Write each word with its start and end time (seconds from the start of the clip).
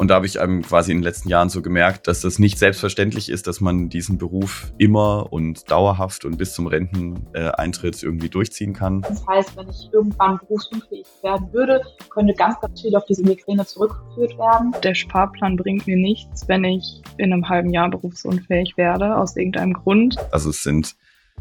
Und 0.00 0.08
da 0.08 0.14
habe 0.14 0.26
ich 0.26 0.40
einem 0.40 0.62
quasi 0.62 0.92
in 0.92 0.98
den 0.98 1.02
letzten 1.02 1.28
Jahren 1.28 1.48
so 1.48 1.60
gemerkt, 1.60 2.06
dass 2.06 2.20
das 2.20 2.38
nicht 2.38 2.56
selbstverständlich 2.56 3.28
ist, 3.28 3.48
dass 3.48 3.60
man 3.60 3.88
diesen 3.88 4.16
Beruf 4.16 4.72
immer 4.78 5.32
und 5.32 5.68
dauerhaft 5.72 6.24
und 6.24 6.38
bis 6.38 6.54
zum 6.54 6.68
Renteneintritt 6.68 8.00
irgendwie 8.04 8.28
durchziehen 8.28 8.74
kann. 8.74 9.00
Das 9.02 9.26
heißt, 9.26 9.56
wenn 9.56 9.68
ich 9.68 9.88
irgendwann 9.92 10.38
berufsunfähig 10.38 11.04
werden 11.24 11.52
würde, 11.52 11.82
könnte 12.10 12.32
ganz, 12.34 12.60
ganz 12.60 12.80
viel 12.80 12.94
auf 12.94 13.06
diese 13.06 13.24
Migräne 13.24 13.66
zurückgeführt 13.66 14.38
werden. 14.38 14.72
Der 14.84 14.94
Sparplan 14.94 15.56
bringt 15.56 15.88
mir 15.88 15.96
nichts, 15.96 16.46
wenn 16.46 16.62
ich 16.62 17.02
in 17.16 17.32
einem 17.32 17.48
halben 17.48 17.70
Jahr 17.70 17.90
berufsunfähig 17.90 18.76
werde, 18.76 19.16
aus 19.16 19.36
irgendeinem 19.36 19.72
Grund. 19.72 20.16
Also 20.30 20.50
es 20.50 20.62
sind 20.62 20.94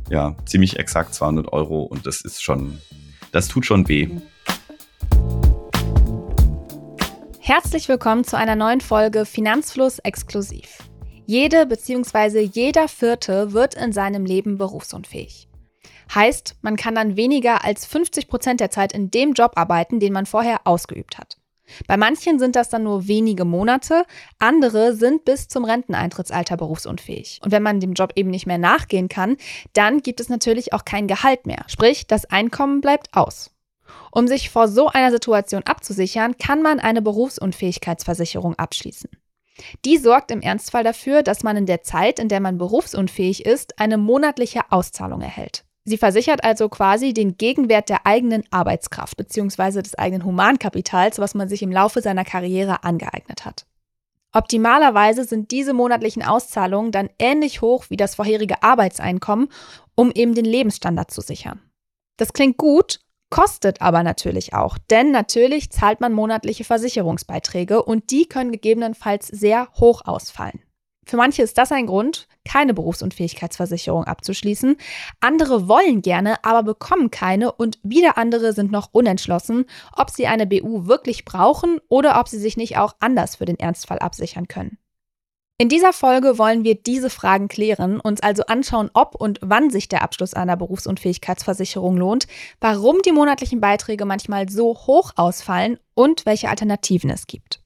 ja 0.10 0.36
ziemlich 0.48 0.80
exakt 0.80 1.14
200 1.14 1.54
Euro 1.54 1.84
und 1.84 2.08
das 2.08 2.22
ist 2.22 2.42
schon, 2.42 2.80
das 3.32 3.50
tut 3.50 3.68
schon 3.68 3.88
weh. 3.88 4.10
Herzlich 7.48 7.88
willkommen 7.88 8.26
zu 8.26 8.38
einer 8.38 8.58
neuen 8.58 8.82
Folge 8.82 9.24
Finanzfluss 9.24 10.00
exklusiv. 10.00 10.80
Jede 11.26 11.66
bzw. 11.66 12.42
jeder 12.42 12.90
Vierte 12.90 13.54
wird 13.54 13.74
in 13.74 13.94
seinem 13.94 14.26
Leben 14.26 14.58
berufsunfähig. 14.58 15.48
Heißt, 16.14 16.58
man 16.62 16.76
kann 16.76 16.96
dann 16.96 17.16
weniger 17.16 17.64
als 17.64 17.86
50 17.86 18.28
Prozent 18.28 18.60
der 18.60 18.70
Zeit 18.70 18.92
in 18.92 19.12
dem 19.12 19.32
Job 19.32 19.54
arbeiten, 19.56 20.02
den 20.02 20.12
man 20.12 20.26
vorher 20.26 20.60
ausgeübt 20.66 21.18
hat. 21.18 21.38
Bei 21.88 21.96
manchen 21.96 22.38
sind 22.38 22.58
das 22.58 22.68
dann 22.68 22.84
nur 22.84 23.08
wenige 23.08 23.46
Monate, 23.46 24.04
andere 24.40 24.94
sind 24.94 25.24
bis 25.24 25.48
zum 25.48 25.64
Renteneintrittsalter 25.64 26.58
berufsunfähig. 26.58 27.40
Und 27.46 27.54
wenn 27.54 27.64
man 27.64 27.80
dem 27.80 27.94
Job 27.94 28.12
eben 28.18 28.30
nicht 28.30 28.46
mehr 28.46 28.58
nachgehen 28.58 29.08
kann, 29.08 29.38
dann 29.72 30.02
gibt 30.02 30.20
es 30.20 30.28
natürlich 30.28 30.74
auch 30.74 30.84
kein 30.84 31.08
Gehalt 31.08 31.46
mehr. 31.46 31.64
Sprich, 31.68 32.08
das 32.08 32.26
Einkommen 32.26 32.82
bleibt 32.82 33.16
aus. 33.16 33.52
Um 34.12 34.28
sich 34.28 34.50
vor 34.50 34.68
so 34.68 34.88
einer 34.88 35.12
Situation 35.12 35.64
abzusichern, 35.64 36.38
kann 36.38 36.62
man 36.62 36.80
eine 36.80 37.02
Berufsunfähigkeitsversicherung 37.02 38.56
abschließen. 38.56 39.10
Die 39.86 39.98
sorgt 39.98 40.32
im 40.32 40.42
Ernstfall 40.42 40.84
dafür, 40.84 41.24
dass 41.24 41.44
man 41.44 41.58
in 41.58 41.66
der 41.66 41.82
Zeit, 41.82 42.20
in 42.20 42.30
der 42.30 42.40
man 42.40 42.58
berufsunfähig 42.58 43.46
ist, 43.46 43.80
eine 43.80 43.98
monatliche 43.98 44.72
Auszahlung 44.72 45.22
erhält. 45.22 45.64
Sie 45.84 45.98
versichert 45.98 46.44
also 46.44 46.68
quasi 46.68 47.14
den 47.14 47.38
Gegenwert 47.38 47.90
der 47.90 48.06
eigenen 48.06 48.44
Arbeitskraft 48.52 49.16
bzw. 49.16 49.82
des 49.82 49.96
eigenen 49.96 50.26
Humankapitals, 50.26 51.18
was 51.18 51.34
man 51.34 51.48
sich 51.48 51.62
im 51.62 51.72
Laufe 51.72 52.02
seiner 52.02 52.26
Karriere 52.26 52.84
angeeignet 52.84 53.46
hat. 53.46 53.66
Optimalerweise 54.34 55.24
sind 55.24 55.52
diese 55.52 55.74
monatlichen 55.74 56.24
Auszahlungen 56.24 56.92
dann 56.92 57.10
ähnlich 57.18 57.62
hoch 57.62 57.86
wie 57.90 57.96
das 57.96 58.16
vorherige 58.16 58.62
Arbeitseinkommen, 58.64 59.48
um 59.96 60.12
eben 60.12 60.36
den 60.36 60.46
Lebensstandard 60.46 61.10
zu 61.10 61.22
sichern. 61.22 61.62
Das 62.18 62.34
klingt 62.34 62.58
gut, 62.58 63.00
Kostet 63.30 63.82
aber 63.82 64.04
natürlich 64.04 64.54
auch, 64.54 64.78
denn 64.78 65.12
natürlich 65.12 65.70
zahlt 65.70 66.00
man 66.00 66.14
monatliche 66.14 66.64
Versicherungsbeiträge 66.64 67.84
und 67.84 68.12
die 68.12 68.26
können 68.26 68.52
gegebenenfalls 68.54 69.28
sehr 69.28 69.68
hoch 69.80 70.02
ausfallen. 70.06 70.62
Für 71.06 71.18
manche 71.18 71.42
ist 71.42 71.58
das 71.58 71.72
ein 71.72 71.88
Grund, 71.88 72.28
keine 72.44 72.74
Berufsunfähigkeitsversicherung 72.74 74.04
abzuschließen. 74.04 74.76
Andere 75.22 75.70
wollen 75.70 76.02
gerne, 76.02 76.44
aber 76.44 76.64
bekommen 76.64 77.12
keine 77.12 77.54
und 77.54 77.80
wieder 77.82 78.18
andere 78.18 78.52
sind 78.52 78.72
noch 78.72 78.90
unentschlossen, 78.92 79.66
ob 79.96 80.10
sie 80.10 80.28
eine 80.28 80.46
BU 80.46 80.86
wirklich 80.88 81.24
brauchen 81.24 81.80
oder 81.88 82.20
ob 82.20 82.28
sie 82.28 82.40
sich 82.40 82.58
nicht 82.58 82.78
auch 82.78 82.96
anders 83.00 83.38
für 83.38 83.46
den 83.46 83.58
Ernstfall 83.58 84.00
absichern 84.00 84.50
können. 84.50 84.78
In 85.60 85.70
dieser 85.70 85.92
Folge 85.92 86.38
wollen 86.38 86.64
wir 86.64 86.76
diese 86.76 87.10
Fragen 87.10 87.48
klären, 87.48 88.00
uns 88.00 88.22
also 88.22 88.44
anschauen, 88.46 88.92
ob 88.94 89.16
und 89.16 89.40
wann 89.42 89.72
sich 89.72 89.90
der 89.90 90.04
Abschluss 90.04 90.36
einer 90.36 90.56
Berufsunfähigkeitsversicherung 90.56 91.98
lohnt, 91.98 92.28
warum 92.62 92.98
die 93.04 93.12
monatlichen 93.12 93.60
Beiträge 93.60 94.06
manchmal 94.06 94.50
so 94.50 94.76
hoch 94.86 95.14
ausfallen 95.16 95.80
und 95.96 96.28
welche 96.28 96.50
Alternativen 96.50 97.10
es 97.10 97.26
gibt. 97.26 97.64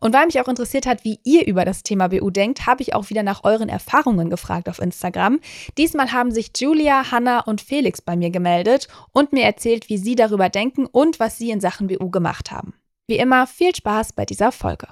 Und 0.00 0.12
weil 0.12 0.26
mich 0.26 0.40
auch 0.40 0.48
interessiert 0.48 0.86
hat, 0.86 1.04
wie 1.04 1.20
ihr 1.22 1.46
über 1.46 1.64
das 1.64 1.84
Thema 1.84 2.08
BU 2.08 2.30
denkt, 2.30 2.66
habe 2.66 2.82
ich 2.82 2.96
auch 2.96 3.10
wieder 3.10 3.22
nach 3.22 3.44
euren 3.44 3.68
Erfahrungen 3.68 4.28
gefragt 4.28 4.68
auf 4.68 4.80
Instagram. 4.80 5.38
Diesmal 5.78 6.10
haben 6.10 6.32
sich 6.32 6.50
Julia, 6.56 7.12
Hanna 7.12 7.42
und 7.42 7.60
Felix 7.60 8.02
bei 8.02 8.16
mir 8.16 8.30
gemeldet 8.30 8.88
und 9.12 9.32
mir 9.32 9.44
erzählt, 9.44 9.88
wie 9.88 9.98
sie 9.98 10.16
darüber 10.16 10.48
denken 10.48 10.86
und 10.86 11.20
was 11.20 11.38
sie 11.38 11.50
in 11.50 11.60
Sachen 11.60 11.86
BU 11.86 12.10
gemacht 12.10 12.50
haben. 12.50 12.74
Wie 13.06 13.18
immer, 13.18 13.46
viel 13.46 13.72
Spaß 13.72 14.14
bei 14.14 14.24
dieser 14.24 14.50
Folge. 14.50 14.88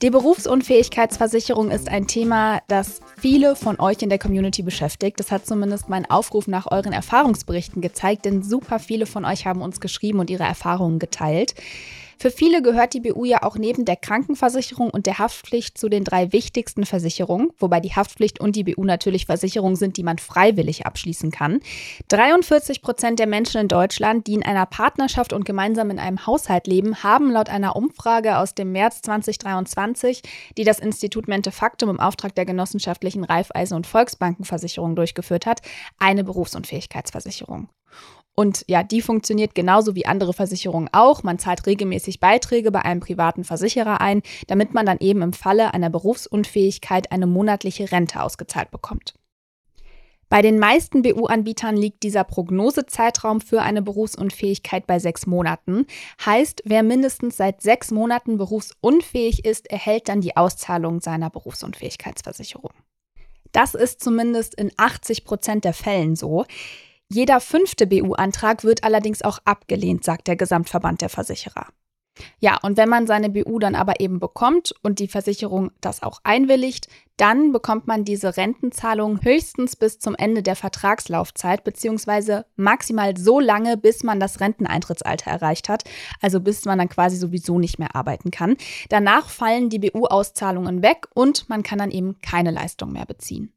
Die 0.00 0.10
Berufsunfähigkeitsversicherung 0.10 1.72
ist 1.72 1.88
ein 1.88 2.06
Thema, 2.06 2.60
das 2.68 3.00
viele 3.20 3.56
von 3.56 3.80
euch 3.80 4.00
in 4.00 4.08
der 4.08 4.20
Community 4.20 4.62
beschäftigt. 4.62 5.18
Das 5.18 5.32
hat 5.32 5.44
zumindest 5.44 5.88
mein 5.88 6.08
Aufruf 6.08 6.46
nach 6.46 6.70
euren 6.70 6.92
Erfahrungsberichten 6.92 7.82
gezeigt, 7.82 8.24
denn 8.24 8.44
super 8.44 8.78
viele 8.78 9.06
von 9.06 9.24
euch 9.24 9.44
haben 9.44 9.60
uns 9.60 9.80
geschrieben 9.80 10.20
und 10.20 10.30
ihre 10.30 10.44
Erfahrungen 10.44 11.00
geteilt. 11.00 11.56
Für 12.20 12.32
viele 12.32 12.62
gehört 12.62 12.94
die 12.94 13.00
BU 13.00 13.24
ja 13.24 13.44
auch 13.44 13.56
neben 13.56 13.84
der 13.84 13.94
Krankenversicherung 13.94 14.90
und 14.90 15.06
der 15.06 15.18
Haftpflicht 15.18 15.78
zu 15.78 15.88
den 15.88 16.02
drei 16.02 16.32
wichtigsten 16.32 16.84
Versicherungen, 16.84 17.50
wobei 17.58 17.78
die 17.78 17.94
Haftpflicht 17.94 18.40
und 18.40 18.56
die 18.56 18.64
BU 18.64 18.84
natürlich 18.84 19.26
Versicherungen 19.26 19.76
sind, 19.76 19.96
die 19.96 20.02
man 20.02 20.18
freiwillig 20.18 20.84
abschließen 20.84 21.30
kann. 21.30 21.60
43 22.08 22.82
Prozent 22.82 23.20
der 23.20 23.28
Menschen 23.28 23.60
in 23.60 23.68
Deutschland, 23.68 24.26
die 24.26 24.34
in 24.34 24.42
einer 24.42 24.66
Partnerschaft 24.66 25.32
und 25.32 25.44
gemeinsam 25.44 25.90
in 25.90 26.00
einem 26.00 26.26
Haushalt 26.26 26.66
leben, 26.66 27.04
haben 27.04 27.30
laut 27.30 27.48
einer 27.48 27.76
Umfrage 27.76 28.38
aus 28.38 28.52
dem 28.52 28.72
März 28.72 29.02
2023, 29.02 30.22
die 30.56 30.64
das 30.64 30.80
Institut 30.80 31.28
Mente 31.28 31.52
Factum 31.52 31.88
im 31.88 32.00
Auftrag 32.00 32.34
der 32.34 32.46
genossenschaftlichen 32.46 33.24
Raiffeisen- 33.24 33.76
und 33.76 33.86
Volksbankenversicherung 33.86 34.96
durchgeführt 34.96 35.46
hat, 35.46 35.60
eine 35.98 36.24
Berufsunfähigkeitsversicherung. 36.24 37.68
Und 38.38 38.64
ja, 38.68 38.84
die 38.84 39.02
funktioniert 39.02 39.56
genauso 39.56 39.96
wie 39.96 40.06
andere 40.06 40.32
Versicherungen 40.32 40.88
auch. 40.92 41.24
Man 41.24 41.40
zahlt 41.40 41.66
regelmäßig 41.66 42.20
Beiträge 42.20 42.70
bei 42.70 42.82
einem 42.82 43.00
privaten 43.00 43.42
Versicherer 43.42 44.00
ein, 44.00 44.22
damit 44.46 44.74
man 44.74 44.86
dann 44.86 44.98
eben 45.00 45.22
im 45.22 45.32
Falle 45.32 45.74
einer 45.74 45.90
Berufsunfähigkeit 45.90 47.10
eine 47.10 47.26
monatliche 47.26 47.90
Rente 47.90 48.22
ausgezahlt 48.22 48.70
bekommt. 48.70 49.14
Bei 50.28 50.40
den 50.40 50.60
meisten 50.60 51.02
BU-Anbietern 51.02 51.76
liegt 51.76 52.04
dieser 52.04 52.22
Prognosezeitraum 52.22 53.40
für 53.40 53.62
eine 53.62 53.82
Berufsunfähigkeit 53.82 54.86
bei 54.86 55.00
sechs 55.00 55.26
Monaten. 55.26 55.86
Heißt, 56.24 56.62
wer 56.64 56.84
mindestens 56.84 57.38
seit 57.38 57.60
sechs 57.60 57.90
Monaten 57.90 58.38
berufsunfähig 58.38 59.46
ist, 59.46 59.68
erhält 59.68 60.08
dann 60.08 60.20
die 60.20 60.36
Auszahlung 60.36 61.00
seiner 61.00 61.28
Berufsunfähigkeitsversicherung. 61.28 62.70
Das 63.50 63.74
ist 63.74 64.00
zumindest 64.00 64.54
in 64.54 64.70
80 64.76 65.24
Prozent 65.24 65.64
der 65.64 65.74
Fällen 65.74 66.14
so. 66.14 66.44
Jeder 67.10 67.40
fünfte 67.40 67.86
BU-Antrag 67.86 68.64
wird 68.64 68.84
allerdings 68.84 69.22
auch 69.22 69.38
abgelehnt, 69.46 70.04
sagt 70.04 70.26
der 70.26 70.36
Gesamtverband 70.36 71.00
der 71.00 71.08
Versicherer. 71.08 71.68
Ja, 72.40 72.58
und 72.62 72.76
wenn 72.76 72.88
man 72.88 73.06
seine 73.06 73.30
BU 73.30 73.58
dann 73.58 73.74
aber 73.74 74.00
eben 74.00 74.18
bekommt 74.18 74.74
und 74.82 74.98
die 74.98 75.08
Versicherung 75.08 75.70
das 75.80 76.02
auch 76.02 76.20
einwilligt, 76.24 76.88
dann 77.16 77.52
bekommt 77.52 77.86
man 77.86 78.04
diese 78.04 78.36
Rentenzahlung 78.36 79.22
höchstens 79.22 79.76
bis 79.76 79.98
zum 79.98 80.14
Ende 80.14 80.42
der 80.42 80.56
Vertragslaufzeit, 80.56 81.64
beziehungsweise 81.64 82.46
maximal 82.56 83.16
so 83.16 83.40
lange, 83.40 83.76
bis 83.76 84.02
man 84.02 84.20
das 84.20 84.40
Renteneintrittsalter 84.40 85.30
erreicht 85.30 85.68
hat, 85.68 85.84
also 86.20 86.40
bis 86.40 86.64
man 86.64 86.78
dann 86.78 86.88
quasi 86.88 87.16
sowieso 87.16 87.58
nicht 87.58 87.78
mehr 87.78 87.96
arbeiten 87.96 88.30
kann. 88.30 88.56
Danach 88.88 89.30
fallen 89.30 89.70
die 89.70 89.78
BU-Auszahlungen 89.78 90.82
weg 90.82 91.06
und 91.14 91.48
man 91.48 91.62
kann 91.62 91.78
dann 91.78 91.90
eben 91.90 92.20
keine 92.20 92.50
Leistung 92.50 92.92
mehr 92.92 93.06
beziehen. 93.06 93.52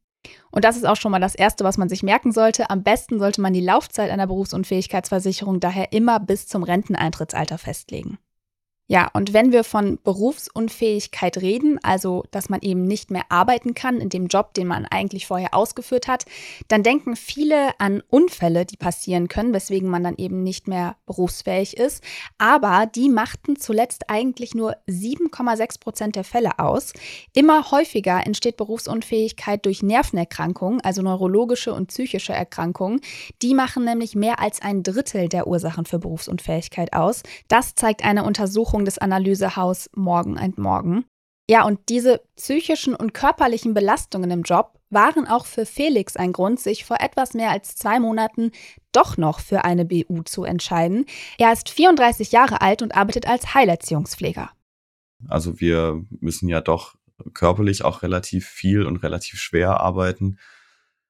Und 0.52 0.66
das 0.66 0.78
ist 0.78 0.86
auch 0.86 0.96
schon 0.96 1.12
mal 1.12 1.20
das 1.20 1.36
Erste, 1.36 1.64
was 1.64 1.78
man 1.78 1.90
sich 1.90 2.04
merken 2.04 2.32
sollte. 2.32 2.70
Am 2.70 2.84
besten 2.84 3.20
sollte 3.20 3.42
man 3.42 3.54
die 3.54 3.62
Laufzeit 3.62 4.12
einer 4.12 4.28
Berufsunfähigkeitsversicherung 4.28 5.59
daher 5.59 5.94
immer 5.94 6.20
bis 6.20 6.48
zum 6.48 6.64
Renteneintrittsalter 6.64 7.58
festlegen. 7.58 8.18
Ja, 8.91 9.09
und 9.13 9.31
wenn 9.31 9.53
wir 9.53 9.63
von 9.63 10.00
Berufsunfähigkeit 10.03 11.38
reden, 11.38 11.79
also 11.81 12.25
dass 12.31 12.50
man 12.50 12.59
eben 12.59 12.84
nicht 12.84 13.09
mehr 13.09 13.24
arbeiten 13.29 13.74
kann 13.74 14.02
in 14.02 14.09
dem 14.09 14.28
Job, 14.28 14.54
den 14.54 14.68
man 14.68 14.86
eigentlich 14.86 15.27
vorher 15.27 15.54
ausgeführt 15.54 16.10
hat, 16.10 16.25
dann 16.68 16.83
denken 16.83 17.16
viele 17.16 17.69
an 17.80 18.04
Unfälle, 18.10 18.66
die 18.66 18.75
passieren 18.75 19.30
können, 19.30 19.54
weswegen 19.54 19.88
man 19.88 20.04
dann 20.04 20.18
eben 20.18 20.44
nicht 20.44 20.68
mehr 20.68 20.98
berufsfähig 21.06 21.77
ist. 21.77 22.04
Aber 22.38 22.86
die 22.86 23.07
machten 23.07 23.56
zuletzt 23.56 24.10
eigentlich 24.10 24.56
nur 24.56 24.75
7,6 24.89 25.80
Prozent 25.80 26.18
der 26.18 26.25
Fälle 26.25 26.60
aus. 26.60 26.92
Immer 27.33 27.71
häufiger 27.71 28.27
entsteht 28.27 28.57
Berufsunfähigkeit 28.57 29.66
durch 29.66 29.83
Nervenerkrankungen, 29.83 30.81
also 30.81 31.01
neurologische 31.01 31.74
und 31.74 31.88
psychische 31.88 32.33
Erkrankungen. 32.33 33.00
Die 33.42 33.54
machen 33.54 33.86
nämlich 33.86 34.16
mehr 34.16 34.42
als 34.42 34.62
ein 34.62 34.83
Drittel 34.83 35.30
der 35.30 35.48
Ursachen 35.48 35.86
für 35.86 36.00
Berufsunfähigkeit 36.00 36.92
aus. 36.92 37.24
Das 37.48 37.74
zeigt 37.75 38.04
eine 38.04 38.25
Untersuchung 38.25 38.81
Untersuchung 38.81 38.86
des 38.86 38.98
Analysehaus 38.98 39.89
Morgen 39.95 40.38
and 40.38 40.57
Morgen. 40.57 41.06
Ja, 41.50 41.66
und 41.66 41.80
diese 41.89 42.22
psychischen 42.36 42.95
und 42.95 43.13
körperlichen 43.13 43.74
Belastungen 43.74 44.31
im 44.31 44.44
Job 44.44 44.80
waren 44.89 45.28
auch 45.28 45.45
für 45.45 45.66
Felix 45.66 46.16
ein 46.16 46.31
Grund, 46.33 46.60
sich 46.60 46.86
vor 46.86 46.98
etwas 47.00 47.33
mehr 47.33 47.51
als 47.51 47.75
zwei 47.75 48.00
Monaten 48.00 48.51
doch 48.92 49.18
noch 49.18 49.39
für 49.39 49.63
eine 49.63 49.86
BU 49.86 50.24
zu 50.24 50.44
entscheiden. 50.44 51.06
Er 51.38 51.51
ist 51.51 51.69
34 51.69 52.31
Jahre 52.31 52.62
alt 52.62 52.81
und 52.81 52.95
arbeitet 52.95 53.28
als 53.28 53.54
Heilerziehungspfleger. 53.54 54.51
Also 55.28 55.60
wir 55.60 56.04
müssen 56.19 56.50
ja 56.50 56.62
doch 56.62 56.95
körperlich 57.33 57.83
auch 57.83 58.01
relativ 58.01 58.48
viel 58.48 58.86
und 58.86 59.04
relativ 59.04 59.39
schwer 59.39 59.80
arbeiten. 59.80 60.38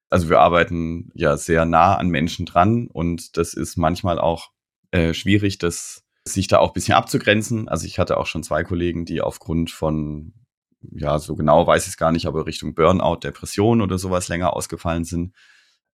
Also 0.10 0.30
wir 0.30 0.40
arbeiten 0.40 1.12
ja 1.14 1.38
sehr 1.38 1.66
nah 1.66 1.96
an 1.96 2.10
Menschen 2.10 2.46
dran 2.46 2.88
und 2.88 3.38
das 3.38 3.54
ist 3.54 3.78
manchmal 3.78 4.20
auch 4.20 4.52
äh, 4.92 5.14
schwierig, 5.14 5.58
das 5.58 6.04
sich 6.28 6.48
da 6.48 6.60
auch 6.60 6.70
ein 6.70 6.74
bisschen 6.74 6.96
abzugrenzen. 6.96 7.68
Also 7.68 7.86
ich 7.86 8.00
hatte 8.00 8.18
auch 8.18 8.28
schon 8.28 8.44
zwei 8.44 8.64
Kollegen, 8.64 9.06
die 9.06 9.22
aufgrund 9.22 9.72
von, 9.72 10.34
ja, 10.82 11.20
so 11.20 11.36
genau 11.36 11.66
weiß 11.66 11.84
ich 11.84 11.90
es 11.90 11.98
gar 11.98 12.12
nicht, 12.12 12.26
aber 12.26 12.46
Richtung 12.46 12.76
Burnout, 12.76 13.18
Depression 13.24 13.82
oder 13.82 13.98
sowas 13.98 14.28
länger 14.28 14.54
ausgefallen 14.54 15.04
sind, 15.04 15.36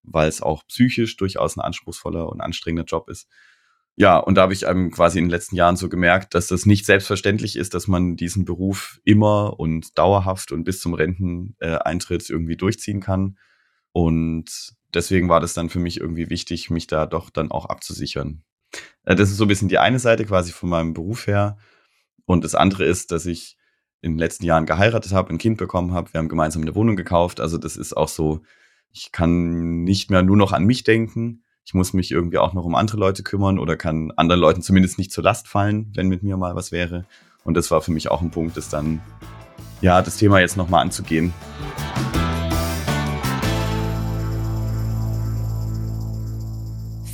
weil 0.03 0.27
es 0.27 0.41
auch 0.41 0.65
psychisch 0.67 1.17
durchaus 1.17 1.57
ein 1.57 1.61
anspruchsvoller 1.61 2.29
und 2.29 2.41
anstrengender 2.41 2.85
Job 2.85 3.09
ist. 3.09 3.27
Ja, 3.99 4.17
und 4.19 4.35
da 4.35 4.43
habe 4.43 4.53
ich 4.53 4.63
ähm, 4.63 4.91
quasi 4.91 5.17
in 5.17 5.25
den 5.25 5.31
letzten 5.31 5.55
Jahren 5.55 5.75
so 5.75 5.89
gemerkt, 5.89 6.35
dass 6.35 6.47
das 6.47 6.67
nicht 6.67 6.85
selbstverständlich 6.85 7.55
ist, 7.55 7.73
dass 7.73 7.87
man 7.87 8.15
diesen 8.15 8.45
Beruf 8.45 8.99
immer 9.03 9.59
und 9.59 9.97
dauerhaft 9.97 10.51
und 10.51 10.65
bis 10.65 10.79
zum 10.79 10.93
Renteneintritt 10.93 12.29
irgendwie 12.29 12.57
durchziehen 12.57 13.01
kann. 13.01 13.39
Und 13.93 14.75
deswegen 14.93 15.29
war 15.29 15.39
das 15.39 15.55
dann 15.55 15.69
für 15.69 15.79
mich 15.79 15.99
irgendwie 15.99 16.29
wichtig, 16.29 16.69
mich 16.69 16.85
da 16.85 17.07
doch 17.07 17.31
dann 17.31 17.49
auch 17.49 17.65
abzusichern. 17.65 18.43
Äh, 19.03 19.15
das 19.15 19.29
ist 19.29 19.37
so 19.37 19.45
ein 19.45 19.47
bisschen 19.47 19.69
die 19.69 19.79
eine 19.79 19.99
Seite 19.99 20.25
quasi 20.25 20.51
von 20.51 20.69
meinem 20.69 20.93
Beruf 20.93 21.27
her. 21.27 21.57
Und 22.25 22.43
das 22.43 22.55
andere 22.55 22.83
ist, 22.85 23.11
dass 23.11 23.25
ich 23.25 23.57
in 24.01 24.13
den 24.13 24.19
letzten 24.19 24.45
Jahren 24.45 24.65
geheiratet 24.65 25.13
habe, 25.13 25.29
ein 25.29 25.37
Kind 25.37 25.57
bekommen 25.57 25.93
habe. 25.93 26.13
Wir 26.13 26.19
haben 26.19 26.29
gemeinsam 26.29 26.61
eine 26.61 26.75
Wohnung 26.75 26.95
gekauft. 26.95 27.39
Also 27.39 27.57
das 27.57 27.77
ist 27.77 27.95
auch 27.95 28.09
so, 28.09 28.41
ich 28.91 29.11
kann 29.11 29.83
nicht 29.83 30.09
mehr 30.11 30.21
nur 30.21 30.37
noch 30.37 30.51
an 30.51 30.65
mich 30.65 30.83
denken, 30.83 31.43
ich 31.67 31.73
muss 31.73 31.91
mich 31.91 32.11
irgendwie 32.11 32.37
auch 32.37 32.53
noch 32.53 32.63
um 32.63 32.75
andere 32.75 32.97
Leute 32.97 33.23
kümmern 33.23 33.59
oder 33.59 33.75
kann 33.75 34.11
anderen 34.15 34.39
Leuten 34.39 34.61
zumindest 34.61 34.97
nicht 34.97 35.11
zur 35.11 35.25
Last 35.25 35.49
fallen, 35.49 35.91
wenn 35.95 36.07
mit 36.07 36.23
mir 36.23 36.37
mal 36.37 36.55
was 36.55 36.71
wäre. 36.71 37.05
Und 37.43 37.55
das 37.55 37.71
war 37.71 37.81
für 37.81 37.91
mich 37.91 38.09
auch 38.09 38.21
ein 38.21 38.31
Punkt, 38.31 38.55
das 38.55 38.69
dann, 38.69 39.01
ja, 39.81 40.01
das 40.01 40.15
Thema 40.15 40.39
jetzt 40.39 40.55
nochmal 40.55 40.81
anzugehen. 40.81 41.33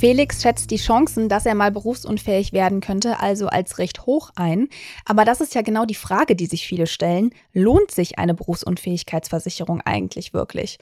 Felix 0.04 0.42
schätzt 0.42 0.70
die 0.70 0.76
Chancen, 0.76 1.30
dass 1.30 1.46
er 1.46 1.54
mal 1.54 1.70
berufsunfähig 1.70 2.52
werden 2.52 2.82
könnte, 2.82 3.20
also 3.20 3.46
als 3.46 3.78
recht 3.78 4.04
hoch 4.04 4.28
ein. 4.36 4.68
Aber 5.06 5.24
das 5.24 5.40
ist 5.40 5.54
ja 5.54 5.62
genau 5.62 5.86
die 5.86 5.94
Frage, 5.94 6.36
die 6.36 6.44
sich 6.44 6.66
viele 6.66 6.86
stellen. 6.86 7.30
Lohnt 7.54 7.90
sich 7.90 8.18
eine 8.18 8.34
Berufsunfähigkeitsversicherung 8.34 9.80
eigentlich 9.80 10.34
wirklich? 10.34 10.76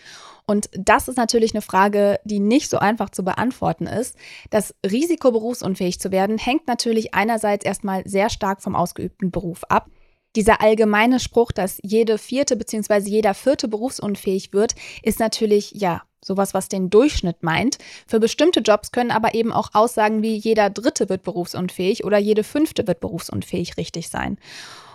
Und 0.44 0.70
das 0.72 1.06
ist 1.06 1.18
natürlich 1.18 1.54
eine 1.54 1.62
Frage, 1.62 2.18
die 2.24 2.40
nicht 2.40 2.68
so 2.68 2.78
einfach 2.78 3.10
zu 3.10 3.22
beantworten 3.22 3.86
ist. 3.86 4.16
Das 4.50 4.74
Risiko, 4.84 5.30
berufsunfähig 5.30 6.00
zu 6.00 6.10
werden, 6.10 6.36
hängt 6.36 6.66
natürlich 6.66 7.14
einerseits 7.14 7.64
erstmal 7.64 8.02
sehr 8.04 8.28
stark 8.28 8.60
vom 8.60 8.74
ausgeübten 8.74 9.30
Beruf 9.30 9.62
ab. 9.68 9.88
Dieser 10.34 10.60
allgemeine 10.60 11.20
Spruch, 11.20 11.52
dass 11.52 11.78
jede 11.84 12.18
vierte 12.18 12.56
bzw. 12.56 13.08
jeder 13.08 13.34
vierte 13.34 13.68
berufsunfähig 13.68 14.52
wird, 14.52 14.74
ist 15.04 15.20
natürlich 15.20 15.70
ja 15.76 16.02
sowas, 16.24 16.54
was 16.54 16.68
den 16.68 16.90
Durchschnitt 16.90 17.42
meint. 17.42 17.78
Für 18.06 18.20
bestimmte 18.20 18.60
Jobs 18.60 18.92
können 18.92 19.10
aber 19.10 19.34
eben 19.34 19.52
auch 19.52 19.70
Aussagen 19.72 20.22
wie 20.22 20.34
jeder 20.34 20.70
dritte 20.70 21.08
wird 21.08 21.22
berufsunfähig 21.22 22.04
oder 22.04 22.18
jede 22.18 22.44
fünfte 22.44 22.86
wird 22.86 23.00
berufsunfähig 23.00 23.76
richtig 23.76 24.08
sein. 24.08 24.38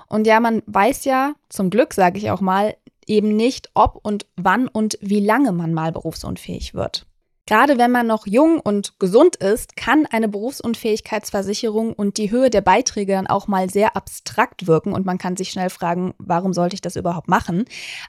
Und 0.07 0.25
ja, 0.25 0.39
man 0.39 0.63
weiß 0.65 1.05
ja, 1.05 1.33
zum 1.49 1.69
Glück 1.69 1.93
sage 1.93 2.17
ich 2.17 2.31
auch 2.31 2.41
mal, 2.41 2.75
eben 3.05 3.35
nicht, 3.35 3.69
ob 3.73 3.99
und 4.03 4.25
wann 4.35 4.67
und 4.67 4.97
wie 5.01 5.19
lange 5.19 5.51
man 5.51 5.73
mal 5.73 5.91
berufsunfähig 5.91 6.73
wird. 6.73 7.05
Gerade 7.47 7.77
wenn 7.77 7.91
man 7.91 8.05
noch 8.05 8.27
jung 8.27 8.59
und 8.59 8.99
gesund 8.99 9.37
ist, 9.37 9.77
kann 9.77 10.05
eine 10.05 10.27
Berufsunfähigkeitsversicherung 10.27 11.93
und 11.93 12.17
die 12.17 12.29
Höhe 12.29 12.49
der 12.49 12.59
Beiträge 12.59 13.13
dann 13.13 13.25
auch 13.25 13.47
mal 13.47 13.69
sehr 13.69 13.95
abstrakt 13.95 14.67
wirken 14.67 14.91
und 14.91 15.05
man 15.05 15.17
kann 15.17 15.37
sich 15.37 15.49
schnell 15.49 15.69
fragen, 15.69 16.13
warum 16.17 16.51
sollte 16.51 16.75
ich 16.75 16.81
das 16.81 16.97
überhaupt 16.97 17.29
machen? 17.29 17.63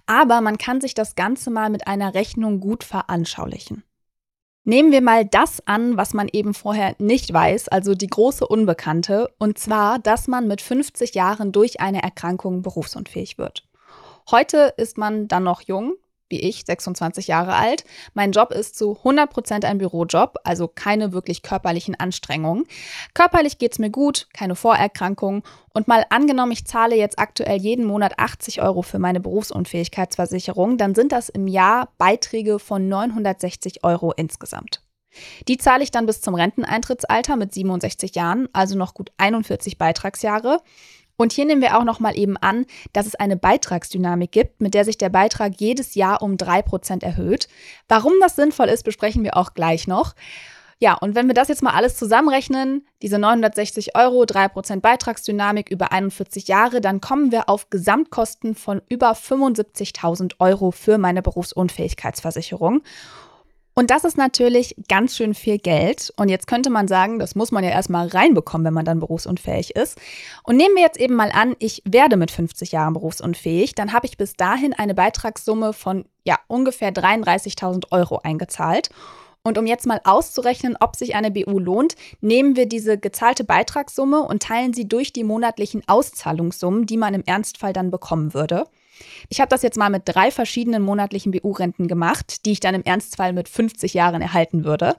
Aber 0.06 0.40
man 0.40 0.58
kann 0.58 0.80
sich 0.80 0.92
das 0.92 1.14
Ganze 1.14 1.50
mal 1.52 1.70
mit 1.70 1.86
einer 1.86 2.14
Rechnung 2.14 2.58
gut 2.58 2.82
veranschaulichen. 2.82 3.84
Nehmen 4.64 4.90
wir 4.90 5.02
mal 5.02 5.24
das 5.24 5.66
an, 5.66 5.96
was 5.96 6.14
man 6.14 6.28
eben 6.30 6.52
vorher 6.52 6.96
nicht 6.98 7.32
weiß, 7.32 7.68
also 7.68 7.94
die 7.94 8.08
große 8.08 8.46
Unbekannte, 8.46 9.32
und 9.38 9.56
zwar, 9.56 10.00
dass 10.00 10.26
man 10.26 10.48
mit 10.48 10.60
50 10.60 11.14
Jahren 11.14 11.52
durch 11.52 11.80
eine 11.80 12.02
Erkrankung 12.02 12.62
berufsunfähig 12.62 13.38
wird. 13.38 13.68
Heute 14.32 14.74
ist 14.76 14.98
man 14.98 15.28
dann 15.28 15.44
noch 15.44 15.62
jung, 15.62 15.94
wie 16.28 16.40
ich, 16.40 16.64
26 16.64 17.28
Jahre 17.28 17.54
alt. 17.54 17.84
Mein 18.14 18.32
Job 18.32 18.52
ist 18.52 18.76
zu 18.76 18.98
100% 19.02 19.64
ein 19.64 19.78
Bürojob, 19.78 20.36
also 20.44 20.68
keine 20.68 21.12
wirklich 21.12 21.42
körperlichen 21.42 21.94
Anstrengungen. 21.94 22.64
Körperlich 23.14 23.58
geht 23.58 23.72
es 23.72 23.78
mir 23.78 23.90
gut, 23.90 24.28
keine 24.32 24.54
Vorerkrankungen. 24.54 25.42
Und 25.72 25.88
mal 25.88 26.04
angenommen, 26.10 26.52
ich 26.52 26.66
zahle 26.66 26.96
jetzt 26.96 27.18
aktuell 27.18 27.58
jeden 27.58 27.84
Monat 27.84 28.18
80 28.18 28.62
Euro 28.62 28.82
für 28.82 28.98
meine 28.98 29.20
Berufsunfähigkeitsversicherung, 29.20 30.76
dann 30.76 30.94
sind 30.94 31.12
das 31.12 31.28
im 31.28 31.46
Jahr 31.46 31.92
Beiträge 31.98 32.58
von 32.58 32.88
960 32.88 33.84
Euro 33.84 34.12
insgesamt. 34.12 34.82
Die 35.48 35.56
zahle 35.56 35.82
ich 35.82 35.90
dann 35.90 36.06
bis 36.06 36.20
zum 36.20 36.34
Renteneintrittsalter 36.34 37.36
mit 37.36 37.52
67 37.52 38.14
Jahren, 38.14 38.48
also 38.52 38.76
noch 38.76 38.94
gut 38.94 39.10
41 39.16 39.78
Beitragsjahre. 39.78 40.60
Und 41.20 41.32
hier 41.32 41.46
nehmen 41.46 41.60
wir 41.60 41.76
auch 41.76 41.84
noch 41.84 41.98
mal 41.98 42.16
eben 42.16 42.36
an, 42.36 42.64
dass 42.92 43.06
es 43.06 43.16
eine 43.16 43.36
Beitragsdynamik 43.36 44.30
gibt, 44.30 44.60
mit 44.60 44.72
der 44.72 44.84
sich 44.84 44.98
der 44.98 45.08
Beitrag 45.08 45.54
jedes 45.58 45.96
Jahr 45.96 46.22
um 46.22 46.36
3% 46.36 47.02
erhöht. 47.02 47.48
Warum 47.88 48.12
das 48.20 48.36
sinnvoll 48.36 48.68
ist, 48.68 48.84
besprechen 48.84 49.24
wir 49.24 49.36
auch 49.36 49.52
gleich 49.52 49.88
noch. 49.88 50.14
Ja, 50.78 50.94
und 50.94 51.16
wenn 51.16 51.26
wir 51.26 51.34
das 51.34 51.48
jetzt 51.48 51.62
mal 51.64 51.72
alles 51.72 51.96
zusammenrechnen, 51.96 52.86
diese 53.02 53.18
960 53.18 53.96
Euro, 53.96 54.22
3% 54.22 54.80
Beitragsdynamik 54.80 55.70
über 55.70 55.90
41 55.90 56.46
Jahre, 56.46 56.80
dann 56.80 57.00
kommen 57.00 57.32
wir 57.32 57.48
auf 57.48 57.68
Gesamtkosten 57.68 58.54
von 58.54 58.80
über 58.88 59.10
75.000 59.10 60.34
Euro 60.38 60.70
für 60.70 60.98
meine 60.98 61.20
Berufsunfähigkeitsversicherung. 61.20 62.82
Und 63.78 63.92
das 63.92 64.02
ist 64.02 64.18
natürlich 64.18 64.74
ganz 64.88 65.16
schön 65.16 65.34
viel 65.34 65.58
Geld. 65.58 66.12
Und 66.16 66.28
jetzt 66.28 66.48
könnte 66.48 66.68
man 66.68 66.88
sagen, 66.88 67.20
das 67.20 67.36
muss 67.36 67.52
man 67.52 67.62
ja 67.62 67.70
erstmal 67.70 68.08
reinbekommen, 68.08 68.64
wenn 68.64 68.74
man 68.74 68.84
dann 68.84 68.98
berufsunfähig 68.98 69.76
ist. 69.76 70.00
Und 70.42 70.56
nehmen 70.56 70.74
wir 70.74 70.82
jetzt 70.82 70.98
eben 70.98 71.14
mal 71.14 71.30
an, 71.30 71.54
ich 71.60 71.82
werde 71.84 72.16
mit 72.16 72.32
50 72.32 72.72
Jahren 72.72 72.94
berufsunfähig, 72.94 73.76
dann 73.76 73.92
habe 73.92 74.06
ich 74.06 74.16
bis 74.16 74.34
dahin 74.34 74.74
eine 74.74 74.96
Beitragssumme 74.96 75.72
von 75.74 76.06
ja 76.24 76.40
ungefähr 76.48 76.92
33.000 76.92 77.92
Euro 77.92 78.18
eingezahlt. 78.24 78.90
Und 79.44 79.58
um 79.58 79.66
jetzt 79.68 79.86
mal 79.86 80.00
auszurechnen, 80.02 80.76
ob 80.80 80.96
sich 80.96 81.14
eine 81.14 81.30
BU 81.30 81.60
lohnt, 81.60 81.94
nehmen 82.20 82.56
wir 82.56 82.66
diese 82.66 82.98
gezahlte 82.98 83.44
Beitragssumme 83.44 84.22
und 84.22 84.42
teilen 84.42 84.74
sie 84.74 84.88
durch 84.88 85.12
die 85.12 85.22
monatlichen 85.22 85.84
Auszahlungssummen, 85.86 86.86
die 86.86 86.96
man 86.96 87.14
im 87.14 87.22
Ernstfall 87.24 87.72
dann 87.72 87.92
bekommen 87.92 88.34
würde. 88.34 88.64
Ich 89.28 89.40
habe 89.40 89.48
das 89.48 89.62
jetzt 89.62 89.76
mal 89.76 89.90
mit 89.90 90.02
drei 90.04 90.30
verschiedenen 90.30 90.82
monatlichen 90.82 91.32
BU-Renten 91.32 91.88
gemacht, 91.88 92.44
die 92.44 92.52
ich 92.52 92.60
dann 92.60 92.74
im 92.74 92.82
Ernstfall 92.84 93.32
mit 93.32 93.48
50 93.48 93.94
Jahren 93.94 94.22
erhalten 94.22 94.64
würde. 94.64 94.96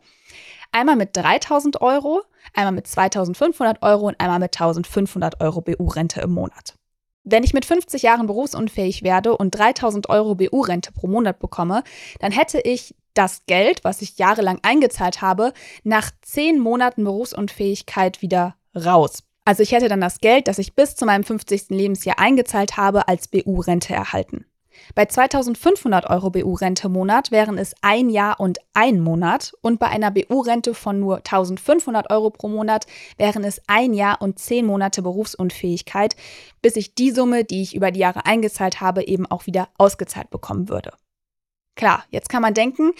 Einmal 0.71 0.95
mit 0.95 1.15
3000 1.17 1.81
Euro, 1.81 2.21
einmal 2.53 2.73
mit 2.73 2.87
2500 2.87 3.81
Euro 3.81 4.07
und 4.07 4.19
einmal 4.19 4.39
mit 4.39 4.55
1500 4.55 5.41
Euro 5.41 5.61
BU-Rente 5.61 6.21
im 6.21 6.31
Monat. 6.31 6.75
Wenn 7.23 7.43
ich 7.43 7.53
mit 7.53 7.65
50 7.65 8.01
Jahren 8.01 8.27
berufsunfähig 8.27 9.03
werde 9.03 9.35
und 9.35 9.51
3000 9.51 10.09
Euro 10.09 10.35
BU-Rente 10.35 10.91
pro 10.91 11.07
Monat 11.07 11.39
bekomme, 11.39 11.83
dann 12.19 12.31
hätte 12.31 12.59
ich 12.59 12.95
das 13.13 13.45
Geld, 13.45 13.83
was 13.83 14.01
ich 14.01 14.17
jahrelang 14.17 14.59
eingezahlt 14.61 15.21
habe, 15.21 15.53
nach 15.83 16.11
10 16.21 16.59
Monaten 16.59 17.03
Berufsunfähigkeit 17.03 18.21
wieder 18.21 18.55
raus. 18.75 19.23
Also 19.45 19.63
ich 19.63 19.71
hätte 19.71 19.87
dann 19.87 20.01
das 20.01 20.19
Geld, 20.19 20.47
das 20.47 20.59
ich 20.59 20.75
bis 20.75 20.95
zu 20.95 21.05
meinem 21.05 21.23
50. 21.23 21.69
Lebensjahr 21.69 22.19
eingezahlt 22.19 22.77
habe, 22.77 23.07
als 23.07 23.27
BU-Rente 23.27 23.93
erhalten. 23.93 24.45
Bei 24.95 25.05
2500 25.05 26.09
Euro 26.09 26.29
BU-Rente 26.29 26.87
im 26.87 26.93
Monat 26.93 27.31
wären 27.31 27.57
es 27.57 27.73
ein 27.81 28.09
Jahr 28.09 28.39
und 28.39 28.59
ein 28.73 28.99
Monat 28.99 29.53
und 29.61 29.79
bei 29.79 29.87
einer 29.87 30.11
BU-Rente 30.11 30.73
von 30.73 30.99
nur 30.99 31.17
1500 31.17 32.11
Euro 32.11 32.29
pro 32.29 32.47
Monat 32.47 32.85
wären 33.17 33.43
es 33.43 33.61
ein 33.67 33.93
Jahr 33.93 34.21
und 34.21 34.39
zehn 34.39 34.65
Monate 34.65 35.01
Berufsunfähigkeit, 35.01 36.15
bis 36.61 36.75
ich 36.75 36.95
die 36.95 37.11
Summe, 37.11 37.43
die 37.43 37.61
ich 37.61 37.75
über 37.75 37.91
die 37.91 37.99
Jahre 37.99 38.25
eingezahlt 38.25 38.81
habe, 38.81 39.05
eben 39.05 39.25
auch 39.25 39.45
wieder 39.45 39.69
ausgezahlt 39.77 40.29
bekommen 40.29 40.69
würde. 40.69 40.91
Klar, 41.75 42.03
jetzt 42.09 42.29
kann 42.29 42.41
man 42.41 42.53
denken, 42.53 42.91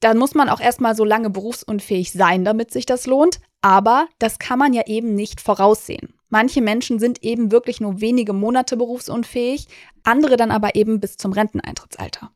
dann 0.00 0.18
muss 0.18 0.34
man 0.34 0.48
auch 0.48 0.60
erstmal 0.60 0.94
so 0.94 1.04
lange 1.04 1.30
berufsunfähig 1.30 2.12
sein, 2.12 2.44
damit 2.44 2.70
sich 2.70 2.86
das 2.86 3.06
lohnt. 3.06 3.40
Aber 3.60 4.06
das 4.18 4.38
kann 4.38 4.58
man 4.58 4.72
ja 4.72 4.82
eben 4.86 5.14
nicht 5.14 5.40
voraussehen. 5.40 6.14
Manche 6.28 6.60
Menschen 6.60 6.98
sind 6.98 7.22
eben 7.24 7.50
wirklich 7.50 7.80
nur 7.80 8.00
wenige 8.00 8.32
Monate 8.32 8.76
berufsunfähig, 8.76 9.66
andere 10.04 10.36
dann 10.36 10.50
aber 10.50 10.74
eben 10.74 11.00
bis 11.00 11.16
zum 11.16 11.32
Renteneintrittsalter. 11.32 12.30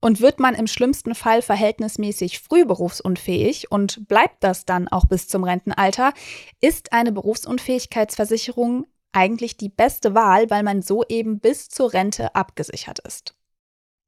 Und 0.00 0.20
wird 0.20 0.40
man 0.40 0.54
im 0.54 0.66
schlimmsten 0.66 1.14
Fall 1.14 1.42
verhältnismäßig 1.42 2.40
früh 2.40 2.64
berufsunfähig 2.64 3.70
und 3.70 4.08
bleibt 4.08 4.42
das 4.42 4.64
dann 4.64 4.88
auch 4.88 5.06
bis 5.06 5.28
zum 5.28 5.44
Rentenalter, 5.44 6.12
ist 6.60 6.92
eine 6.92 7.12
Berufsunfähigkeitsversicherung 7.12 8.86
eigentlich 9.12 9.56
die 9.56 9.70
beste 9.70 10.14
Wahl, 10.14 10.50
weil 10.50 10.62
man 10.62 10.82
so 10.82 11.02
eben 11.08 11.40
bis 11.40 11.68
zur 11.68 11.92
Rente 11.92 12.34
abgesichert 12.34 12.98
ist. 13.00 13.34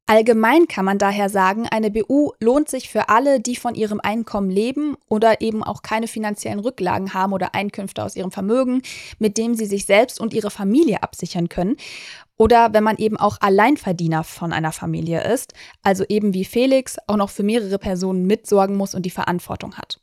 Allgemein 0.09 0.67
kann 0.67 0.85
man 0.85 0.97
daher 0.97 1.29
sagen, 1.29 1.67
eine 1.69 1.91
BU 1.91 2.31
lohnt 2.39 2.67
sich 2.67 2.89
für 2.89 3.09
alle, 3.09 3.39
die 3.39 3.55
von 3.55 3.75
ihrem 3.75 3.99
Einkommen 3.99 4.49
leben 4.49 4.97
oder 5.07 5.39
eben 5.39 5.63
auch 5.63 5.83
keine 5.83 6.07
finanziellen 6.07 6.61
Rücklagen 6.61 7.13
haben 7.13 7.31
oder 7.31 7.53
Einkünfte 7.53 8.03
aus 8.03 8.15
ihrem 8.15 8.31
Vermögen, 8.31 8.81
mit 9.19 9.37
dem 9.37 9.53
sie 9.53 9.67
sich 9.67 9.85
selbst 9.85 10.19
und 10.19 10.33
ihre 10.33 10.49
Familie 10.49 11.03
absichern 11.03 11.47
können. 11.47 11.77
oder 12.37 12.73
wenn 12.73 12.83
man 12.83 12.97
eben 12.97 13.17
auch 13.17 13.37
Alleinverdiener 13.39 14.23
von 14.23 14.51
einer 14.51 14.71
Familie 14.71 15.31
ist, 15.31 15.53
also 15.83 16.03
eben 16.09 16.33
wie 16.33 16.45
Felix 16.45 16.97
auch 17.05 17.17
noch 17.17 17.29
für 17.29 17.43
mehrere 17.43 17.77
Personen 17.77 18.25
mitsorgen 18.25 18.77
muss 18.77 18.95
und 18.95 19.05
die 19.05 19.11
Verantwortung 19.11 19.77
hat. 19.77 19.99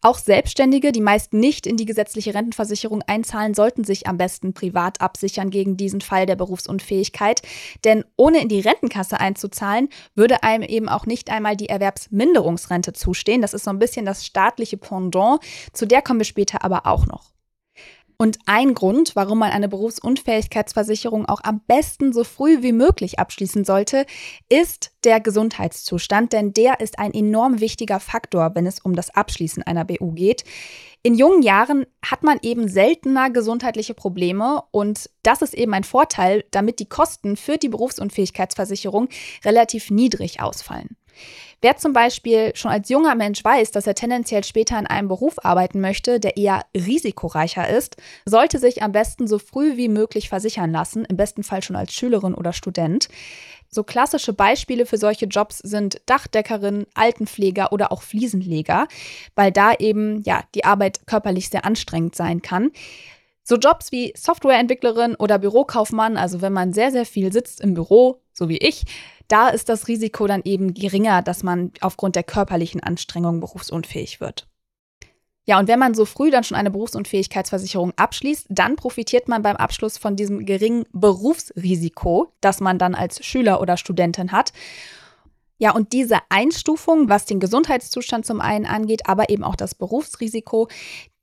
Auch 0.00 0.18
Selbstständige, 0.18 0.92
die 0.92 1.00
meist 1.00 1.32
nicht 1.32 1.66
in 1.66 1.76
die 1.76 1.84
gesetzliche 1.84 2.34
Rentenversicherung 2.34 3.02
einzahlen, 3.02 3.54
sollten 3.54 3.84
sich 3.84 4.06
am 4.06 4.16
besten 4.16 4.54
privat 4.54 5.00
absichern 5.00 5.50
gegen 5.50 5.76
diesen 5.76 6.00
Fall 6.00 6.26
der 6.26 6.36
Berufsunfähigkeit. 6.36 7.42
Denn 7.84 8.04
ohne 8.16 8.40
in 8.40 8.48
die 8.48 8.60
Rentenkasse 8.60 9.20
einzuzahlen, 9.20 9.88
würde 10.14 10.42
einem 10.42 10.62
eben 10.62 10.88
auch 10.88 11.06
nicht 11.06 11.30
einmal 11.30 11.56
die 11.56 11.68
Erwerbsminderungsrente 11.68 12.92
zustehen. 12.92 13.42
Das 13.42 13.54
ist 13.54 13.64
so 13.64 13.70
ein 13.70 13.78
bisschen 13.78 14.06
das 14.06 14.24
staatliche 14.24 14.76
Pendant. 14.76 15.40
Zu 15.72 15.86
der 15.86 16.02
kommen 16.02 16.20
wir 16.20 16.24
später 16.24 16.64
aber 16.64 16.86
auch 16.86 17.06
noch. 17.06 17.33
Und 18.24 18.38
ein 18.46 18.72
Grund, 18.72 19.16
warum 19.16 19.40
man 19.40 19.50
eine 19.50 19.68
Berufsunfähigkeitsversicherung 19.68 21.26
auch 21.26 21.42
am 21.44 21.60
besten 21.66 22.14
so 22.14 22.24
früh 22.24 22.62
wie 22.62 22.72
möglich 22.72 23.18
abschließen 23.18 23.66
sollte, 23.66 24.06
ist 24.48 24.92
der 25.04 25.20
Gesundheitszustand, 25.20 26.32
denn 26.32 26.54
der 26.54 26.80
ist 26.80 26.98
ein 26.98 27.12
enorm 27.12 27.60
wichtiger 27.60 28.00
Faktor, 28.00 28.52
wenn 28.54 28.64
es 28.64 28.78
um 28.78 28.94
das 28.94 29.14
Abschließen 29.14 29.62
einer 29.62 29.84
BU 29.84 30.12
geht. 30.12 30.44
In 31.02 31.14
jungen 31.14 31.42
Jahren 31.42 31.84
hat 32.02 32.22
man 32.22 32.38
eben 32.40 32.66
seltener 32.66 33.28
gesundheitliche 33.28 33.92
Probleme 33.92 34.62
und 34.70 35.10
das 35.22 35.42
ist 35.42 35.52
eben 35.52 35.74
ein 35.74 35.84
Vorteil, 35.84 36.46
damit 36.50 36.78
die 36.78 36.88
Kosten 36.88 37.36
für 37.36 37.58
die 37.58 37.68
Berufsunfähigkeitsversicherung 37.68 39.10
relativ 39.44 39.90
niedrig 39.90 40.40
ausfallen. 40.40 40.96
Wer 41.60 41.76
zum 41.76 41.92
Beispiel 41.92 42.52
schon 42.54 42.70
als 42.70 42.88
junger 42.88 43.14
Mensch 43.14 43.42
weiß, 43.42 43.70
dass 43.70 43.86
er 43.86 43.94
tendenziell 43.94 44.44
später 44.44 44.78
in 44.78 44.86
einem 44.86 45.08
Beruf 45.08 45.36
arbeiten 45.42 45.80
möchte, 45.80 46.20
der 46.20 46.36
eher 46.36 46.66
risikoreicher 46.76 47.68
ist, 47.68 47.96
sollte 48.26 48.58
sich 48.58 48.82
am 48.82 48.92
besten 48.92 49.26
so 49.26 49.38
früh 49.38 49.76
wie 49.76 49.88
möglich 49.88 50.28
versichern 50.28 50.72
lassen, 50.72 51.04
im 51.04 51.16
besten 51.16 51.42
Fall 51.42 51.62
schon 51.62 51.76
als 51.76 51.94
Schülerin 51.94 52.34
oder 52.34 52.52
Student. 52.52 53.08
So 53.70 53.82
klassische 53.82 54.32
Beispiele 54.32 54.86
für 54.86 54.98
solche 54.98 55.26
Jobs 55.26 55.58
sind 55.58 56.00
Dachdeckerin, 56.06 56.86
Altenpfleger 56.94 57.72
oder 57.72 57.92
auch 57.92 58.02
Fliesenleger, 58.02 58.86
weil 59.34 59.50
da 59.50 59.72
eben 59.74 60.22
ja 60.22 60.44
die 60.54 60.64
Arbeit 60.64 61.06
körperlich 61.06 61.48
sehr 61.48 61.64
anstrengend 61.64 62.14
sein 62.14 62.40
kann. 62.40 62.70
So 63.42 63.56
Jobs 63.56 63.90
wie 63.90 64.12
Softwareentwicklerin 64.16 65.16
oder 65.16 65.38
Bürokaufmann, 65.38 66.16
also 66.16 66.40
wenn 66.40 66.52
man 66.52 66.72
sehr, 66.72 66.92
sehr 66.92 67.04
viel 67.04 67.32
sitzt 67.32 67.60
im 67.60 67.74
Büro, 67.74 68.20
so 68.34 68.48
wie 68.48 68.58
ich, 68.58 68.84
da 69.28 69.48
ist 69.48 69.68
das 69.68 69.88
Risiko 69.88 70.26
dann 70.26 70.42
eben 70.44 70.74
geringer, 70.74 71.22
dass 71.22 71.42
man 71.42 71.72
aufgrund 71.80 72.16
der 72.16 72.24
körperlichen 72.24 72.82
Anstrengung 72.82 73.40
berufsunfähig 73.40 74.20
wird. 74.20 74.46
Ja, 75.46 75.58
und 75.58 75.68
wenn 75.68 75.78
man 75.78 75.94
so 75.94 76.06
früh 76.06 76.30
dann 76.30 76.44
schon 76.44 76.56
eine 76.56 76.70
Berufsunfähigkeitsversicherung 76.70 77.92
abschließt, 77.96 78.46
dann 78.48 78.76
profitiert 78.76 79.28
man 79.28 79.42
beim 79.42 79.56
Abschluss 79.56 79.98
von 79.98 80.16
diesem 80.16 80.46
geringen 80.46 80.84
Berufsrisiko, 80.92 82.32
das 82.40 82.60
man 82.60 82.78
dann 82.78 82.94
als 82.94 83.24
Schüler 83.24 83.60
oder 83.60 83.76
Studentin 83.76 84.32
hat. 84.32 84.52
Ja, 85.58 85.72
und 85.72 85.92
diese 85.92 86.18
Einstufung, 86.30 87.08
was 87.10 87.26
den 87.26 87.40
Gesundheitszustand 87.40 88.24
zum 88.24 88.40
einen 88.40 88.66
angeht, 88.66 89.06
aber 89.06 89.28
eben 89.28 89.44
auch 89.44 89.56
das 89.56 89.74
Berufsrisiko, 89.74 90.68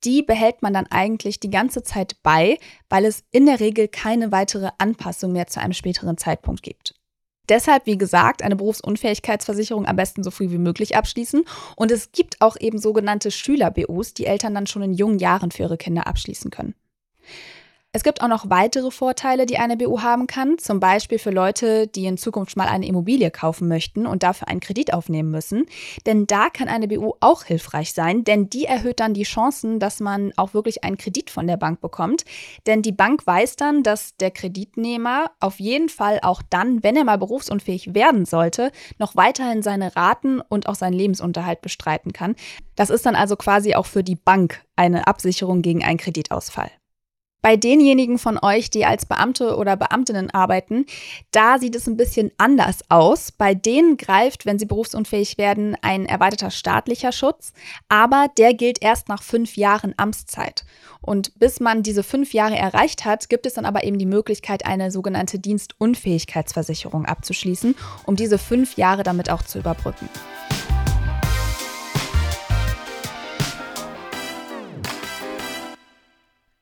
die 0.03 0.22
behält 0.24 0.62
man 0.62 0.74
dann 0.74 0.88
eigentlich 0.88 1.39
die 1.39 1.50
ganze 1.50 1.84
Zeit 1.84 2.15
bei, 2.24 2.58
weil 2.89 3.06
es 3.06 3.24
in 3.32 3.46
der 3.48 3.60
Regel 3.60 3.88
keine 3.88 4.32
weitere 4.32 4.70
Anpassung 4.77 5.32
mehr 5.32 5.48
zu 5.48 5.60
einem 5.60 5.74
späteren 5.74 6.18
Zeitpunkt 6.18 6.63
gibt. 6.63 7.00
Deshalb, 7.51 7.86
wie 7.86 7.98
gesagt, 7.98 8.43
eine 8.43 8.55
Berufsunfähigkeitsversicherung 8.55 9.86
am 9.86 9.98
besten 9.98 10.24
so 10.24 10.31
früh 10.31 10.51
wie 10.51 10.58
möglich 10.58 10.96
abschließen. 10.96 11.43
Und 11.75 11.91
es 11.91 12.13
gibt 12.13 12.39
auch 12.39 12.55
eben 12.58 12.77
sogenannte 12.77 13.29
Schüler-BUs, 13.29 14.13
die 14.13 14.25
Eltern 14.25 14.55
dann 14.55 14.67
schon 14.67 14.84
in 14.84 14.93
jungen 14.93 15.20
Jahren 15.20 15.51
für 15.51 15.63
ihre 15.63 15.77
Kinder 15.77 16.08
abschließen 16.08 16.50
können. 16.50 16.75
Es 17.93 18.03
gibt 18.03 18.21
auch 18.21 18.29
noch 18.29 18.50
weitere 18.50 18.89
Vorteile, 18.89 19.45
die 19.45 19.57
eine 19.57 19.75
BU 19.75 20.01
haben 20.01 20.25
kann, 20.25 20.57
zum 20.57 20.79
Beispiel 20.79 21.19
für 21.19 21.29
Leute, 21.29 21.88
die 21.88 22.05
in 22.05 22.17
Zukunft 22.17 22.55
mal 22.55 22.69
eine 22.69 22.86
Immobilie 22.86 23.31
kaufen 23.31 23.67
möchten 23.67 24.07
und 24.07 24.24
dafür 24.24 24.48
einen 24.48 24.62
Kredit 24.62 24.93
aufnehmen 24.93 25.29
müssen. 25.29 25.65
Denn 26.05 26.25
da 26.25 26.50
kann 26.50 26.69
eine 26.69 26.88
BU 26.88 27.15
auch 27.19 27.43
hilfreich 27.43 27.91
sein, 27.91 28.24
denn 28.24 28.50
die 28.50 28.63
erhöht 28.63 29.01
dann 29.01 29.13
die 29.13 29.24
Chancen, 29.24 29.79
dass 29.79 30.00
man 30.00 30.31
auch 30.38 30.53
wirklich 30.53 30.86
einen 30.86 30.98
Kredit 30.98 31.29
von 31.29 31.48
der 31.48 31.57
Bank 31.57 31.81
bekommt. 31.81 32.24
Denn 32.65 32.81
die 32.81 32.93
Bank 32.93 33.27
weiß 33.27 33.57
dann, 33.57 33.83
dass 33.83 34.15
der 34.15 34.31
Kreditnehmer 34.31 35.31
auf 35.41 35.60
jeden 35.60 35.89
Fall 35.89 36.19
auch 36.21 36.41
dann, 36.50 36.83
wenn 36.83 36.95
er 36.95 37.03
mal 37.03 37.17
berufsunfähig 37.17 37.93
werden 37.93 38.24
sollte, 38.24 38.71
noch 39.00 39.17
weiterhin 39.17 39.63
seine 39.63 39.98
Raten 39.98 40.39
und 40.39 40.69
auch 40.69 40.75
seinen 40.75 40.93
Lebensunterhalt 40.93 41.60
bestreiten 41.60 42.13
kann. 42.13 42.38
Das 42.77 42.89
ist 42.89 43.05
dann 43.05 43.15
also 43.15 43.36
quasi 43.36 43.75
auch 43.75 43.86
für 43.86 44.01
die 44.01 44.15
Bank 44.15 44.63
eine 44.77 45.07
Absicherung 45.07 45.62
gegen 45.62 45.83
einen 45.83 45.98
Kreditausfall. 45.98 46.71
Bei 47.41 47.57
denjenigen 47.57 48.19
von 48.19 48.38
euch, 48.39 48.69
die 48.69 48.86
als 48.86 49.07
Beamte 49.07 49.57
oder 49.57 49.75
Beamtinnen 49.75 50.29
arbeiten, 50.29 50.86
da 51.31 51.57
sieht 51.57 51.75
es 51.75 51.88
ein 51.88 51.98
bisschen 51.98 52.31
anders 52.38 52.81
aus. 52.89 53.31
Bei 53.31 53.55
denen 53.55 53.98
greift, 53.98 54.45
wenn 54.45 54.60
sie 54.60 54.65
berufsunfähig 54.65 55.39
werden, 55.39 55.75
ein 55.81 56.05
erweiterter 56.05 56.51
staatlicher 56.51 57.12
Schutz, 57.12 57.53
aber 57.89 58.27
der 58.38 58.53
gilt 58.53 58.83
erst 58.83 59.10
nach 59.10 59.24
fünf 59.24 59.57
Jahren 59.57 59.95
Amtszeit. 59.98 60.65
Und 61.01 61.39
bis 61.39 61.60
man 61.60 61.81
diese 61.81 62.03
fünf 62.03 62.33
Jahre 62.33 62.57
erreicht 62.57 63.05
hat, 63.05 63.27
gibt 63.27 63.48
es 63.48 63.55
dann 63.55 63.65
aber 63.65 63.83
eben 63.83 63.98
die 63.98 64.05
Möglichkeit, 64.05 64.67
eine 64.67 64.91
sogenannte 64.91 65.39
Dienstunfähigkeitsversicherung 65.39 67.05
abzuschließen, 67.05 67.75
um 68.05 68.15
diese 68.15 68.38
fünf 68.38 68.77
Jahre 68.77 69.01
damit 69.01 69.31
auch 69.31 69.41
zu 69.41 69.57
überbrücken. 69.57 70.07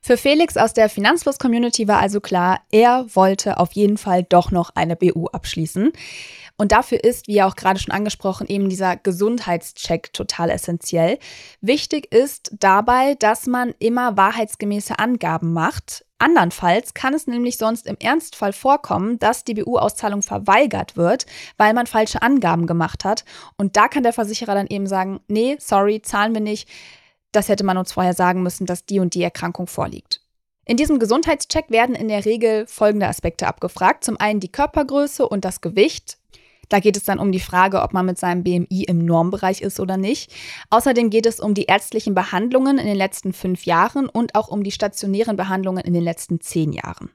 Für 0.09 0.17
Felix 0.17 0.57
aus 0.57 0.73
der 0.73 0.89
Finanzfluss-Community 0.89 1.87
war 1.87 1.99
also 1.99 2.19
klar, 2.19 2.61
er 2.71 3.05
wollte 3.13 3.59
auf 3.59 3.73
jeden 3.73 3.99
Fall 3.99 4.23
doch 4.23 4.49
noch 4.49 4.71
eine 4.73 4.95
BU 4.95 5.27
abschließen. 5.27 5.91
Und 6.57 6.71
dafür 6.71 7.03
ist, 7.03 7.27
wie 7.27 7.35
ja 7.35 7.47
auch 7.47 7.55
gerade 7.55 7.79
schon 7.79 7.93
angesprochen, 7.93 8.47
eben 8.47 8.69
dieser 8.69 8.97
Gesundheitscheck 8.97 10.11
total 10.11 10.49
essentiell. 10.49 11.19
Wichtig 11.61 12.11
ist 12.11 12.49
dabei, 12.59 13.17
dass 13.19 13.45
man 13.45 13.75
immer 13.77 14.17
wahrheitsgemäße 14.17 14.97
Angaben 14.97 15.53
macht. 15.53 16.05
Andernfalls 16.17 16.95
kann 16.95 17.13
es 17.13 17.27
nämlich 17.27 17.59
sonst 17.59 17.85
im 17.85 17.95
Ernstfall 17.99 18.51
vorkommen, 18.51 19.19
dass 19.19 19.43
die 19.43 19.53
BU-Auszahlung 19.53 20.23
verweigert 20.23 20.97
wird, 20.97 21.27
weil 21.57 21.75
man 21.75 21.85
falsche 21.85 22.23
Angaben 22.23 22.65
gemacht 22.65 23.05
hat. 23.05 23.25
Und 23.57 23.77
da 23.77 23.87
kann 23.87 24.01
der 24.01 24.13
Versicherer 24.13 24.55
dann 24.55 24.67
eben 24.67 24.87
sagen, 24.87 25.19
nee, 25.27 25.57
sorry, 25.59 26.01
zahlen 26.01 26.33
wir 26.33 26.41
nicht 26.41 26.67
das 27.31 27.49
hätte 27.49 27.63
man 27.63 27.77
uns 27.77 27.91
vorher 27.91 28.13
sagen 28.13 28.43
müssen, 28.43 28.65
dass 28.65 28.85
die 28.85 28.99
und 28.99 29.13
die 29.13 29.23
Erkrankung 29.23 29.67
vorliegt. 29.67 30.21
In 30.65 30.77
diesem 30.77 30.99
Gesundheitscheck 30.99 31.69
werden 31.69 31.95
in 31.95 32.09
der 32.09 32.25
Regel 32.25 32.67
folgende 32.67 33.07
Aspekte 33.07 33.47
abgefragt. 33.47 34.03
Zum 34.03 34.17
einen 34.17 34.39
die 34.39 34.51
Körpergröße 34.51 35.27
und 35.27 35.43
das 35.43 35.61
Gewicht. 35.61 36.17
Da 36.69 36.79
geht 36.79 36.95
es 36.95 37.03
dann 37.03 37.17
um 37.17 37.31
die 37.31 37.39
Frage, 37.39 37.81
ob 37.81 37.93
man 37.93 38.05
mit 38.05 38.19
seinem 38.19 38.43
BMI 38.43 38.83
im 38.83 39.03
Normbereich 39.03 39.61
ist 39.61 39.79
oder 39.79 39.97
nicht. 39.97 40.31
Außerdem 40.69 41.09
geht 41.09 41.25
es 41.25 41.39
um 41.39 41.55
die 41.55 41.65
ärztlichen 41.65 42.13
Behandlungen 42.13 42.77
in 42.77 42.85
den 42.85 42.95
letzten 42.95 43.33
fünf 43.33 43.65
Jahren 43.65 44.07
und 44.07 44.35
auch 44.35 44.49
um 44.49 44.63
die 44.63 44.71
stationären 44.71 45.35
Behandlungen 45.35 45.83
in 45.83 45.93
den 45.93 46.03
letzten 46.03 46.39
zehn 46.39 46.71
Jahren. 46.71 47.09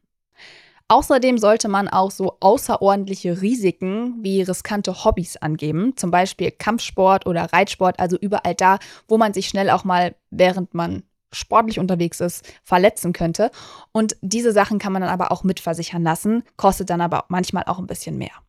Außerdem 0.89 1.39
sollte 1.39 1.69
man 1.69 1.89
auch 1.89 2.11
so 2.11 2.37
außerordentliche 2.41 3.41
Risiken 3.41 4.23
wie 4.23 4.43
riskante 4.43 5.05
Hobbys 5.05 5.39
angeben, 5.39 5.97
zum 5.97 6.11
Beispiel 6.11 6.51
Kampfsport 6.51 7.27
oder 7.27 7.51
Reitsport, 7.53 7.99
also 7.99 8.19
überall 8.19 8.55
da, 8.55 8.79
wo 9.09 9.17
man 9.17 9.33
sich 9.33 9.49
schnell 9.49 9.71
auch 9.71 9.85
mal, 9.85 10.15
während 10.31 10.75
man 10.75 11.03
sportlich 11.33 11.79
unterwegs 11.79 12.21
ist, 12.21 12.47
verletzen 12.63 13.15
könnte. 13.15 13.51
Und 13.93 14.17
diese 14.21 14.53
Sachen 14.53 14.79
kann 14.79 14.93
man 14.93 15.03
dann 15.03 15.11
aber 15.11 15.33
auch 15.33 15.43
mitversichern 15.43 16.03
lassen, 16.03 16.45
kostet 16.57 16.91
dann 16.91 17.01
aber 17.01 17.25
manchmal 17.29 17.65
auch 17.65 17.79
ein 17.79 17.87
bisschen 17.87 18.19
mehr. 18.19 18.44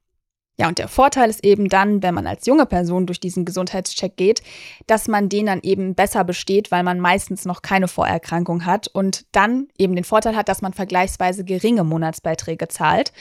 Ja, 0.57 0.69
und 0.69 0.79
der 0.79 0.88
Vorteil 0.88 1.29
ist 1.29 1.43
eben 1.43 1.67
dann, 1.67 2.01
wenn 2.01 2.13
man 2.13 2.27
als 2.27 2.45
junge 2.45 2.65
Person 2.65 3.05
durch 3.05 3.19
diesen 3.19 3.43
Gesundheitscheck 3.43 4.15
geht, 4.15 4.41
dass 4.88 5.09
man 5.09 5.27
den 5.27 5.47
dann 5.47 5.59
eben 5.63 5.95
besser 5.95 6.24
besteht, 6.24 6.71
weil 6.71 6.83
man 6.83 7.01
meistens 7.01 7.43
noch 7.43 7.62
keine 7.62 7.89
Vorerkrankung 7.89 8.65
hat 8.65 8.88
und 8.88 9.25
dann 9.33 9.67
eben 9.77 9.95
den 9.95 10.05
Vorteil 10.05 10.35
hat, 10.35 10.47
dass 10.47 10.62
man 10.62 10.71
vergleichsweise 10.71 11.43
geringe 11.43 11.83
Monatsbeiträge 11.83 12.69
zahlt. 12.69 13.12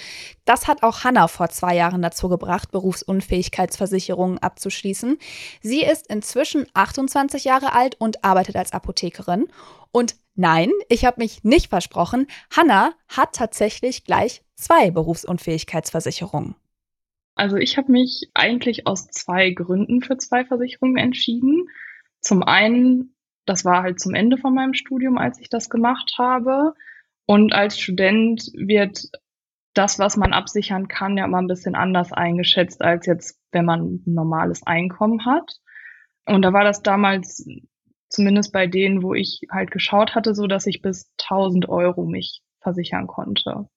Das 0.44 0.68
hat 0.68 0.84
auch 0.84 1.02
Hannah 1.02 1.26
vor 1.26 1.48
zwei 1.48 1.74
Jahren 1.74 2.02
dazu 2.02 2.28
gebracht, 2.28 2.70
Berufsunfähigkeitsversicherungen 2.70 4.38
abzuschließen. 4.38 5.18
Sie 5.60 5.82
ist 5.82 6.06
inzwischen 6.06 6.66
28 6.74 7.42
Jahre 7.42 7.72
alt 7.72 7.96
und 7.98 8.24
arbeitet 8.24 8.54
als 8.54 8.72
Apothekerin. 8.72 9.48
Und 9.90 10.14
nein, 10.36 10.70
ich 10.88 11.04
habe 11.04 11.20
mich 11.20 11.42
nicht 11.42 11.68
versprochen, 11.68 12.28
Hannah 12.56 12.92
hat 13.08 13.34
tatsächlich 13.34 14.04
gleich 14.04 14.44
zwei 14.54 14.92
Berufsunfähigkeitsversicherungen. 14.92 16.54
Also 17.34 17.56
ich 17.56 17.76
habe 17.76 17.90
mich 17.90 18.30
eigentlich 18.34 18.86
aus 18.86 19.08
zwei 19.08 19.50
Gründen 19.50 20.02
für 20.02 20.16
zwei 20.18 20.44
Versicherungen 20.44 20.96
entschieden. 20.96 21.68
Zum 22.20 22.42
einen, 22.42 23.14
das 23.44 23.64
war 23.64 23.82
halt 23.82 24.00
zum 24.00 24.14
Ende 24.14 24.38
von 24.38 24.54
meinem 24.54 24.74
Studium, 24.74 25.18
als 25.18 25.40
ich 25.40 25.48
das 25.48 25.68
gemacht 25.68 26.14
habe. 26.18 26.74
Und 27.26 27.52
als 27.52 27.78
Student 27.78 28.50
wird 28.54 29.10
das, 29.74 29.98
was 29.98 30.16
man 30.16 30.32
absichern 30.32 30.88
kann, 30.88 31.16
ja 31.16 31.24
immer 31.24 31.40
ein 31.42 31.48
bisschen 31.48 31.74
anders 31.74 32.12
eingeschätzt, 32.12 32.80
als 32.82 33.06
jetzt, 33.06 33.40
wenn 33.50 33.64
man 33.64 33.80
ein 33.80 34.02
normales 34.06 34.64
Einkommen 34.64 35.26
hat. 35.26 35.56
Und 36.26 36.42
da 36.42 36.52
war 36.52 36.64
das 36.64 36.82
damals, 36.82 37.44
zumindest 38.08 38.52
bei 38.52 38.68
denen, 38.68 39.02
wo 39.02 39.14
ich 39.14 39.40
halt 39.50 39.72
geschaut 39.72 40.14
hatte, 40.14 40.34
so, 40.34 40.46
dass 40.46 40.66
ich 40.66 40.80
bis 40.80 41.10
1000 41.20 41.68
Euro 41.68 42.04
mich 42.04 42.42
versichern 42.60 43.08
konnte. 43.08 43.68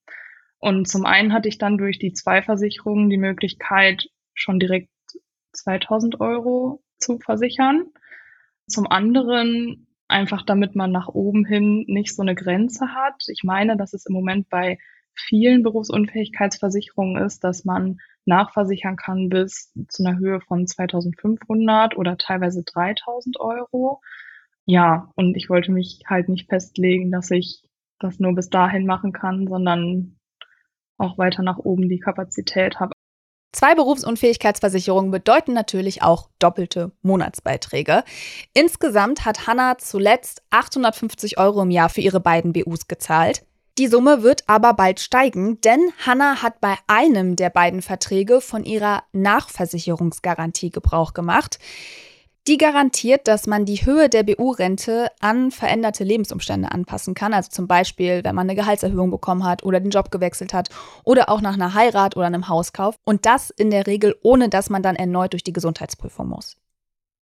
Und 0.59 0.87
zum 0.87 1.05
einen 1.05 1.33
hatte 1.33 1.49
ich 1.49 1.57
dann 1.57 1.77
durch 1.77 1.99
die 1.99 2.13
zwei 2.13 2.41
Versicherungen 2.41 3.09
die 3.09 3.17
Möglichkeit, 3.17 4.09
schon 4.33 4.59
direkt 4.59 4.89
2000 5.53 6.19
Euro 6.19 6.83
zu 6.97 7.19
versichern. 7.19 7.85
Zum 8.67 8.87
anderen 8.87 9.87
einfach, 10.07 10.43
damit 10.43 10.75
man 10.75 10.91
nach 10.91 11.07
oben 11.07 11.45
hin 11.45 11.85
nicht 11.87 12.15
so 12.15 12.21
eine 12.21 12.35
Grenze 12.35 12.93
hat. 12.93 13.23
Ich 13.27 13.43
meine, 13.43 13.77
dass 13.77 13.93
es 13.93 14.05
im 14.05 14.13
Moment 14.13 14.49
bei 14.49 14.77
vielen 15.13 15.63
Berufsunfähigkeitsversicherungen 15.63 17.23
ist, 17.23 17.43
dass 17.43 17.65
man 17.65 17.97
nachversichern 18.25 18.95
kann 18.97 19.29
bis 19.29 19.73
zu 19.89 20.05
einer 20.05 20.17
Höhe 20.17 20.41
von 20.41 20.67
2500 20.67 21.97
oder 21.97 22.17
teilweise 22.17 22.63
3000 22.63 23.39
Euro. 23.39 24.01
Ja, 24.65 25.11
und 25.15 25.35
ich 25.35 25.49
wollte 25.49 25.71
mich 25.71 26.01
halt 26.07 26.29
nicht 26.29 26.49
festlegen, 26.49 27.11
dass 27.11 27.31
ich 27.31 27.63
das 27.99 28.19
nur 28.19 28.35
bis 28.35 28.49
dahin 28.49 28.85
machen 28.85 29.11
kann, 29.11 29.47
sondern 29.47 30.16
auch 30.97 31.17
weiter 31.17 31.43
nach 31.43 31.57
oben 31.57 31.89
die 31.89 31.99
Kapazität 31.99 32.79
habe. 32.79 32.91
Zwei 33.53 33.73
Berufsunfähigkeitsversicherungen 33.75 35.09
bedeuten 35.09 35.53
natürlich 35.53 36.03
auch 36.03 36.29
doppelte 36.37 36.91
Monatsbeiträge. 37.01 38.03
Insgesamt 38.53 39.25
hat 39.25 39.47
Hanna 39.47 39.77
zuletzt 39.77 40.43
850 40.51 41.39
Euro 41.39 41.63
im 41.63 41.71
Jahr 41.71 41.89
für 41.89 42.01
ihre 42.01 42.19
beiden 42.19 42.53
BUs 42.53 42.87
gezahlt. 42.87 43.45
Die 43.77 43.87
Summe 43.87 44.23
wird 44.23 44.43
aber 44.47 44.73
bald 44.73 44.99
steigen, 44.99 45.61
denn 45.61 45.91
Hanna 46.05 46.41
hat 46.41 46.61
bei 46.61 46.75
einem 46.87 47.35
der 47.35 47.49
beiden 47.49 47.81
Verträge 47.81 48.41
von 48.41 48.63
ihrer 48.63 49.03
Nachversicherungsgarantie 49.11 50.71
Gebrauch 50.71 51.13
gemacht. 51.13 51.59
Die 52.47 52.57
garantiert, 52.57 53.27
dass 53.27 53.45
man 53.45 53.65
die 53.65 53.85
Höhe 53.85 54.07
der 54.07 54.23
BU-Rente 54.23 55.09
an 55.19 55.51
veränderte 55.51 56.05
Lebensumstände 56.05 56.71
anpassen 56.71 57.13
kann. 57.13 57.33
Also 57.33 57.49
zum 57.49 57.67
Beispiel, 57.67 58.23
wenn 58.23 58.35
man 58.35 58.49
eine 58.49 58.55
Gehaltserhöhung 58.55 59.11
bekommen 59.11 59.43
hat 59.43 59.63
oder 59.63 59.81
den 59.81 59.89
Job 59.89 60.11
gewechselt 60.11 60.53
hat 60.53 60.69
oder 61.03 61.27
auch 61.27 61.41
nach 61.41 61.55
einer 61.55 61.73
Heirat 61.73 62.15
oder 62.15 62.25
einem 62.25 62.47
Hauskauf. 62.47 62.95
Und 63.03 63.25
das 63.25 63.49
in 63.49 63.69
der 63.69 63.85
Regel, 63.85 64.15
ohne 64.21 64.47
dass 64.47 64.69
man 64.69 64.81
dann 64.81 64.95
erneut 64.95 65.33
durch 65.33 65.43
die 65.43 65.51
Gesundheitsprüfung 65.51 66.29
muss. 66.29 66.55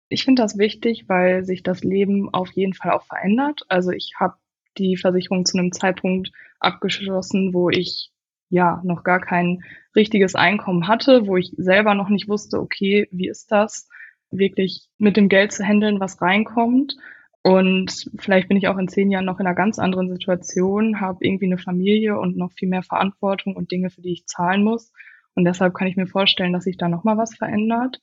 Ich 0.09 0.25
finde 0.25 0.43
das 0.43 0.59
wichtig, 0.59 1.05
weil 1.09 1.43
sich 1.43 1.63
das 1.63 1.83
Leben 1.83 2.31
auf 2.31 2.51
jeden 2.51 2.75
Fall 2.75 2.91
auch 2.91 3.03
verändert. 3.03 3.61
Also 3.67 3.89
ich 3.89 4.13
habe 4.19 4.35
die 4.77 4.95
Versicherung 4.95 5.43
zu 5.45 5.57
einem 5.57 5.71
Zeitpunkt 5.71 6.31
abgeschlossen, 6.59 7.51
wo 7.51 7.71
ich 7.71 8.11
ja 8.49 8.79
noch 8.83 9.03
gar 9.03 9.21
kein 9.21 9.63
richtiges 9.95 10.35
Einkommen 10.35 10.87
hatte, 10.87 11.25
wo 11.25 11.35
ich 11.35 11.51
selber 11.57 11.95
noch 11.95 12.09
nicht 12.09 12.27
wusste, 12.27 12.59
okay, 12.59 13.07
wie 13.11 13.27
ist 13.27 13.51
das? 13.51 13.89
Wirklich 14.31 14.87
mit 14.97 15.17
dem 15.17 15.29
Geld 15.29 15.51
zu 15.51 15.63
handeln, 15.63 15.99
was 15.99 16.21
reinkommt. 16.21 16.95
Und 17.43 18.09
vielleicht 18.17 18.47
bin 18.47 18.57
ich 18.57 18.67
auch 18.67 18.77
in 18.77 18.87
zehn 18.87 19.11
Jahren 19.11 19.25
noch 19.25 19.39
in 19.39 19.45
einer 19.45 19.55
ganz 19.55 19.77
anderen 19.77 20.09
Situation, 20.09 20.99
habe 20.99 21.19
irgendwie 21.21 21.45
eine 21.45 21.59
Familie 21.59 22.17
und 22.19 22.37
noch 22.37 22.51
viel 22.53 22.67
mehr 22.67 22.81
Verantwortung 22.81 23.55
und 23.55 23.71
Dinge, 23.71 23.91
für 23.91 24.01
die 24.01 24.13
ich 24.13 24.25
zahlen 24.25 24.63
muss. 24.63 24.91
Und 25.35 25.45
deshalb 25.45 25.75
kann 25.75 25.87
ich 25.87 25.95
mir 25.95 26.07
vorstellen, 26.07 26.53
dass 26.53 26.63
sich 26.63 26.77
da 26.77 26.89
nochmal 26.89 27.17
was 27.17 27.35
verändert. 27.35 28.01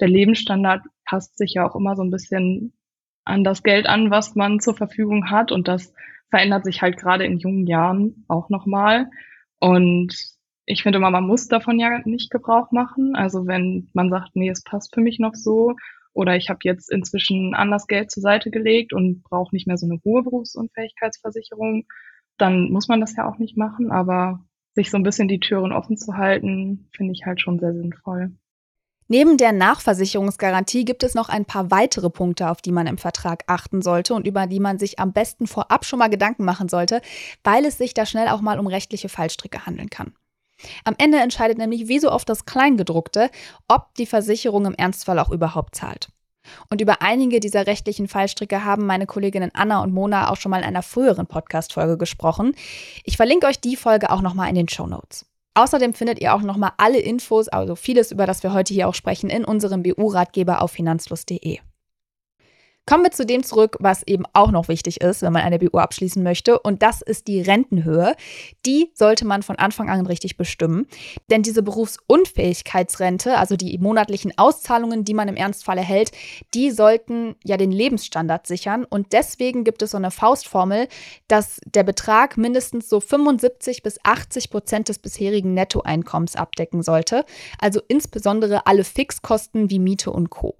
Der 0.00 0.08
Lebensstandard 0.08 0.82
passt 1.04 1.38
sich 1.38 1.54
ja 1.54 1.68
auch 1.68 1.76
immer 1.76 1.94
so 1.94 2.02
ein 2.02 2.10
bisschen 2.10 2.72
an 3.24 3.44
das 3.44 3.62
Geld 3.62 3.86
an, 3.86 4.10
was 4.10 4.34
man 4.34 4.58
zur 4.58 4.74
Verfügung 4.74 5.30
hat. 5.30 5.52
Und 5.52 5.68
das 5.68 5.92
verändert 6.30 6.64
sich 6.64 6.82
halt 6.82 6.96
gerade 6.96 7.24
in 7.24 7.38
jungen 7.38 7.66
Jahren 7.66 8.24
auch 8.26 8.48
nochmal. 8.48 9.08
Und 9.60 10.16
ich 10.70 10.84
finde 10.84 10.98
immer, 10.98 11.10
man 11.10 11.26
muss 11.26 11.48
davon 11.48 11.80
ja 11.80 12.00
nicht 12.04 12.30
Gebrauch 12.30 12.70
machen. 12.70 13.16
Also 13.16 13.46
wenn 13.46 13.88
man 13.92 14.08
sagt, 14.08 14.36
nee, 14.36 14.48
es 14.48 14.62
passt 14.62 14.94
für 14.94 15.00
mich 15.00 15.18
noch 15.18 15.34
so 15.34 15.74
oder 16.12 16.36
ich 16.36 16.48
habe 16.48 16.60
jetzt 16.62 16.90
inzwischen 16.90 17.54
anders 17.54 17.88
Geld 17.88 18.10
zur 18.10 18.22
Seite 18.22 18.50
gelegt 18.50 18.92
und 18.92 19.22
brauche 19.24 19.54
nicht 19.54 19.66
mehr 19.66 19.76
so 19.76 19.86
eine 19.86 20.00
hohe 20.04 20.22
Berufsunfähigkeitsversicherung, 20.22 21.86
dann 22.38 22.70
muss 22.70 22.86
man 22.86 23.00
das 23.00 23.16
ja 23.16 23.28
auch 23.28 23.38
nicht 23.38 23.56
machen. 23.56 23.90
Aber 23.90 24.44
sich 24.74 24.90
so 24.90 24.96
ein 24.96 25.02
bisschen 25.02 25.26
die 25.26 25.40
Türen 25.40 25.72
offen 25.72 25.96
zu 25.96 26.16
halten, 26.16 26.88
finde 26.94 27.12
ich 27.12 27.26
halt 27.26 27.40
schon 27.40 27.58
sehr 27.58 27.74
sinnvoll. 27.74 28.32
Neben 29.08 29.38
der 29.38 29.50
Nachversicherungsgarantie 29.50 30.84
gibt 30.84 31.02
es 31.02 31.16
noch 31.16 31.28
ein 31.28 31.44
paar 31.44 31.72
weitere 31.72 32.10
Punkte, 32.10 32.48
auf 32.48 32.62
die 32.62 32.70
man 32.70 32.86
im 32.86 32.96
Vertrag 32.96 33.42
achten 33.48 33.82
sollte 33.82 34.14
und 34.14 34.24
über 34.24 34.46
die 34.46 34.60
man 34.60 34.78
sich 34.78 35.00
am 35.00 35.12
besten 35.12 35.48
vorab 35.48 35.84
schon 35.84 35.98
mal 35.98 36.10
Gedanken 36.10 36.44
machen 36.44 36.68
sollte, 36.68 37.02
weil 37.42 37.64
es 37.64 37.76
sich 37.76 37.92
da 37.92 38.06
schnell 38.06 38.28
auch 38.28 38.40
mal 38.40 38.60
um 38.60 38.68
rechtliche 38.68 39.08
Fallstricke 39.08 39.66
handeln 39.66 39.90
kann. 39.90 40.14
Am 40.84 40.94
Ende 40.98 41.18
entscheidet 41.18 41.58
nämlich 41.58 41.88
wie 41.88 41.98
so 41.98 42.10
oft 42.10 42.28
das 42.28 42.44
Kleingedruckte, 42.44 43.30
ob 43.68 43.94
die 43.94 44.06
Versicherung 44.06 44.66
im 44.66 44.74
Ernstfall 44.74 45.18
auch 45.18 45.30
überhaupt 45.30 45.74
zahlt. 45.74 46.08
Und 46.68 46.80
über 46.80 47.02
einige 47.02 47.40
dieser 47.40 47.66
rechtlichen 47.66 48.08
Fallstricke 48.08 48.64
haben 48.64 48.86
meine 48.86 49.06
Kolleginnen 49.06 49.50
Anna 49.54 49.82
und 49.82 49.92
Mona 49.92 50.30
auch 50.30 50.36
schon 50.36 50.50
mal 50.50 50.58
in 50.58 50.64
einer 50.64 50.82
früheren 50.82 51.26
Podcast-Folge 51.26 51.98
gesprochen. 51.98 52.54
Ich 53.04 53.16
verlinke 53.16 53.46
euch 53.46 53.60
die 53.60 53.76
Folge 53.76 54.10
auch 54.10 54.22
nochmal 54.22 54.48
in 54.48 54.54
den 54.54 54.68
Show 54.68 54.86
Notes. 54.86 55.26
Außerdem 55.54 55.94
findet 55.94 56.20
ihr 56.20 56.34
auch 56.34 56.42
nochmal 56.42 56.72
alle 56.76 57.00
Infos, 57.00 57.48
also 57.48 57.74
vieles, 57.74 58.12
über 58.12 58.26
das 58.26 58.42
wir 58.42 58.52
heute 58.52 58.72
hier 58.72 58.88
auch 58.88 58.94
sprechen, 58.94 59.30
in 59.30 59.44
unserem 59.44 59.82
BU-Ratgeber 59.82 60.62
auf 60.62 60.70
finanzfluss.de. 60.70 61.58
Kommen 62.90 63.04
wir 63.04 63.12
zu 63.12 63.24
dem 63.24 63.44
zurück, 63.44 63.76
was 63.78 64.02
eben 64.08 64.24
auch 64.32 64.50
noch 64.50 64.66
wichtig 64.66 65.00
ist, 65.00 65.22
wenn 65.22 65.32
man 65.32 65.42
eine 65.42 65.60
BU 65.60 65.78
abschließen 65.78 66.24
möchte. 66.24 66.58
Und 66.58 66.82
das 66.82 67.02
ist 67.02 67.28
die 67.28 67.40
Rentenhöhe. 67.40 68.16
Die 68.66 68.90
sollte 68.94 69.24
man 69.24 69.44
von 69.44 69.54
Anfang 69.54 69.88
an 69.88 70.04
richtig 70.06 70.36
bestimmen. 70.36 70.88
Denn 71.30 71.44
diese 71.44 71.62
Berufsunfähigkeitsrente, 71.62 73.38
also 73.38 73.54
die 73.54 73.78
monatlichen 73.78 74.36
Auszahlungen, 74.36 75.04
die 75.04 75.14
man 75.14 75.28
im 75.28 75.36
Ernstfall 75.36 75.78
erhält, 75.78 76.10
die 76.52 76.72
sollten 76.72 77.36
ja 77.44 77.56
den 77.56 77.70
Lebensstandard 77.70 78.48
sichern. 78.48 78.84
Und 78.84 79.12
deswegen 79.12 79.62
gibt 79.62 79.82
es 79.82 79.92
so 79.92 79.96
eine 79.96 80.10
Faustformel, 80.10 80.88
dass 81.28 81.60
der 81.66 81.84
Betrag 81.84 82.38
mindestens 82.38 82.88
so 82.88 82.98
75 82.98 83.84
bis 83.84 84.00
80 84.02 84.50
Prozent 84.50 84.88
des 84.88 84.98
bisherigen 84.98 85.54
Nettoeinkommens 85.54 86.34
abdecken 86.34 86.82
sollte. 86.82 87.24
Also 87.60 87.80
insbesondere 87.86 88.66
alle 88.66 88.82
Fixkosten 88.82 89.70
wie 89.70 89.78
Miete 89.78 90.10
und 90.10 90.30
Co. 90.30 90.56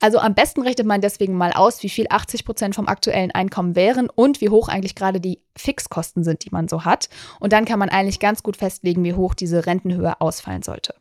Also 0.00 0.18
am 0.18 0.34
besten 0.34 0.62
rechnet 0.62 0.86
man 0.86 1.02
deswegen 1.02 1.34
mal 1.34 1.52
aus, 1.52 1.82
wie 1.82 1.90
viel 1.90 2.06
80 2.08 2.46
Prozent 2.46 2.74
vom 2.74 2.88
aktuellen 2.88 3.30
Einkommen 3.30 3.76
wären 3.76 4.08
und 4.08 4.40
wie 4.40 4.48
hoch 4.48 4.68
eigentlich 4.68 4.94
gerade 4.94 5.20
die 5.20 5.40
Fixkosten 5.56 6.24
sind, 6.24 6.44
die 6.44 6.50
man 6.50 6.68
so 6.68 6.86
hat. 6.86 7.10
Und 7.38 7.52
dann 7.52 7.66
kann 7.66 7.78
man 7.78 7.90
eigentlich 7.90 8.18
ganz 8.18 8.42
gut 8.42 8.56
festlegen, 8.56 9.04
wie 9.04 9.14
hoch 9.14 9.34
diese 9.34 9.66
Rentenhöhe 9.66 10.18
ausfallen 10.20 10.62
sollte. 10.62 10.94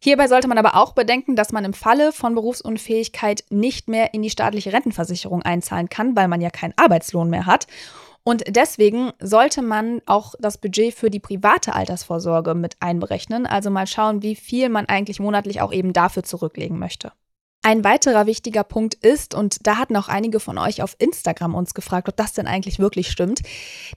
Hierbei 0.00 0.26
sollte 0.26 0.48
man 0.48 0.58
aber 0.58 0.74
auch 0.74 0.92
bedenken, 0.92 1.36
dass 1.36 1.52
man 1.52 1.64
im 1.64 1.72
Falle 1.72 2.12
von 2.12 2.34
Berufsunfähigkeit 2.34 3.44
nicht 3.50 3.88
mehr 3.88 4.12
in 4.12 4.22
die 4.22 4.30
staatliche 4.30 4.72
Rentenversicherung 4.72 5.42
einzahlen 5.42 5.88
kann, 5.88 6.16
weil 6.16 6.26
man 6.26 6.40
ja 6.40 6.50
keinen 6.50 6.74
Arbeitslohn 6.76 7.30
mehr 7.30 7.46
hat. 7.46 7.68
Und 8.24 8.42
deswegen 8.48 9.12
sollte 9.20 9.62
man 9.62 10.02
auch 10.06 10.34
das 10.40 10.58
Budget 10.58 10.94
für 10.94 11.10
die 11.10 11.20
private 11.20 11.74
Altersvorsorge 11.74 12.54
mit 12.54 12.76
einberechnen, 12.80 13.46
also 13.46 13.70
mal 13.70 13.86
schauen, 13.86 14.22
wie 14.22 14.34
viel 14.34 14.68
man 14.68 14.86
eigentlich 14.86 15.20
monatlich 15.20 15.60
auch 15.60 15.72
eben 15.72 15.92
dafür 15.92 16.22
zurücklegen 16.22 16.78
möchte. 16.78 17.12
Ein 17.62 17.84
weiterer 17.84 18.24
wichtiger 18.24 18.64
Punkt 18.64 18.94
ist, 18.94 19.34
und 19.34 19.66
da 19.66 19.76
hatten 19.76 19.94
auch 19.96 20.08
einige 20.08 20.40
von 20.40 20.56
euch 20.56 20.82
auf 20.82 20.96
Instagram 20.98 21.54
uns 21.54 21.74
gefragt, 21.74 22.08
ob 22.08 22.16
das 22.16 22.32
denn 22.32 22.46
eigentlich 22.46 22.78
wirklich 22.78 23.10
stimmt, 23.10 23.42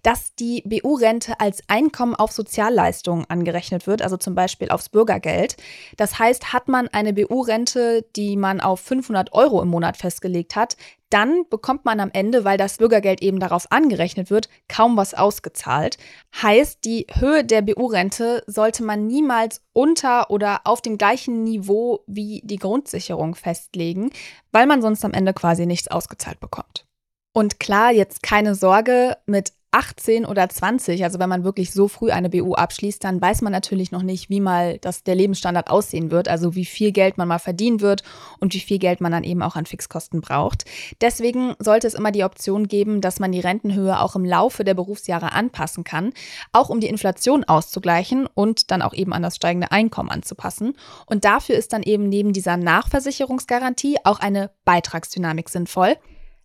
dass 0.02 0.36
die 0.36 0.64
BU-Rente 0.66 1.40
als 1.40 1.62
Einkommen 1.68 2.14
auf 2.14 2.34
Sozialleistungen 2.34 3.24
angerechnet 3.30 3.88
wird, 3.88 4.02
also 4.02 4.18
zum 4.18 4.36
Beispiel 4.36 4.70
aufs 4.70 4.90
Bürgergeld. 4.90 5.56
Das 5.96 6.20
heißt, 6.20 6.52
hat 6.52 6.68
man 6.68 6.90
eine 6.90 7.14
BU-Rente, 7.14 8.06
die 8.18 8.36
man 8.36 8.60
auf 8.60 8.82
500 8.82 9.32
Euro 9.32 9.62
im 9.62 9.70
Monat 9.70 9.96
festgelegt 9.96 10.58
hat, 10.58 10.76
dann 11.14 11.48
bekommt 11.50 11.86
man 11.86 12.00
am 12.00 12.10
Ende, 12.12 12.44
weil 12.44 12.58
das 12.58 12.78
Bürgergeld 12.78 13.22
eben 13.22 13.40
darauf 13.40 13.72
angerechnet 13.72 14.32
wird, 14.32 14.50
kaum 14.68 14.98
was 14.98 15.14
ausgezahlt. 15.14 15.98
Heißt, 16.42 16.84
die 16.86 17.06
Höhe 17.14 17.44
der 17.44 17.62
BU-Rente 17.62 18.44
sollte 18.48 18.84
man 18.84 19.06
niemals 19.06 19.62
unter 19.74 20.32
oder 20.32 20.62
auf 20.64 20.82
dem 20.82 20.98
gleichen 20.98 21.44
Niveau 21.44 22.04
wie 22.08 22.42
die 22.44 22.58
Grundsicherung 22.58 23.36
festlegen, 23.36 24.10
weil 24.52 24.66
man 24.66 24.82
sonst 24.82 25.06
am 25.06 25.14
Ende 25.14 25.34
quasi 25.34 25.68
nichts 25.68 25.88
ausgezahlt 25.88 26.40
bekommt. 26.40 26.88
Und 27.32 27.60
klar, 27.60 27.92
jetzt 27.92 28.24
keine 28.24 28.56
Sorge, 28.56 29.18
mit 29.28 29.54
18 29.74 30.26
oder 30.26 30.48
20, 30.48 31.04
also 31.04 31.18
wenn 31.18 31.30
man 31.30 31.44
wirklich 31.44 31.72
so 31.72 31.88
früh 31.88 32.12
eine 32.12 32.30
BU 32.30 32.54
abschließt, 32.54 33.04
dann 33.04 33.20
weiß 33.20 33.42
man 33.42 33.52
natürlich 33.52 33.92
noch 33.92 34.04
nicht, 34.04 34.30
wie 34.30 34.40
mal 34.40 34.78
das, 34.78 35.04
der 35.04 35.16
Lebensstandard 35.16 35.72
aussehen 35.72 36.12
wird, 36.12 36.28
also 36.28 36.54
wie 36.54 36.66
viel 36.66 36.92
Geld 36.92 37.18
man 37.18 37.28
mal 37.28 37.40
verdienen 37.40 37.82
wird 37.82 38.04
und 38.40 38.54
wie 38.54 38.60
viel 38.60 38.78
Geld 38.78 39.02
man 39.02 39.12
dann 39.12 39.24
eben 39.24 39.42
auch 39.42 39.56
an 39.56 39.66
Fixkosten 39.66 40.22
braucht. 40.22 40.66
Deswegen 41.02 41.56
sollte 41.58 41.88
es 41.88 41.96
immer 41.96 42.12
die 42.12 42.24
Option 42.24 42.68
geben, 42.68 43.02
dass 43.02 43.20
man 43.20 43.32
die 43.32 43.40
Rentenhöhe 43.40 44.00
auch 44.00 44.16
im 44.16 44.26
Laufe 44.26 44.64
der 44.64 44.76
Berufsjahre 44.76 45.32
anpassen 45.32 45.84
kann, 45.84 46.14
auch 46.52 46.70
um 46.70 46.80
die 46.80 46.88
Inflation 46.88 47.44
auszugleichen 47.44 48.28
und 48.28 48.70
dann 48.70 48.84
auch 48.84 48.94
eben 48.94 49.12
an 49.12 49.24
das 49.24 49.38
steigende 49.38 49.72
Einkommen 49.72 50.12
anzupassen. 50.12 50.76
Und 51.08 51.26
dafür 51.26 51.56
ist 51.56 51.74
dann 51.74 51.82
eben 51.82 52.10
neben 52.10 52.32
dieser 52.32 52.58
Nachversicherungsgarantie 52.58 53.98
auch 54.04 54.20
eine 54.20 54.52
Beitragsdynamik 54.66 55.50
sinnvoll. 55.50 55.98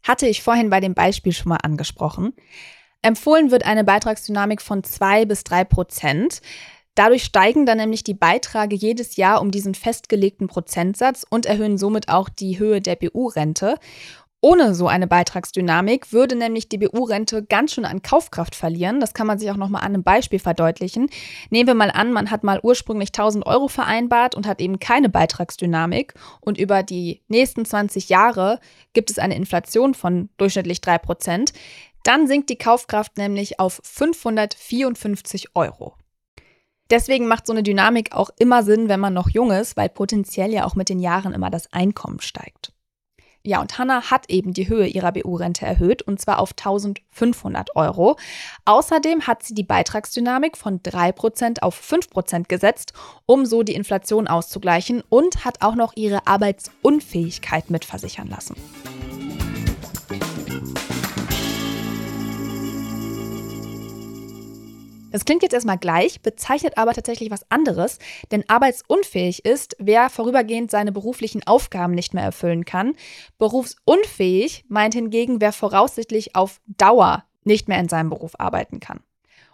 Hatte 0.03 0.27
ich 0.27 0.43
vorhin 0.43 0.71
bei 0.71 0.81
dem 0.81 0.95
Beispiel 0.95 1.33
schon 1.33 1.51
mal 1.51 1.59
angesprochen. 1.62 2.33
Empfohlen 3.02 3.50
wird 3.50 3.64
eine 3.64 3.84
Beitragsdynamik 3.84 4.61
von 4.61 4.82
2 4.82 5.24
bis 5.26 5.44
3 5.44 5.64
Prozent. 5.64 6.40
Dadurch 6.94 7.22
steigen 7.22 7.64
dann 7.64 7.78
nämlich 7.78 8.02
die 8.02 8.14
Beiträge 8.14 8.74
jedes 8.74 9.14
Jahr 9.16 9.40
um 9.40 9.52
diesen 9.52 9.76
festgelegten 9.76 10.48
Prozentsatz 10.48 11.24
und 11.30 11.46
erhöhen 11.46 11.78
somit 11.78 12.08
auch 12.08 12.28
die 12.28 12.58
Höhe 12.58 12.80
der 12.80 12.96
BU-Rente. 12.96 13.76
Ohne 14.40 14.72
so 14.72 14.87
eine 14.87 15.08
Beitragsdynamik 15.08 16.12
würde 16.12 16.37
nämlich 16.37 16.68
die 16.68 16.78
BU-Rente 16.78 17.44
ganz 17.44 17.72
schön 17.72 17.84
an 17.84 18.02
Kaufkraft 18.02 18.54
verlieren. 18.54 19.00
Das 19.00 19.12
kann 19.12 19.26
man 19.26 19.37
sich 19.37 19.50
auch 19.50 19.56
nochmal 19.56 19.82
an 19.82 19.94
einem 19.94 20.04
Beispiel 20.04 20.38
verdeutlichen. 20.38 21.08
Nehmen 21.50 21.66
wir 21.66 21.74
mal 21.74 21.90
an, 21.90 22.12
man 22.12 22.30
hat 22.30 22.44
mal 22.44 22.61
ursprünglich 22.62 23.08
1000 23.08 23.46
Euro 23.46 23.66
vereinbart 23.66 24.37
und 24.37 24.46
hat 24.46 24.61
eben 24.61 24.78
keine 24.78 25.08
Beitragsdynamik. 25.08 26.14
Und 26.40 26.56
über 26.56 26.84
die 26.84 27.20
nächsten 27.26 27.64
20 27.64 28.08
Jahre 28.11 28.61
gibt 28.92 29.11
es 29.11 29.18
eine 29.18 29.34
Inflation 29.34 29.94
von 29.94 30.28
durchschnittlich 30.37 30.80
3 30.82 30.98
Prozent. 30.98 31.52
Dann 32.09 32.27
sinkt 32.27 32.49
die 32.49 32.57
Kaufkraft 32.57 33.18
nämlich 33.18 33.61
auf 33.61 33.83
554 33.85 35.55
Euro. 35.55 35.92
Deswegen 36.88 37.29
macht 37.29 37.47
so 37.47 37.53
eine 37.53 37.62
Dynamik 37.62 38.12
auch 38.12 38.31
immer 38.38 38.62
Sinn, 38.62 38.88
wenn 38.88 38.99
man 38.99 39.12
noch 39.12 39.29
jung 39.29 39.51
ist, 39.51 39.77
weil 39.77 39.90
potenziell 39.90 40.51
ja 40.51 40.64
auch 40.64 40.75
mit 40.75 40.88
den 40.88 41.01
Jahren 41.01 41.35
immer 41.35 41.51
das 41.51 41.71
Einkommen 41.71 42.21
steigt. 42.21 42.73
Ja, 43.44 43.61
und 43.61 43.77
Hannah 43.77 44.11
hat 44.11 44.31
eben 44.31 44.55
die 44.55 44.71
Höhe 44.71 44.87
ihrer 44.87 45.12
BU-Rente 45.12 45.66
erhöht 45.66 46.01
und 46.01 46.18
zwar 46.18 46.38
auf 46.38 46.53
1500 46.53 47.77
Euro. 47.77 48.16
Außerdem 48.64 49.27
hat 49.27 49.42
sie 49.42 49.53
die 49.53 49.62
Beitragsdynamik 49.62 50.57
von 50.57 50.81
3% 50.81 51.61
auf 51.61 51.79
5% 51.79 52.49
gesetzt, 52.49 52.94
um 53.27 53.44
so 53.44 53.62
die 53.62 53.75
Inflation 53.75 54.29
auszugleichen 54.29 55.03
und 55.11 55.44
hat 55.44 55.61
auch 55.61 55.75
noch 55.75 55.92
ihre 55.94 56.27
Arbeitsunfähigkeit 56.27 57.68
mitversichern 57.68 58.29
lassen. 58.29 58.57
Das 65.11 65.25
klingt 65.25 65.42
jetzt 65.42 65.55
erstmal 65.55 65.79
gleich, 65.79 66.21
bezeichnet 66.21 66.77
aber 66.77 66.92
tatsächlich 66.92 67.31
was 67.31 67.51
anderes, 67.51 67.99
denn 68.31 68.44
arbeitsunfähig 68.49 69.44
ist, 69.44 69.77
wer 69.79 70.11
vorübergehend 70.11 70.71
seine 70.71 70.92
beruflichen 70.92 71.47
Aufgaben 71.47 71.94
nicht 71.94 72.12
mehr 72.12 72.25
erfüllen 72.25 72.64
kann. 72.64 72.94
Berufsunfähig 73.38 74.64
meint 74.68 74.94
hingegen, 74.94 75.40
wer 75.40 75.53
voraussichtlich 75.53 76.37
auf 76.37 76.61
Dauer 76.66 77.25
nicht 77.44 77.68
mehr 77.68 77.81
in 77.81 77.88
seinem 77.88 78.11
Beruf 78.11 78.33
arbeiten 78.38 78.81
kann. 78.81 79.01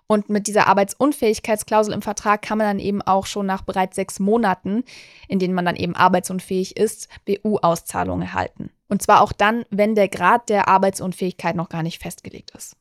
Und 0.07 0.29
mit 0.29 0.49
dieser 0.49 0.67
Arbeitsunfähigkeitsklausel 0.67 1.95
im 1.95 2.03
Vertrag 2.03 2.43
kann 2.43 2.59
man 2.59 2.67
dann 2.67 2.79
eben 2.79 3.01
auch 3.01 3.27
schon 3.27 3.47
nach 3.47 3.62
bereits 3.62 3.97
sechs 3.97 4.21
Monaten, 4.21 4.85
in 5.29 5.38
denen 5.38 5.55
man 5.55 5.64
dann 5.64 5.77
eben 5.77 5.97
arbeitsunfähig 5.97 6.77
ist, 6.77 7.09
BU-Auszahlungen 7.25 8.27
erhalten. 8.27 8.71
Und 8.88 9.03
zwar 9.03 9.23
auch 9.23 9.33
dann, 9.33 9.64
wenn 9.71 9.95
der 9.95 10.09
Grad 10.09 10.51
der 10.51 10.69
Arbeitsunfähigkeit 10.69 11.57
noch 11.57 11.71
gar 11.71 11.83
nicht 11.83 12.03
festgelegt 12.03 12.51
ist. 12.55 12.77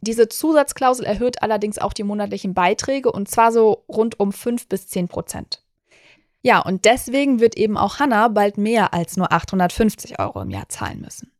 Diese 0.00 0.28
Zusatzklausel 0.28 1.04
erhöht 1.04 1.42
allerdings 1.42 1.78
auch 1.78 1.92
die 1.92 2.02
monatlichen 2.02 2.54
Beiträge 2.54 3.10
und 3.10 3.28
zwar 3.28 3.52
so 3.52 3.84
rund 3.88 4.20
um 4.20 4.32
5 4.32 4.68
bis 4.68 4.88
10 4.88 5.08
Prozent. 5.08 5.62
Ja, 6.42 6.60
und 6.60 6.84
deswegen 6.84 7.40
wird 7.40 7.56
eben 7.56 7.76
auch 7.76 7.98
Hannah 7.98 8.28
bald 8.28 8.56
mehr 8.56 8.94
als 8.94 9.16
nur 9.16 9.32
850 9.32 10.20
Euro 10.20 10.42
im 10.42 10.50
Jahr 10.50 10.68
zahlen 10.68 11.00
müssen. 11.00 11.32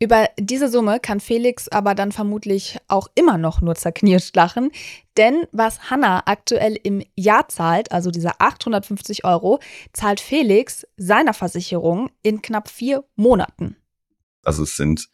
Über 0.00 0.28
diese 0.38 0.68
Summe 0.68 1.00
kann 1.00 1.18
Felix 1.18 1.68
aber 1.68 1.96
dann 1.96 2.12
vermutlich 2.12 2.78
auch 2.86 3.08
immer 3.16 3.36
noch 3.36 3.60
nur 3.60 3.74
zerknirscht 3.74 4.36
lachen, 4.36 4.70
denn 5.16 5.46
was 5.50 5.90
Hannah 5.90 6.22
aktuell 6.26 6.78
im 6.80 7.02
Jahr 7.16 7.48
zahlt, 7.48 7.90
also 7.90 8.12
diese 8.12 8.40
850 8.40 9.24
Euro, 9.24 9.58
zahlt 9.92 10.20
Felix 10.20 10.86
seiner 10.96 11.34
Versicherung 11.34 12.10
in 12.22 12.42
knapp 12.42 12.68
vier 12.68 13.02
Monaten. 13.16 13.76
Also 14.44 14.62
es 14.62 14.76
sind 14.76 15.08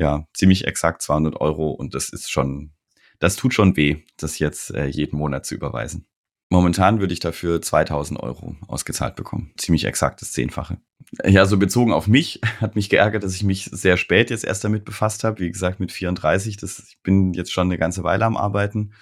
ja, 0.00 0.26
ziemlich 0.32 0.66
exakt 0.66 1.02
200 1.02 1.38
Euro 1.42 1.70
und 1.72 1.94
das 1.94 2.08
ist 2.08 2.30
schon, 2.30 2.72
das 3.18 3.36
tut 3.36 3.52
schon 3.52 3.76
weh, 3.76 3.98
das 4.16 4.38
jetzt 4.38 4.74
äh, 4.74 4.86
jeden 4.86 5.18
Monat 5.18 5.44
zu 5.44 5.54
überweisen. 5.54 6.06
Momentan 6.48 7.00
würde 7.00 7.12
ich 7.12 7.20
dafür 7.20 7.60
2000 7.60 8.18
Euro 8.18 8.56
ausgezahlt 8.66 9.14
bekommen. 9.14 9.52
Ziemlich 9.58 9.84
exakt 9.84 10.22
das 10.22 10.32
Zehnfache. 10.32 10.78
Ja, 11.24 11.44
so 11.44 11.58
bezogen 11.58 11.92
auf 11.92 12.08
mich 12.08 12.40
hat 12.60 12.76
mich 12.76 12.88
geärgert, 12.88 13.22
dass 13.22 13.36
ich 13.36 13.44
mich 13.44 13.66
sehr 13.66 13.98
spät 13.98 14.30
jetzt 14.30 14.44
erst 14.44 14.64
damit 14.64 14.86
befasst 14.86 15.22
habe. 15.22 15.38
Wie 15.38 15.50
gesagt, 15.50 15.80
mit 15.80 15.92
34. 15.92 16.56
Das, 16.56 16.78
ich 16.78 16.98
bin 17.02 17.34
jetzt 17.34 17.52
schon 17.52 17.68
eine 17.68 17.78
ganze 17.78 18.02
Weile 18.02 18.24
am 18.24 18.38
Arbeiten. 18.38 18.94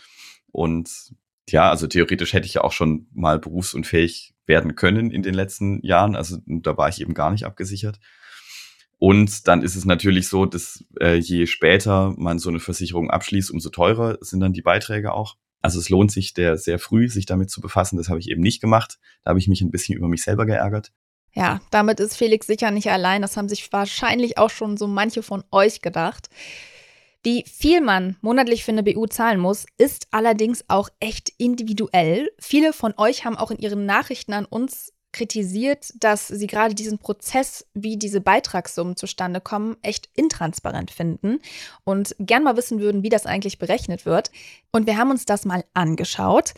Und 0.51 1.15
ja, 1.49 1.71
also 1.71 1.87
theoretisch 1.87 2.33
hätte 2.33 2.47
ich 2.47 2.55
ja 2.55 2.65
auch 2.65 2.73
schon 2.73 3.07
mal 3.15 3.39
berufsunfähig 3.39 4.35
werden 4.47 4.75
können 4.75 5.13
in 5.13 5.23
den 5.23 5.35
letzten 5.35 5.81
Jahren. 5.87 6.17
Also 6.17 6.39
da 6.45 6.77
war 6.77 6.89
ich 6.89 7.01
eben 7.01 7.15
gar 7.15 7.31
nicht 7.31 7.47
abgesichert. 7.47 8.01
Und 8.99 9.47
dann 9.47 9.63
ist 9.63 9.77
es 9.77 9.85
natürlich 9.85 10.29
so, 10.29 10.45
dass 10.45 10.85
äh, 11.01 11.15
je 11.15 11.47
später 11.47 12.15
man 12.17 12.39
so 12.39 12.49
eine 12.49 12.59
Versicherung 12.59 13.11
abschließt, 13.11 13.51
umso 13.51 13.71
teurer 13.71 14.19
sind 14.21 14.41
dann 14.41 14.53
die 14.53 14.63
Beiträge 14.63 15.13
auch. 15.13 15.37
Also 15.61 15.79
es 15.79 15.89
lohnt 15.89 16.11
sich 16.11 16.35
der 16.35 16.57
sehr 16.57 16.79
früh, 16.79 17.09
sich 17.09 17.27
damit 17.27 17.51
zu 17.51 17.61
befassen. 17.61 17.97
Das 17.97 18.09
habe 18.09 18.21
ich 18.21 18.29
eben 18.29 18.43
nicht 18.43 18.61
gemacht. 18.61 18.99
Da 19.23 19.31
habe 19.31 19.39
ich 19.39 19.49
mich 19.49 19.61
ein 19.61 19.71
bisschen 19.71 19.97
über 19.97 20.09
mich 20.09 20.23
selber 20.23 20.47
geärgert. 20.47 20.93
Ja, 21.33 21.61
damit 21.71 22.01
ist 22.01 22.17
Felix 22.17 22.47
sicher 22.47 22.71
nicht 22.71 22.91
allein. 22.91 23.23
Das 23.23 23.37
haben 23.37 23.49
sich 23.49 23.73
wahrscheinlich 23.73 24.39
auch 24.39 24.51
schon 24.51 24.77
so 24.77 24.87
manche 24.87 25.23
von 25.23 25.45
euch 25.53 25.81
gedacht. 25.81 26.29
Wie 27.23 27.45
viel 27.47 27.81
man 27.81 28.17
monatlich 28.21 28.65
für 28.65 28.73
eine 28.73 28.83
BU 28.83 29.07
zahlen 29.07 29.41
muss, 29.41 29.67
ist 29.77 30.09
allerdings 30.13 30.65
auch 30.69 30.89
echt 31.01 31.31
individuell. 31.37 32.31
Viele 32.39 32.73
von 32.73 32.95
euch 32.97 33.25
haben 33.25 33.37
auch 33.37 33.51
in 33.51 33.59
ihren 33.59 33.87
Nachrichten 33.87 34.33
an 34.33 34.45
uns 34.45 34.93
kritisiert, 35.13 35.93
dass 36.01 36.29
sie 36.29 36.47
gerade 36.47 36.75
diesen 36.75 36.99
Prozess, 36.99 37.67
wie 37.75 37.97
diese 37.97 38.21
Beitragssummen 38.21 38.97
zustande 38.97 39.41
kommen, 39.41 39.77
echt 39.83 40.09
intransparent 40.15 40.91
finden 40.91 41.41
und 41.85 42.15
gern 42.19 42.45
mal 42.45 42.57
wissen 42.57 42.81
würden, 42.81 43.03
wie 43.03 43.09
das 43.09 43.27
eigentlich 43.27 43.59
berechnet 43.59 44.07
wird. 44.07 44.31
Und 44.71 44.87
wir 44.87 44.97
haben 44.97 45.11
uns 45.11 45.25
das 45.25 45.45
mal 45.45 45.65
angeschaut. 45.75 46.55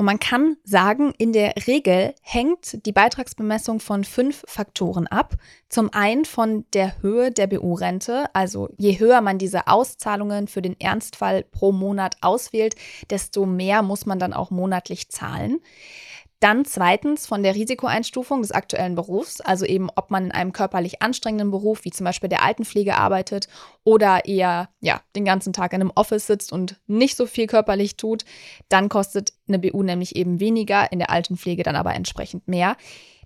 Und 0.00 0.06
man 0.06 0.18
kann 0.18 0.56
sagen, 0.64 1.12
in 1.18 1.34
der 1.34 1.52
Regel 1.66 2.14
hängt 2.22 2.86
die 2.86 2.92
Beitragsbemessung 2.92 3.80
von 3.80 4.02
fünf 4.02 4.42
Faktoren 4.46 5.06
ab. 5.06 5.34
Zum 5.68 5.92
einen 5.92 6.24
von 6.24 6.64
der 6.72 7.02
Höhe 7.02 7.30
der 7.30 7.46
BU-Rente, 7.48 8.24
also 8.32 8.70
je 8.78 8.98
höher 8.98 9.20
man 9.20 9.36
diese 9.36 9.66
Auszahlungen 9.66 10.48
für 10.48 10.62
den 10.62 10.80
Ernstfall 10.80 11.42
pro 11.42 11.72
Monat 11.72 12.16
auswählt, 12.22 12.76
desto 13.10 13.44
mehr 13.44 13.82
muss 13.82 14.06
man 14.06 14.18
dann 14.18 14.32
auch 14.32 14.50
monatlich 14.50 15.10
zahlen. 15.10 15.60
Dann 16.40 16.64
zweitens 16.64 17.26
von 17.26 17.42
der 17.42 17.54
Risikoeinstufung 17.54 18.40
des 18.40 18.50
aktuellen 18.50 18.94
Berufs, 18.94 19.42
also 19.42 19.66
eben 19.66 19.90
ob 19.94 20.10
man 20.10 20.24
in 20.24 20.32
einem 20.32 20.54
körperlich 20.54 21.02
anstrengenden 21.02 21.50
Beruf 21.50 21.84
wie 21.84 21.90
zum 21.90 22.04
Beispiel 22.04 22.30
der 22.30 22.42
Altenpflege 22.42 22.96
arbeitet 22.96 23.46
oder 23.84 24.24
eher 24.24 24.70
ja, 24.80 25.02
den 25.14 25.26
ganzen 25.26 25.52
Tag 25.52 25.74
in 25.74 25.82
einem 25.82 25.92
Office 25.94 26.26
sitzt 26.26 26.50
und 26.50 26.80
nicht 26.86 27.18
so 27.18 27.26
viel 27.26 27.46
körperlich 27.46 27.98
tut, 27.98 28.24
dann 28.70 28.88
kostet 28.88 29.34
eine 29.48 29.58
BU 29.58 29.82
nämlich 29.82 30.16
eben 30.16 30.40
weniger, 30.40 30.90
in 30.90 30.98
der 30.98 31.10
Altenpflege 31.10 31.62
dann 31.62 31.76
aber 31.76 31.94
entsprechend 31.94 32.48
mehr. 32.48 32.76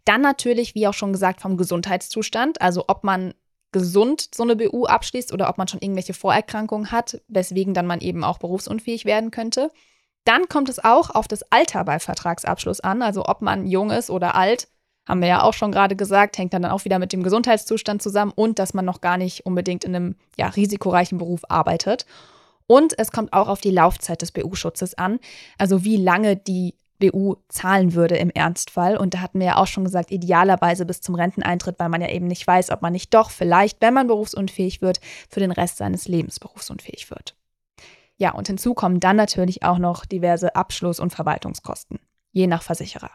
Dann 0.04 0.20
natürlich, 0.20 0.74
wie 0.74 0.88
auch 0.88 0.94
schon 0.94 1.12
gesagt, 1.12 1.40
vom 1.40 1.56
Gesundheitszustand, 1.56 2.60
also 2.60 2.84
ob 2.88 3.04
man 3.04 3.32
gesund 3.70 4.28
so 4.34 4.42
eine 4.42 4.56
BU 4.56 4.86
abschließt 4.86 5.32
oder 5.32 5.48
ob 5.48 5.58
man 5.58 5.68
schon 5.68 5.80
irgendwelche 5.80 6.14
Vorerkrankungen 6.14 6.90
hat, 6.90 7.20
weswegen 7.28 7.74
dann 7.74 7.86
man 7.86 8.00
eben 8.00 8.24
auch 8.24 8.38
berufsunfähig 8.38 9.04
werden 9.04 9.30
könnte. 9.30 9.70
Dann 10.24 10.48
kommt 10.48 10.68
es 10.68 10.82
auch 10.82 11.10
auf 11.10 11.28
das 11.28 11.42
Alter 11.50 11.84
bei 11.84 11.98
Vertragsabschluss 11.98 12.80
an, 12.80 13.02
also 13.02 13.26
ob 13.26 13.42
man 13.42 13.66
jung 13.66 13.90
ist 13.90 14.10
oder 14.10 14.34
alt, 14.34 14.68
haben 15.06 15.20
wir 15.20 15.28
ja 15.28 15.42
auch 15.42 15.52
schon 15.52 15.72
gerade 15.72 15.96
gesagt, 15.96 16.38
hängt 16.38 16.54
dann 16.54 16.64
auch 16.64 16.84
wieder 16.84 16.98
mit 16.98 17.12
dem 17.12 17.22
Gesundheitszustand 17.22 18.02
zusammen 18.02 18.32
und 18.34 18.58
dass 18.58 18.72
man 18.72 18.84
noch 18.84 19.00
gar 19.00 19.18
nicht 19.18 19.44
unbedingt 19.44 19.84
in 19.84 19.94
einem 19.94 20.16
ja, 20.38 20.48
risikoreichen 20.48 21.18
Beruf 21.18 21.42
arbeitet. 21.48 22.06
Und 22.66 22.98
es 22.98 23.12
kommt 23.12 23.34
auch 23.34 23.48
auf 23.48 23.60
die 23.60 23.70
Laufzeit 23.70 24.22
des 24.22 24.32
BU-Schutzes 24.32 24.94
an, 24.96 25.20
also 25.58 25.84
wie 25.84 25.98
lange 25.98 26.36
die 26.36 26.74
BU 26.98 27.36
zahlen 27.48 27.92
würde 27.92 28.16
im 28.16 28.30
Ernstfall. 28.30 28.96
Und 28.96 29.12
da 29.12 29.20
hatten 29.20 29.40
wir 29.40 29.46
ja 29.46 29.56
auch 29.56 29.66
schon 29.66 29.84
gesagt, 29.84 30.10
idealerweise 30.10 30.86
bis 30.86 31.02
zum 31.02 31.14
Renteneintritt, 31.14 31.78
weil 31.78 31.90
man 31.90 32.00
ja 32.00 32.08
eben 32.08 32.26
nicht 32.26 32.46
weiß, 32.46 32.70
ob 32.70 32.80
man 32.80 32.92
nicht 32.92 33.12
doch 33.12 33.30
vielleicht, 33.30 33.82
wenn 33.82 33.92
man 33.92 34.06
berufsunfähig 34.06 34.80
wird, 34.80 35.00
für 35.28 35.40
den 35.40 35.52
Rest 35.52 35.76
seines 35.76 36.08
Lebens 36.08 36.40
berufsunfähig 36.40 37.10
wird. 37.10 37.34
Ja, 38.16 38.32
und 38.32 38.46
hinzu 38.46 38.74
kommen 38.74 39.00
dann 39.00 39.16
natürlich 39.16 39.62
auch 39.62 39.78
noch 39.78 40.04
diverse 40.06 40.54
Abschluss- 40.54 41.00
und 41.00 41.12
Verwaltungskosten, 41.12 41.98
je 42.32 42.46
nach 42.46 42.62
Versicherer. 42.62 43.10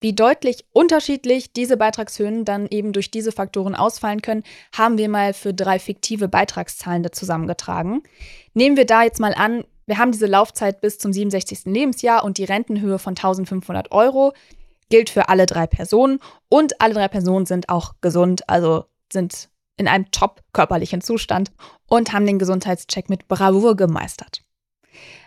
Wie 0.00 0.12
deutlich 0.12 0.66
unterschiedlich 0.72 1.52
diese 1.54 1.76
Beitragshöhen 1.76 2.44
dann 2.44 2.66
eben 2.68 2.92
durch 2.92 3.10
diese 3.10 3.32
Faktoren 3.32 3.74
ausfallen 3.74 4.20
können, 4.20 4.42
haben 4.74 4.98
wir 4.98 5.08
mal 5.08 5.32
für 5.32 5.54
drei 5.54 5.78
fiktive 5.78 6.28
Beitragszahlende 6.28 7.10
zusammengetragen. 7.10 8.02
Nehmen 8.52 8.76
wir 8.76 8.84
da 8.84 9.02
jetzt 9.02 9.18
mal 9.18 9.32
an, 9.34 9.64
wir 9.86 9.98
haben 9.98 10.12
diese 10.12 10.26
Laufzeit 10.26 10.80
bis 10.80 10.98
zum 10.98 11.12
67. 11.12 11.64
Lebensjahr 11.64 12.24
und 12.24 12.38
die 12.38 12.44
Rentenhöhe 12.44 12.98
von 12.98 13.12
1500 13.12 13.92
Euro 13.92 14.34
gilt 14.90 15.10
für 15.10 15.28
alle 15.28 15.46
drei 15.46 15.66
Personen 15.66 16.20
und 16.48 16.80
alle 16.80 16.94
drei 16.94 17.08
Personen 17.08 17.46
sind 17.46 17.68
auch 17.68 17.94
gesund, 18.00 18.48
also 18.48 18.84
sind 19.12 19.48
in 19.76 19.88
einem 19.88 20.10
top 20.10 20.42
körperlichen 20.52 21.00
Zustand 21.00 21.50
und 21.88 22.12
haben 22.12 22.26
den 22.26 22.38
Gesundheitscheck 22.38 23.08
mit 23.08 23.26
Bravour 23.26 23.76
gemeistert. 23.76 24.43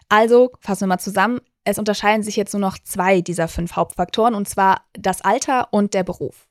Also, 0.10 0.52
fassen 0.60 0.82
wir 0.82 0.88
mal 0.88 1.00
zusammen, 1.00 1.39
es 1.63 1.78
unterscheiden 1.78 2.24
sich 2.24 2.38
jetzt 2.38 2.54
nur 2.54 2.62
noch 2.62 2.80
zwei 2.80 3.22
dieser 3.22 3.48
fünf 3.48 3.76
Hauptfaktoren, 3.76 4.36
und 4.36 4.48
zwar 4.48 4.82
das 4.93 5.22
Alter 5.22 5.67
und 5.72 5.93
der 5.93 6.04
Beruf. 6.04 6.48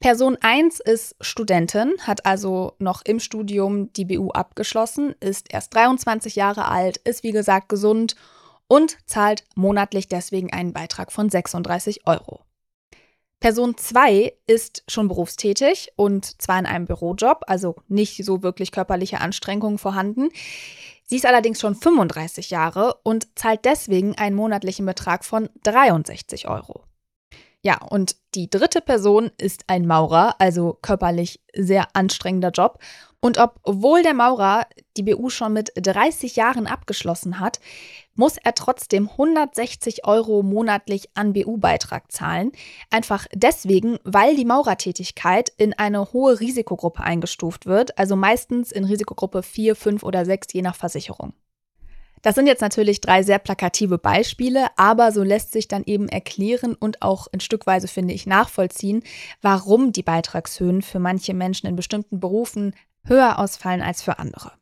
Person 0.00 0.36
1 0.40 0.80
ist 0.80 1.14
Studentin, 1.20 1.94
hat 2.00 2.26
also 2.26 2.74
noch 2.78 3.02
im 3.04 3.20
Studium 3.20 3.92
die 3.92 4.04
BU 4.04 4.30
abgeschlossen, 4.32 5.14
ist 5.20 5.52
erst 5.52 5.74
23 5.74 6.34
Jahre 6.34 6.66
alt, 6.66 6.96
ist 6.98 7.22
wie 7.22 7.30
gesagt 7.30 7.68
gesund 7.68 8.16
und 8.66 8.98
zahlt 9.06 9.44
monatlich 9.54 10.08
deswegen 10.08 10.52
einen 10.52 10.72
Beitrag 10.72 11.12
von 11.12 11.30
36 11.30 12.06
Euro. 12.06 12.40
Person 13.38 13.76
2 13.76 14.32
ist 14.46 14.82
schon 14.88 15.08
berufstätig 15.08 15.92
und 15.96 16.40
zwar 16.40 16.58
in 16.58 16.66
einem 16.66 16.86
Bürojob, 16.86 17.42
also 17.46 17.76
nicht 17.88 18.24
so 18.24 18.42
wirklich 18.42 18.72
körperliche 18.72 19.20
Anstrengungen 19.20 19.78
vorhanden. 19.78 20.30
Sie 21.06 21.16
ist 21.16 21.26
allerdings 21.26 21.60
schon 21.60 21.74
35 21.74 22.50
Jahre 22.50 22.94
und 23.02 23.38
zahlt 23.38 23.64
deswegen 23.64 24.16
einen 24.16 24.36
monatlichen 24.36 24.86
Betrag 24.86 25.24
von 25.24 25.48
63 25.62 26.48
Euro. 26.48 26.84
Ja, 27.64 27.80
und 27.80 28.16
die 28.34 28.50
dritte 28.50 28.80
Person 28.80 29.30
ist 29.38 29.64
ein 29.68 29.86
Maurer, 29.86 30.34
also 30.40 30.78
körperlich 30.82 31.40
sehr 31.54 31.86
anstrengender 31.94 32.50
Job. 32.50 32.80
Und 33.20 33.38
obwohl 33.38 34.02
der 34.02 34.14
Maurer 34.14 34.66
die 34.96 35.04
BU 35.04 35.30
schon 35.30 35.52
mit 35.52 35.70
30 35.76 36.34
Jahren 36.34 36.66
abgeschlossen 36.66 37.38
hat, 37.38 37.60
muss 38.16 38.36
er 38.36 38.56
trotzdem 38.56 39.08
160 39.08 40.04
Euro 40.04 40.42
monatlich 40.42 41.10
an 41.14 41.32
BU-Beitrag 41.34 42.10
zahlen. 42.10 42.50
Einfach 42.90 43.28
deswegen, 43.32 44.00
weil 44.02 44.34
die 44.34 44.44
Maurertätigkeit 44.44 45.52
in 45.56 45.72
eine 45.72 46.12
hohe 46.12 46.40
Risikogruppe 46.40 47.04
eingestuft 47.04 47.66
wird, 47.66 47.96
also 47.96 48.16
meistens 48.16 48.72
in 48.72 48.84
Risikogruppe 48.84 49.44
4, 49.44 49.76
5 49.76 50.02
oder 50.02 50.24
6 50.24 50.52
je 50.52 50.62
nach 50.62 50.74
Versicherung. 50.74 51.32
Das 52.22 52.36
sind 52.36 52.46
jetzt 52.46 52.62
natürlich 52.62 53.00
drei 53.00 53.24
sehr 53.24 53.40
plakative 53.40 53.98
Beispiele, 53.98 54.68
aber 54.76 55.10
so 55.10 55.24
lässt 55.24 55.50
sich 55.52 55.66
dann 55.66 55.82
eben 55.84 56.08
erklären 56.08 56.74
und 56.74 57.02
auch 57.02 57.26
in 57.32 57.40
Stückweise, 57.40 57.88
finde 57.88 58.14
ich, 58.14 58.26
nachvollziehen, 58.26 59.02
warum 59.42 59.92
die 59.92 60.04
Beitragshöhen 60.04 60.82
für 60.82 61.00
manche 61.00 61.34
Menschen 61.34 61.66
in 61.66 61.74
bestimmten 61.74 62.20
Berufen 62.20 62.74
höher 63.04 63.40
ausfallen 63.40 63.82
als 63.82 64.02
für 64.02 64.20
andere. 64.20 64.52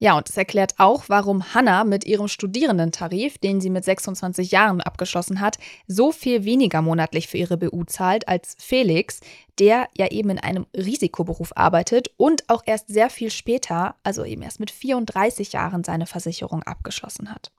Ja, 0.00 0.16
und 0.16 0.28
es 0.28 0.36
erklärt 0.36 0.74
auch, 0.78 1.04
warum 1.08 1.54
Hannah 1.54 1.82
mit 1.82 2.06
ihrem 2.06 2.28
Studierendentarif, 2.28 3.38
den 3.38 3.60
sie 3.60 3.68
mit 3.68 3.84
26 3.84 4.52
Jahren 4.52 4.80
abgeschlossen 4.80 5.40
hat, 5.40 5.58
so 5.88 6.12
viel 6.12 6.44
weniger 6.44 6.82
monatlich 6.82 7.26
für 7.26 7.36
ihre 7.36 7.56
BU 7.56 7.82
zahlt 7.84 8.28
als 8.28 8.54
Felix, 8.60 9.18
der 9.58 9.88
ja 9.96 10.06
eben 10.06 10.30
in 10.30 10.38
einem 10.38 10.66
Risikoberuf 10.76 11.50
arbeitet 11.56 12.12
und 12.16 12.48
auch 12.48 12.62
erst 12.64 12.86
sehr 12.86 13.10
viel 13.10 13.32
später, 13.32 13.96
also 14.04 14.24
eben 14.24 14.42
erst 14.42 14.60
mit 14.60 14.70
34 14.70 15.52
Jahren, 15.52 15.82
seine 15.82 16.06
Versicherung 16.06 16.62
abgeschlossen 16.62 17.32
hat. 17.34 17.50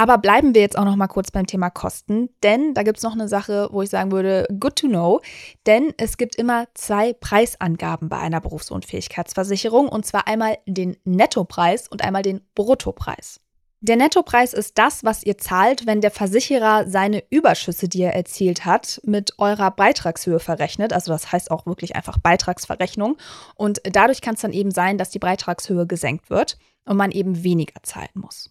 Aber 0.00 0.16
bleiben 0.16 0.54
wir 0.54 0.62
jetzt 0.62 0.78
auch 0.78 0.86
noch 0.86 0.96
mal 0.96 1.08
kurz 1.08 1.30
beim 1.30 1.46
Thema 1.46 1.68
Kosten, 1.68 2.30
denn 2.42 2.72
da 2.72 2.84
gibt 2.84 2.96
es 2.96 3.02
noch 3.02 3.12
eine 3.12 3.28
Sache, 3.28 3.68
wo 3.70 3.82
ich 3.82 3.90
sagen 3.90 4.12
würde, 4.12 4.46
good 4.58 4.76
to 4.76 4.88
know, 4.88 5.20
denn 5.66 5.92
es 5.98 6.16
gibt 6.16 6.36
immer 6.36 6.68
zwei 6.72 7.12
Preisangaben 7.12 8.08
bei 8.08 8.16
einer 8.16 8.40
Berufsunfähigkeitsversicherung 8.40 9.90
und 9.90 10.06
zwar 10.06 10.26
einmal 10.26 10.56
den 10.64 10.96
Nettopreis 11.04 11.86
und 11.86 12.02
einmal 12.02 12.22
den 12.22 12.40
Bruttopreis. 12.54 13.42
Der 13.82 13.96
Nettopreis 13.96 14.54
ist 14.54 14.78
das, 14.78 15.04
was 15.04 15.22
ihr 15.22 15.36
zahlt, 15.36 15.86
wenn 15.86 16.00
der 16.00 16.10
Versicherer 16.10 16.88
seine 16.88 17.22
Überschüsse, 17.28 17.86
die 17.86 18.00
er 18.00 18.14
erzielt 18.14 18.64
hat, 18.64 19.02
mit 19.04 19.38
eurer 19.38 19.70
Beitragshöhe 19.70 20.40
verrechnet. 20.40 20.94
Also 20.94 21.12
das 21.12 21.30
heißt 21.30 21.50
auch 21.50 21.66
wirklich 21.66 21.94
einfach 21.94 22.16
Beitragsverrechnung. 22.16 23.18
Und 23.54 23.82
dadurch 23.84 24.22
kann 24.22 24.34
es 24.34 24.40
dann 24.40 24.54
eben 24.54 24.70
sein, 24.70 24.96
dass 24.96 25.10
die 25.10 25.18
Beitragshöhe 25.18 25.86
gesenkt 25.86 26.30
wird 26.30 26.56
und 26.86 26.96
man 26.96 27.10
eben 27.10 27.44
weniger 27.44 27.82
zahlen 27.82 28.08
muss. 28.14 28.50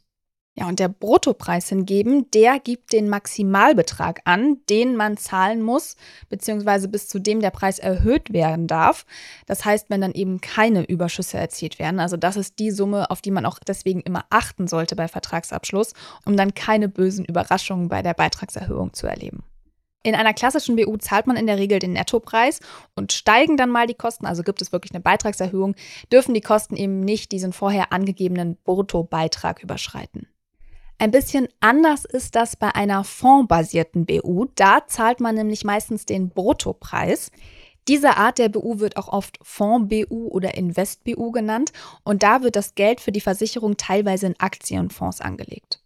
Ja, 0.60 0.68
und 0.68 0.80
der 0.80 0.90
Bruttopreis 0.90 1.70
hingegen, 1.70 2.30
der 2.32 2.60
gibt 2.60 2.92
den 2.92 3.08
Maximalbetrag 3.08 4.20
an, 4.26 4.58
den 4.70 4.98
man 4.98 5.16
zahlen 5.16 5.64
muss, 5.64 5.96
beziehungsweise 6.28 6.90
bis 6.90 7.08
zu 7.08 7.18
dem 7.18 7.40
der 7.40 7.52
Preis 7.52 7.80
erhöht 7.80 8.34
werden 8.34 8.68
darf. 8.68 9.06
Das 9.46 9.64
heißt, 9.64 9.90
wenn 9.90 10.02
dann 10.02 10.12
eben 10.12 10.42
keine 10.42 10.84
Überschüsse 10.84 11.38
erzielt 11.38 11.80
werden. 11.80 12.02
Also 12.02 12.18
das 12.18 12.36
ist 12.36 12.60
die 12.60 12.72
Summe, 12.72 13.10
auf 13.10 13.22
die 13.22 13.32
man 13.32 13.46
auch 13.46 13.58
deswegen 13.60 14.02
immer 14.02 14.26
achten 14.30 14.68
sollte 14.68 14.98
bei 14.98 15.08
Vertragsabschluss, 15.08 15.94
um 16.26 16.36
dann 16.36 16.54
keine 16.54 16.90
bösen 16.90 17.24
Überraschungen 17.24 17.88
bei 17.88 18.02
der 18.02 18.14
Beitragserhöhung 18.14 18.92
zu 18.92 19.08
erleben. 19.08 19.44
In 20.04 20.16
einer 20.16 20.34
klassischen 20.34 20.76
BU 20.76 20.98
zahlt 20.98 21.28
man 21.28 21.38
in 21.38 21.48
der 21.48 21.58
Regel 21.58 21.80
den 21.80 21.94
Nettopreis 21.94 22.60
und 22.96 23.14
steigen 23.14 23.56
dann 23.56 23.70
mal 23.70 23.88
die 23.88 23.94
Kosten, 23.94 24.26
also 24.26 24.44
gibt 24.44 24.62
es 24.62 24.74
wirklich 24.74 24.94
eine 24.94 25.02
Beitragserhöhung, 25.02 25.76
dürfen 26.12 26.34
die 26.34 26.42
Kosten 26.42 26.76
eben 26.76 27.00
nicht 27.02 27.32
diesen 27.32 27.54
vorher 27.54 27.94
angegebenen 27.94 28.58
Bruttobeitrag 28.64 29.62
überschreiten. 29.62 30.29
Ein 31.02 31.12
bisschen 31.12 31.48
anders 31.62 32.04
ist 32.04 32.36
das 32.36 32.58
bei 32.58 32.76
einer 32.76 33.06
fondsbasierten 33.06 34.06
BU. 34.06 34.48
Da 34.56 34.86
zahlt 34.86 35.22
man 35.22 35.34
nämlich 35.34 35.64
meistens 35.64 36.06
den 36.06 36.28
Bruttopreis. 36.28 37.32
Diese 37.88 38.18
Art 38.18 38.38
der 38.38 38.50
BU 38.50 38.80
wird 38.80 38.98
auch 38.98 39.08
oft 39.08 39.40
Fonds-BU 39.42 40.28
oder 40.28 40.56
Invest-BU 40.56 41.32
genannt 41.32 41.72
und 42.04 42.22
da 42.22 42.44
wird 42.44 42.58
das 42.58 42.76
Geld 42.76 43.00
für 43.00 43.14
die 43.14 43.22
Versicherung 43.22 43.78
teilweise 43.78 44.28
in 44.28 44.40
Aktienfonds 44.40 45.22
angelegt. 45.22 45.82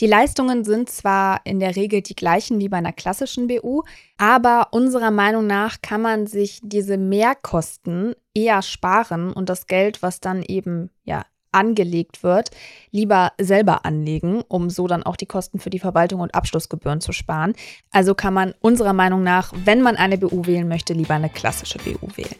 Die 0.00 0.06
Leistungen 0.06 0.64
sind 0.64 0.90
zwar 0.90 1.40
in 1.44 1.58
der 1.58 1.74
Regel 1.74 2.02
die 2.02 2.14
gleichen 2.14 2.60
wie 2.60 2.68
bei 2.68 2.76
einer 2.76 2.92
klassischen 2.92 3.46
BU, 3.46 3.84
aber 4.18 4.68
unserer 4.72 5.10
Meinung 5.10 5.46
nach 5.46 5.80
kann 5.80 6.02
man 6.02 6.26
sich 6.26 6.60
diese 6.62 6.98
Mehrkosten 6.98 8.14
eher 8.34 8.60
sparen 8.60 9.32
und 9.32 9.48
das 9.48 9.66
Geld, 9.66 10.02
was 10.02 10.20
dann 10.20 10.42
eben 10.42 10.90
ja 11.04 11.24
angelegt 11.52 12.22
wird, 12.22 12.50
lieber 12.90 13.32
selber 13.38 13.84
anlegen, 13.84 14.42
um 14.48 14.70
so 14.70 14.86
dann 14.86 15.02
auch 15.02 15.16
die 15.16 15.26
Kosten 15.26 15.58
für 15.58 15.70
die 15.70 15.78
Verwaltung 15.78 16.20
und 16.20 16.34
Abschlussgebühren 16.34 17.00
zu 17.00 17.12
sparen. 17.12 17.54
Also 17.90 18.14
kann 18.14 18.34
man 18.34 18.54
unserer 18.60 18.92
Meinung 18.92 19.22
nach, 19.22 19.52
wenn 19.64 19.82
man 19.82 19.96
eine 19.96 20.18
BU 20.18 20.46
wählen 20.46 20.68
möchte, 20.68 20.92
lieber 20.92 21.14
eine 21.14 21.30
klassische 21.30 21.78
BU 21.78 22.08
wählen. 22.16 22.36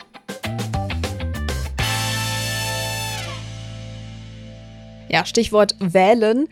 Ja, 5.12 5.27
Stichwort 5.27 5.77
wählen. 5.79 6.48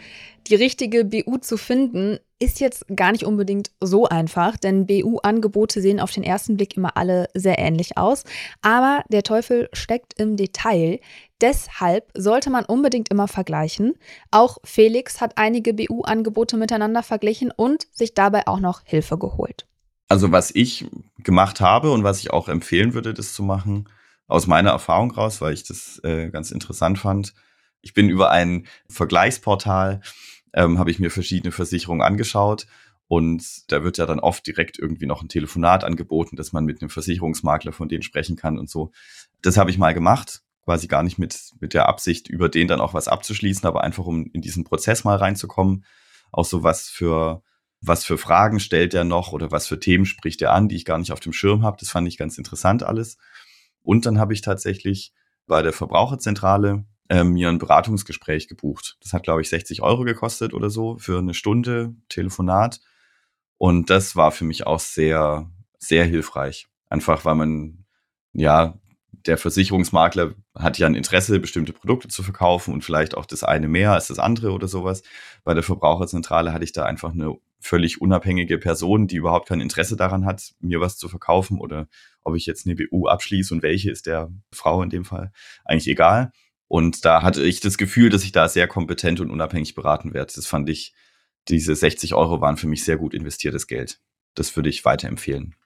Die 0.51 0.57
richtige 0.57 1.05
BU 1.05 1.39
zu 1.39 1.57
finden, 1.57 2.19
ist 2.41 2.59
jetzt 2.59 2.85
gar 2.97 3.13
nicht 3.13 3.23
unbedingt 3.25 3.71
so 3.81 4.07
einfach, 4.07 4.57
denn 4.57 4.85
BU-Angebote 4.85 5.81
sehen 5.81 6.01
auf 6.01 6.11
den 6.11 6.25
ersten 6.25 6.57
Blick 6.57 6.77
immer 6.77 6.97
alle 6.97 7.29
sehr 7.35 7.61
ähnlich 7.61 7.97
aus. 7.97 8.25
Aber 8.61 9.05
der 9.11 9.23
Teufel 9.23 9.69
steckt 9.73 10.19
im 10.19 10.37
Detail. 10.37 10.99
Deshalb 11.41 12.11
sollte 12.15 12.51
man 12.51 12.65
unbedingt 12.65 13.11
immer 13.11 13.29
vergleichen. 13.29 13.95
Auch 14.33 14.59
Felix 14.65 15.21
hat 15.21 15.39
einige 15.39 15.73
BU-Angebote 15.73 16.57
miteinander 16.57 17.05
verglichen 17.05 17.53
und 17.55 17.87
sich 17.93 18.15
dabei 18.15 18.49
auch 18.49 18.59
noch 18.59 18.83
Hilfe 18.85 19.19
geholt. 19.19 19.67
Also 20.09 20.33
was 20.33 20.53
ich 20.53 20.87
gemacht 21.19 21.61
habe 21.61 21.93
und 21.93 22.03
was 22.03 22.19
ich 22.19 22.33
auch 22.33 22.49
empfehlen 22.49 22.93
würde, 22.95 23.15
das 23.15 23.35
zu 23.35 23.45
machen, 23.45 23.89
aus 24.27 24.49
meiner 24.49 24.71
Erfahrung 24.71 25.13
raus, 25.13 25.41
weil 25.41 25.55
ich 25.55 25.63
das 25.63 26.01
äh, 26.03 26.29
ganz 26.31 26.51
interessant 26.51 26.99
fand. 26.99 27.35
Ich 27.83 27.95
bin 27.95 28.09
über 28.09 28.31
ein 28.31 28.67
Vergleichsportal 28.89 30.01
ähm, 30.55 30.79
habe 30.79 30.91
ich 30.91 30.99
mir 30.99 31.11
verschiedene 31.11 31.53
Versicherungen 31.53 32.03
angeschaut. 32.03 32.67
Und 33.09 33.73
da 33.73 33.83
wird 33.83 33.99
ja 33.99 34.07
dann 34.07 34.21
oft 34.21 34.47
direkt 34.47 34.79
irgendwie 34.79 35.07
noch 35.07 35.21
ein 35.21 35.29
Telefonat 35.29 35.83
angeboten, 35.83 36.37
dass 36.37 36.53
man 36.53 36.65
mit 36.65 36.81
einem 36.81 36.91
Versicherungsmakler 36.91 37.73
von 37.73 37.89
denen 37.89 38.05
sprechen 38.05 38.37
kann 38.37 38.57
und 38.57 38.71
so. 38.71 38.93
Das 39.43 39.57
habe 39.57 39.71
ich 39.71 39.79
mal 39.79 39.95
gemacht, 39.95 40.43
quasi 40.65 40.87
gar 40.87 41.03
nicht 41.03 41.19
mit, 41.19 41.37
mit 41.59 41.75
der 41.75 41.89
Absicht, 41.89 42.29
über 42.29 42.49
den 42.49 42.69
dann 42.69 42.81
auch 42.81 42.95
was 42.95 43.09
abzuschließen, 43.09 43.67
aber 43.67 43.83
einfach 43.83 44.07
um 44.07 44.31
in 44.33 44.43
diesen 44.43 44.63
Prozess 44.63 45.03
mal 45.03 45.17
reinzukommen. 45.17 45.85
Auch 46.31 46.45
so 46.45 46.63
was 46.63 46.89
für, 46.89 47.43
was 47.81 48.05
für 48.05 48.17
Fragen 48.17 48.61
stellt 48.61 48.95
er 48.95 49.03
noch 49.03 49.33
oder 49.33 49.51
was 49.51 49.67
für 49.67 49.81
Themen 49.81 50.07
spricht 50.07 50.41
er 50.41 50.53
an, 50.53 50.69
die 50.69 50.77
ich 50.77 50.85
gar 50.85 50.99
nicht 50.99 51.11
auf 51.11 51.19
dem 51.19 51.33
Schirm 51.33 51.65
habe. 51.65 51.79
Das 51.81 51.91
fand 51.91 52.07
ich 52.07 52.17
ganz 52.17 52.39
interessant 52.39 52.85
alles. 52.85 53.17
Und 53.83 54.07
dann 54.07 54.21
habe 54.21 54.35
ich 54.35 54.41
tatsächlich 54.43 55.13
bei 55.49 55.63
der 55.63 55.73
Verbraucherzentrale 55.73 56.85
äh, 57.11 57.25
mir 57.25 57.49
ein 57.49 57.59
Beratungsgespräch 57.59 58.49
gebucht. 58.49 58.97
Das 59.03 59.13
hat, 59.13 59.25
glaube 59.25 59.43
ich, 59.43 59.49
60 59.51 59.83
Euro 59.83 60.05
gekostet 60.05 60.55
oder 60.55 60.71
so 60.71 60.97
für 60.99 61.19
eine 61.19 61.35
Stunde 61.35 61.95
Telefonat. 62.09 62.81
Und 63.59 63.91
das 63.91 64.17
war 64.17 64.31
für 64.31 64.45
mich 64.45 64.67
auch 64.67 64.81
sehr, 64.81 65.51
sehr 65.79 66.05
hilfreich. 66.05 66.69
Einfach 66.89 67.25
weil 67.25 67.35
man, 67.35 67.85
ja, 68.33 68.79
der 69.27 69.37
Versicherungsmakler 69.37 70.35
hat 70.55 70.79
ja 70.79 70.87
ein 70.87 70.95
Interesse, 70.95 71.41
bestimmte 71.41 71.73
Produkte 71.73 72.09
zu 72.09 72.23
verkaufen 72.23 72.73
und 72.73 72.85
vielleicht 72.85 73.17
auch 73.17 73.27
das 73.27 73.43
eine 73.43 73.69
mehr 73.69 73.93
als 73.93 74.07
das 74.07 74.19
andere 74.19 74.53
oder 74.53 74.69
sowas. 74.69 75.03
Bei 75.45 75.53
der 75.53 75.65
Verbraucherzentrale 75.65 76.53
hatte 76.53 76.65
ich 76.65 76.73
da 76.73 76.85
einfach 76.85 77.13
eine 77.13 77.35
völlig 77.59 78.01
unabhängige 78.01 78.57
Person, 78.57 79.09
die 79.09 79.17
überhaupt 79.17 79.49
kein 79.49 79.61
Interesse 79.61 79.97
daran 79.97 80.25
hat, 80.25 80.55
mir 80.61 80.81
was 80.81 80.97
zu 80.97 81.09
verkaufen 81.09 81.59
oder 81.61 81.89
ob 82.23 82.37
ich 82.37 82.47
jetzt 82.47 82.67
eine 82.67 82.77
BU 82.77 83.09
abschließe 83.09 83.53
und 83.53 83.63
welche 83.63 83.91
ist 83.91 84.07
der 84.07 84.33
Frau 84.53 84.83
in 84.83 84.91
dem 84.91 85.05
Fall 85.05 85.33
eigentlich 85.65 85.89
egal. 85.89 86.33
Und 86.71 87.05
da 87.05 87.23
hatte 87.23 87.43
ich 87.43 87.59
das 87.59 87.79
Gefühl, 87.79 88.11
dass 88.11 88.23
ich 88.23 88.31
da 88.31 88.49
sehr 88.49 88.69
kompetent 88.69 89.19
und 89.19 89.33
unabhängig 89.33 89.75
beraten 89.75 90.15
werde. 90.15 90.33
Das 90.37 90.47
fand 90.47 90.69
ich, 90.69 90.95
diese 91.49 91.75
60 91.75 92.15
Euro 92.15 92.41
waren 92.41 92.57
für 92.57 92.69
mich 92.69 92.85
sehr 92.85 92.97
gut 92.97 93.13
investiertes 93.13 93.67
Geld. 93.67 93.99
Das 94.37 94.55
würde 94.55 94.69
ich 94.69 94.85
weiterempfehlen. 94.85 95.57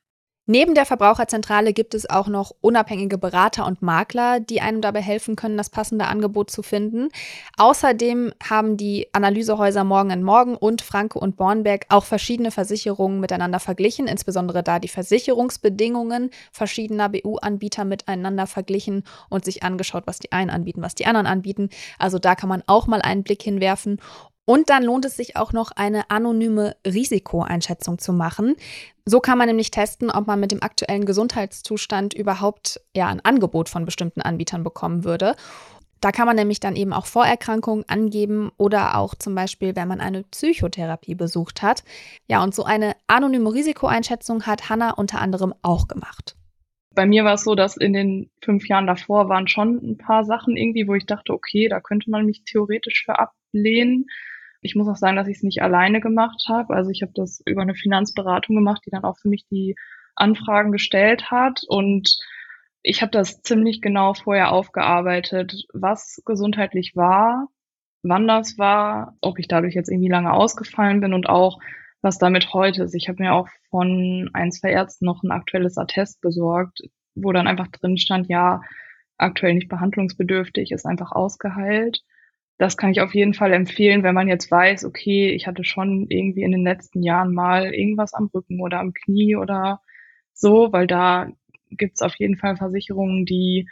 Neben 0.47 0.75
der 0.75 0.85
Verbraucherzentrale 0.85 1.73
gibt 1.73 1.95
es 1.95 2.09
auch 2.11 2.29
noch 2.29 2.53
unabhängige 2.61 3.17
Berater 3.17 3.65
und 3.65 3.81
Makler, 3.81 4.41
die 4.41 4.61
einem 4.61 4.83
dabei 4.83 5.01
helfen 5.01 5.37
können, 5.37 5.57
das 5.57 5.71
passende 5.71 6.05
Angebot 6.05 6.51
zu 6.51 6.63
finden. 6.63 7.09
Außerdem 7.57 8.35
haben 8.47 8.77
die 8.77 9.09
Analysehäuser 9.13 9.85
Morgen 9.85 10.23
Morgen 10.23 10.55
und 10.55 10.83
Franke 10.83 11.19
und 11.19 11.37
Bornberg 11.37 11.87
auch 11.89 12.05
verschiedene 12.05 12.51
Versicherungen 12.51 13.21
miteinander 13.21 13.59
verglichen, 13.59 14.07
insbesondere 14.07 14.63
da 14.63 14.79
die 14.79 14.89
Versicherungsbedingungen 14.89 16.29
verschiedener 16.53 17.09
BU-Anbieter 17.09 17.87
miteinander 17.87 18.47
verglichen 18.47 19.05
und 19.31 19.47
sich 19.47 19.63
angeschaut, 19.63 20.07
was 20.07 20.19
die 20.19 20.33
einen 20.33 20.51
anbieten, 20.51 20.83
was 20.83 20.95
die 20.95 21.07
anderen 21.07 21.27
anbieten. 21.27 21.71
Also 21.99 22.19
da 22.19 22.35
kann 22.35 22.51
man 22.51 22.63
auch 22.67 22.87
mal 22.87 23.01
einen 23.01 23.23
Blick 23.23 23.43
hinwerfen. 23.43 23.99
Und 24.47 24.69
dann 24.69 24.83
lohnt 24.83 25.05
es 25.05 25.17
sich 25.17 25.37
auch 25.37 25.53
noch 25.53 25.71
eine 25.71 26.11
anonyme 26.11 26.77
Risikoeinschätzung 26.87 27.99
zu 27.99 28.13
machen. 28.13 28.57
So 29.07 29.21
kann 29.21 29.39
man 29.39 29.49
nämlich 29.49 29.71
testen, 29.71 30.11
ob 30.11 30.27
man 30.27 30.41
mit 30.41 30.53
dem 30.53 30.63
aktuellen 30.63 31.07
Gesundheitszustand 31.07 32.15
überhaupt 32.15 32.81
ja 32.95 33.09
ein 33.09 33.25
Angebot 33.25 33.69
von 33.69 33.85
bestimmten 33.85 34.21
Anbietern 34.21 34.63
bekommen 34.63 35.05
würde. 35.05 35.35
Da 36.05 36.13
kann 36.13 36.27
man 36.27 36.37
nämlich 36.37 36.61
dann 36.61 36.77
eben 36.77 36.93
auch 36.93 37.07
Vorerkrankungen 37.07 37.85
angeben 37.89 38.53
oder 38.59 38.99
auch 38.99 39.15
zum 39.15 39.35
Beispiel, 39.35 39.75
wenn 39.75 39.89
man 39.89 40.03
eine 40.03 40.25
Psychotherapie 40.25 41.15
besucht 41.15 41.63
hat. 41.63 41.83
Ja, 42.29 42.43
und 42.43 42.55
so 42.55 42.65
eine 42.65 42.95
anonyme 43.07 43.55
Risikoeinschätzung 43.55 44.43
hat 44.43 44.69
Hanna 44.69 44.91
unter 44.91 45.23
anderem 45.23 45.55
auch 45.63 45.89
gemacht. 45.89 46.37
Bei 46.95 47.07
mir 47.07 47.25
war 47.25 47.35
es 47.35 47.45
so, 47.45 47.55
dass 47.55 47.79
in 47.79 47.95
den 47.95 48.31
fünf 48.43 48.69
Jahren 48.69 48.87
davor 48.87 49.31
waren 49.31 49.49
schon 49.49 49.77
ein 49.77 49.97
paar 49.97 50.25
Sachen 50.25 50.59
irgendwie, 50.59 50.87
wo 50.87 50.95
ich 50.95 51.07
dachte, 51.07 51.33
okay, 51.33 51.69
da 51.69 51.81
könnte 51.81 52.11
man 52.11 52.27
mich 52.27 52.45
theoretisch 52.45 53.05
für 53.07 53.19
ablehnen. 53.19 54.07
Ich 54.65 54.75
muss 54.75 54.89
auch 54.89 54.97
sagen, 54.97 55.17
dass 55.17 55.29
ich 55.29 55.37
es 55.37 55.43
nicht 55.43 55.63
alleine 55.63 56.01
gemacht 56.01 56.47
habe. 56.49 56.75
Also 56.75 56.91
ich 56.91 57.03
habe 57.03 57.13
das 57.15 57.43
über 57.45 57.63
eine 57.63 57.75
Finanzberatung 57.75 58.57
gemacht, 58.57 58.83
die 58.87 58.91
dann 58.91 59.05
auch 59.05 59.19
für 59.19 59.29
mich 59.29 59.47
die 59.47 59.77
Anfragen 60.17 60.73
gestellt 60.73 61.31
hat 61.31 61.63
und 61.69 62.17
ich 62.83 63.03
habe 63.03 63.11
das 63.11 63.43
ziemlich 63.43 63.81
genau 63.81 64.15
vorher 64.15 64.53
aufgearbeitet, 64.53 65.67
was 65.73 66.23
gesundheitlich 66.27 66.95
war, 66.95 67.49
wann 68.03 68.29
das 68.29 68.59
war, 68.59 69.17
ob 69.21 69.39
ich 69.39 69.49
dadurch 69.49 69.75
jetzt 69.75 69.91
irgendwie 69.91 70.11
lange 70.11 70.33
ausgefallen 70.33 71.01
bin 71.01 71.15
und 71.15 71.29
auch, 71.29 71.59
was 72.03 72.19
damit 72.19 72.53
heute 72.53 72.85
ist. 72.85 72.95
Ich 72.95 73.09
habe 73.09 73.23
mir 73.23 73.33
auch 73.33 73.49
von 73.71 74.31
ein, 74.35 74.53
zwei 74.53 74.71
Ärzten 74.71 75.07
noch 75.07 75.23
ein 75.23 75.31
aktuelles 75.31 75.79
Attest 75.79 76.21
besorgt, 76.21 76.83
wo 77.15 77.33
dann 77.33 77.47
einfach 77.47 77.69
drin 77.69 77.97
stand, 77.97 78.29
ja, 78.29 78.61
aktuell 79.17 79.55
nicht 79.55 79.69
behandlungsbedürftig, 79.69 80.71
ist 80.71 80.85
einfach 80.85 81.13
ausgeheilt. 81.13 82.03
Das 82.59 82.77
kann 82.77 82.91
ich 82.91 83.01
auf 83.01 83.15
jeden 83.15 83.35
Fall 83.35 83.53
empfehlen, 83.53 84.03
wenn 84.05 84.15
man 84.15 84.29
jetzt 84.29 84.51
weiß, 84.51 84.85
okay, 84.85 85.31
ich 85.31 85.47
hatte 85.47 85.65
schon 85.65 86.07
irgendwie 86.09 86.43
in 86.43 86.53
den 86.53 86.63
letzten 86.65 87.03
Jahren 87.03 87.35
mal 87.35 87.75
irgendwas 87.75 88.15
am 88.15 88.31
Rücken 88.33 88.61
oder 88.61 88.79
am 88.81 88.93
Knie 88.93 89.37
oder 89.37 89.81
so, 90.33 90.73
weil 90.73 90.87
da 90.87 91.29
gibt 91.71 91.95
es 91.97 92.03
auf 92.03 92.15
jeden 92.17 92.37
Fall 92.37 92.57
Versicherungen, 92.57 93.25
die 93.27 93.69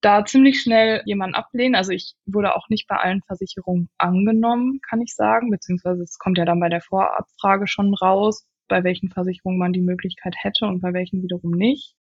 da 0.00 0.24
ziemlich 0.24 0.60
schnell 0.60 1.02
jemanden 1.06 1.36
ablehnen. 1.36 1.76
Also 1.76 1.92
ich 1.92 2.14
wurde 2.26 2.56
auch 2.56 2.68
nicht 2.68 2.88
bei 2.88 2.96
allen 2.96 3.22
Versicherungen 3.22 3.88
angenommen, 3.96 4.80
kann 4.88 5.00
ich 5.00 5.14
sagen, 5.14 5.50
beziehungsweise 5.50 6.02
es 6.02 6.18
kommt 6.18 6.38
ja 6.38 6.44
dann 6.44 6.60
bei 6.60 6.68
der 6.68 6.82
Vorabfrage 6.82 7.66
schon 7.68 7.94
raus, 7.94 8.46
bei 8.68 8.84
welchen 8.84 9.08
Versicherungen 9.10 9.58
man 9.58 9.72
die 9.72 9.80
Möglichkeit 9.80 10.34
hätte 10.38 10.66
und 10.66 10.80
bei 10.80 10.92
welchen 10.92 11.22
wiederum 11.22 11.52
nicht. 11.52 11.94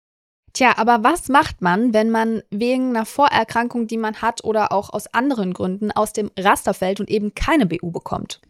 Tja, 0.52 0.74
aber 0.76 1.02
was 1.02 1.28
macht 1.28 1.62
man, 1.62 1.94
wenn 1.94 2.10
man 2.10 2.42
wegen 2.50 2.90
einer 2.90 3.06
Vorerkrankung, 3.06 3.86
die 3.86 3.96
man 3.96 4.20
hat 4.20 4.44
oder 4.44 4.72
auch 4.72 4.90
aus 4.90 5.12
anderen 5.14 5.54
Gründen 5.54 5.90
aus 5.92 6.12
dem 6.12 6.30
Raster 6.38 6.74
fällt 6.74 7.00
und 7.00 7.08
eben 7.08 7.34
keine 7.34 7.64
BU 7.66 7.90
bekommt? 7.90 8.40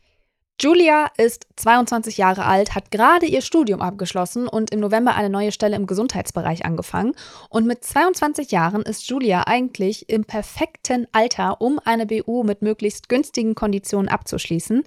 Julia 0.61 1.11
ist 1.17 1.49
22 1.57 2.19
Jahre 2.19 2.45
alt, 2.45 2.75
hat 2.75 2.93
gerade 2.93 3.27
ihr 3.27 3.43
Studium 3.43 3.81
abgeschlossen 3.81 4.47
und 4.47 4.71
im 4.71 4.79
November 4.79 5.17
eine 5.17 5.29
neue 5.29 5.51
Stelle 5.51 5.75
im 5.75 5.87
Gesundheitsbereich 5.87 6.65
angefangen. 6.65 7.15
Und 7.49 7.67
mit 7.67 7.83
22 7.85 8.53
Jahren 8.53 8.83
ist 8.83 9.09
Julia 9.09 9.45
eigentlich 9.47 10.09
im 10.09 10.25
perfekten 10.25 11.09
Alter, 11.11 11.61
um 11.61 11.81
eine 11.85 12.07
BU 12.07 12.45
mit 12.45 12.62
möglichst 12.62 13.09
günstigen 13.09 13.57
Konditionen 13.57 14.09
abzuschließen. 14.09 14.85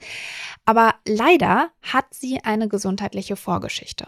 Aber 0.63 0.95
leider 1.05 1.69
hat 1.81 2.05
sie 2.11 2.39
eine 2.43 2.69
gesundheitliche 2.69 3.35
Vorgeschichte. 3.35 4.07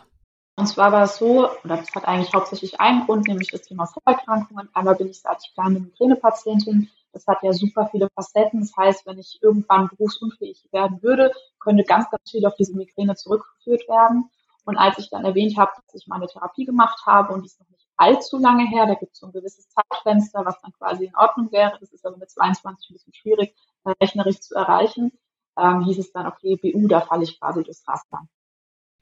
Und 0.58 0.68
zwar 0.68 0.92
war 0.92 1.04
es 1.04 1.18
so, 1.18 1.50
oder 1.64 1.78
das 1.78 1.94
hat 1.94 2.06
eigentlich 2.06 2.34
hauptsächlich 2.34 2.80
einen 2.80 3.06
Grund, 3.06 3.28
nämlich 3.28 3.52
das 3.52 3.62
Thema 3.62 3.86
Vorerkrankungen. 3.86 4.70
Einmal 4.74 4.96
bin 4.96 5.08
ich 5.08 5.22
seit 5.22 5.42
kleine 5.54 5.80
Migränepatientin 5.80 6.90
das 7.18 7.26
hat 7.26 7.42
ja 7.42 7.52
super 7.52 7.88
viele 7.88 8.10
Facetten. 8.10 8.60
Das 8.60 8.76
heißt, 8.78 9.08
wenn 9.08 9.18
ich 9.18 9.40
irgendwann 9.42 9.90
berufsunfähig 9.90 10.68
werden 10.72 11.02
würde, 11.02 11.32
könnte 11.60 11.84
ganz, 11.84 12.10
ganz 12.12 12.30
viel 12.30 12.46
auf 12.46 12.56
diese 12.56 12.76
Migräne 12.76 13.16
zurückgeführt 13.16 13.88
werden. 13.88 14.30
Und 14.66 14.78
als 14.78 15.00
ich 15.00 15.10
dann 15.10 15.26
erwähnt 15.26 15.58
habe, 15.58 15.72
dass 15.88 16.02
ich 16.02 16.08
meine 16.08 16.28
Therapie 16.28 16.66
gemacht 16.66 17.06
habe 17.06 17.34
und 17.34 17.42
die 17.42 17.48
ist 17.48 17.60
noch 17.60 17.70
nicht 17.70 17.88
allzu 17.96 18.38
lange 18.38 18.68
her, 18.68 18.86
da 18.86 18.94
gibt 18.94 19.14
es 19.14 19.20
so 19.20 19.26
ein 19.26 19.32
gewisses 19.32 19.68
Zeitfenster, 19.70 20.46
was 20.46 20.62
dann 20.62 20.74
quasi 20.74 21.06
in 21.06 21.16
Ordnung 21.16 21.52
wäre. 21.52 21.78
Das 21.80 21.92
ist 21.92 22.06
aber 22.06 22.18
mit 22.18 22.30
22 22.30 22.90
ein 22.90 22.94
bisschen 22.94 23.14
schwierig, 23.14 23.56
äh, 23.86 23.94
rechnerisch 24.00 24.42
zu 24.42 24.54
erreichen. 24.54 25.12
Ähm, 25.58 25.82
hieß 25.86 25.98
es 25.98 26.12
dann, 26.12 26.28
okay, 26.28 26.56
BU, 26.58 26.88
da 26.88 27.02
falle 27.02 27.24
ich 27.24 27.40
quasi 27.40 27.64
durchs 27.64 27.88
Raster. 27.88 28.28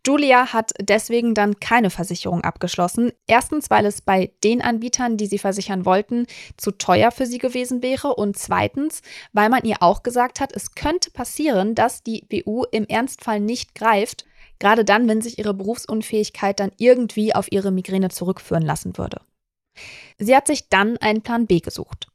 Julia 0.05 0.53
hat 0.53 0.71
deswegen 0.79 1.33
dann 1.33 1.59
keine 1.59 1.89
Versicherung 1.89 2.43
abgeschlossen. 2.43 3.11
Erstens, 3.27 3.69
weil 3.69 3.85
es 3.85 4.01
bei 4.01 4.31
den 4.43 4.61
Anbietern, 4.61 5.17
die 5.17 5.25
sie 5.27 5.39
versichern 5.39 5.85
wollten, 5.85 6.27
zu 6.57 6.71
teuer 6.71 7.11
für 7.11 7.25
sie 7.25 7.39
gewesen 7.39 7.81
wäre. 7.81 8.15
Und 8.15 8.37
zweitens, 8.37 9.01
weil 9.33 9.49
man 9.49 9.63
ihr 9.63 9.81
auch 9.81 10.03
gesagt 10.03 10.39
hat, 10.39 10.53
es 10.53 10.75
könnte 10.75 11.11
passieren, 11.11 11.75
dass 11.75 12.03
die 12.03 12.21
BU 12.21 12.65
im 12.71 12.85
Ernstfall 12.87 13.39
nicht 13.39 13.75
greift, 13.75 14.25
gerade 14.59 14.85
dann, 14.85 15.07
wenn 15.07 15.21
sich 15.21 15.39
ihre 15.39 15.53
Berufsunfähigkeit 15.53 16.59
dann 16.59 16.71
irgendwie 16.77 17.33
auf 17.33 17.51
ihre 17.51 17.71
Migräne 17.71 18.09
zurückführen 18.09 18.63
lassen 18.63 18.97
würde. 18.97 19.21
Sie 20.17 20.35
hat 20.35 20.47
sich 20.47 20.69
dann 20.69 20.97
einen 20.97 21.21
Plan 21.21 21.47
B 21.47 21.59
gesucht. 21.59 22.07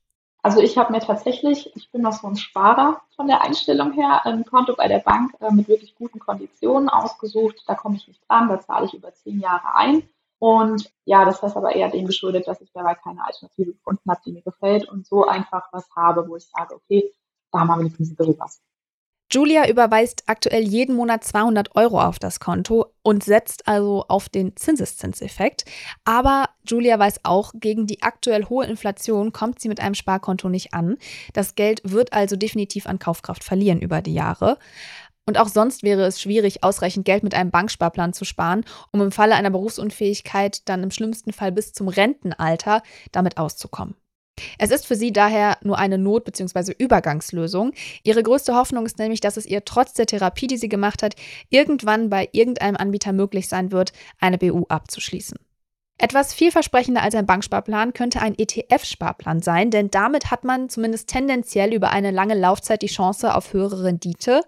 Also 0.43 0.61
ich 0.61 0.79
habe 0.79 0.93
mir 0.93 1.01
tatsächlich, 1.01 1.71
ich 1.77 1.91
bin 1.91 2.03
noch 2.03 2.13
so 2.13 2.27
ein 2.27 2.37
Sparer 2.37 3.03
von 3.15 3.27
der 3.27 3.43
Einstellung 3.43 3.93
her, 3.93 4.25
ein 4.25 4.45
Konto 4.47 4.75
bei 4.75 4.89
der 4.89 5.01
Bank 5.01 5.35
äh, 5.41 5.51
mit 5.53 5.69
wirklich 5.69 5.95
guten 5.97 6.19
Konditionen 6.19 6.89
ausgesucht. 6.89 7.63
Da 7.67 7.75
komme 7.75 7.97
ich 7.97 8.09
nicht 8.09 8.23
dran, 8.29 8.49
da 8.49 8.59
zahle 8.61 8.87
ich 8.87 8.95
über 8.95 9.13
zehn 9.13 9.41
Jahre 9.41 9.75
ein. 9.75 10.03
Und 10.39 10.91
ja, 11.05 11.27
das 11.27 11.43
heißt 11.43 11.57
aber 11.57 11.75
eher 11.75 11.91
dem 11.91 12.07
geschuldet, 12.07 12.49
dass 12.49 12.63
ich 12.63 12.73
dabei 12.73 12.95
keine 12.95 13.23
Alternative 13.23 13.73
gefunden 13.73 14.11
habe, 14.11 14.21
die 14.25 14.33
mir 14.33 14.43
gefällt 14.43 14.89
und 14.89 15.07
so 15.07 15.27
einfach 15.27 15.69
was 15.73 15.87
habe, 15.95 16.27
wo 16.27 16.37
ich 16.37 16.47
sage, 16.49 16.75
okay, 16.75 17.13
da 17.53 17.61
haben 17.61 17.69
wir 17.69 17.79
wenigstens 17.79 18.11
ein 18.11 18.17
bisschen 18.17 18.39
was. 18.39 18.63
Julia 19.33 19.69
überweist 19.69 20.25
aktuell 20.27 20.65
jeden 20.65 20.97
Monat 20.97 21.23
200 21.23 21.77
Euro 21.77 22.01
auf 22.01 22.19
das 22.19 22.41
Konto 22.41 22.87
und 23.03 23.23
setzt 23.23 23.69
also 23.69 24.05
auf 24.09 24.29
den 24.29 24.57
Zinseszinseffekt. 24.57 25.65
Aber 26.05 26.49
Julia 26.69 26.99
weiß 26.99 27.21
auch, 27.23 27.53
gegen 27.55 27.87
die 27.87 28.03
aktuell 28.03 28.47
hohe 28.47 28.67
Inflation 28.67 29.31
kommt 29.33 29.61
sie 29.61 29.69
mit 29.69 29.79
einem 29.79 29.95
Sparkonto 29.95 30.49
nicht 30.49 30.75
an. 30.75 30.97
Das 31.33 31.55
Geld 31.55 31.81
wird 31.85 32.13
also 32.13 32.35
definitiv 32.35 32.89
an 32.89 32.99
Kaufkraft 32.99 33.45
verlieren 33.45 33.81
über 33.81 34.03
die 34.03 34.15
Jahre. 34.15 34.59
Und 35.27 35.39
auch 35.39 35.49
sonst 35.49 35.85
wäre 35.85 36.07
es 36.07 36.21
schwierig, 36.21 36.65
ausreichend 36.65 37.05
Geld 37.05 37.23
mit 37.23 37.35
einem 37.35 37.53
Banksparplan 37.53 38.13
zu 38.13 38.25
sparen, 38.25 38.65
um 38.91 39.01
im 39.01 39.13
Falle 39.13 39.37
einer 39.37 39.51
Berufsunfähigkeit 39.51 40.69
dann 40.69 40.83
im 40.83 40.91
schlimmsten 40.91 41.33
Fall 41.33 41.53
bis 41.53 41.73
zum 41.73 41.87
Rentenalter 41.87 42.83
damit 43.13 43.39
auszukommen. 43.39 43.95
Es 44.59 44.71
ist 44.71 44.87
für 44.87 44.97
sie 44.97 45.13
daher 45.13 45.59
nur 45.63 45.79
eine 45.79 45.99
Not- 45.99 46.25
bzw. 46.25 46.73
Übergangslösung. 46.79 47.73
Ihre 48.03 48.23
größte 48.23 48.55
Hoffnung 48.55 48.87
ist 48.87 48.99
nämlich, 48.99 49.21
dass 49.21 49.37
es 49.37 49.47
ihr 49.47 49.65
trotz 49.65 49.95
der 49.95 50.07
Therapie, 50.07 50.47
die 50.47 50.57
sie 50.57 50.69
gemacht 50.69 51.03
hat, 51.03 51.15
irgendwann 51.49 52.11
bei 52.11 52.29
irgendeinem 52.33 52.77
Anbieter 52.77 53.13
möglich 53.13 53.49
sein 53.49 53.73
wird, 53.73 53.93
eine 54.19 54.39
BU 54.39 54.65
abzuschließen. 54.69 55.39
Etwas 56.03 56.33
vielversprechender 56.33 57.03
als 57.03 57.15
ein 57.15 57.27
Banksparplan 57.27 57.93
könnte 57.93 58.23
ein 58.23 58.35
ETF-Sparplan 58.35 59.43
sein, 59.43 59.71
denn 59.71 59.91
damit 59.91 60.31
hat 60.31 60.45
man 60.45 60.71
zumindest 60.71 61.11
tendenziell 61.11 61.75
über 61.75 61.91
eine 61.91 62.11
lange 62.11 62.35
Laufzeit 62.35 62.81
die 62.81 62.87
Chance 62.87 63.35
auf 63.35 63.53
höhere 63.53 63.85
Rendite 63.85 64.43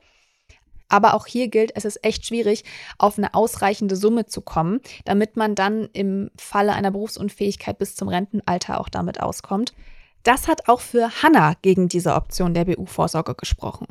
aber 0.93 1.15
auch 1.15 1.27
hier 1.27 1.49
gilt, 1.49 1.73
es 1.75 1.85
ist 1.85 2.05
echt 2.05 2.27
schwierig, 2.27 2.65
auf 2.99 3.19
eine 3.19 3.35
ausreichende 3.35 3.97
Summe 3.97 4.27
zu 4.27 4.41
kommen, 4.41 4.81
damit 5.05 5.37
man 5.37 5.55
dann 5.55 5.89
im 5.93 6.31
Falle 6.37 6.75
einer 6.75 6.91
Berufsunfähigkeit 6.91 7.79
bis 7.79 7.95
zum 7.95 8.09
Rentenalter 8.09 8.81
auch 8.81 8.89
damit 8.89 9.21
auskommt. 9.21 9.73
Das 10.23 10.49
hat 10.49 10.69
auch 10.69 10.81
für 10.81 11.23
Hanna 11.23 11.55
gegen 11.63 11.89
diese 11.89 12.15
Option 12.15 12.55
der 12.55 12.67
BU-Vorsorge 12.67 13.35
gesprochen. 13.35 13.87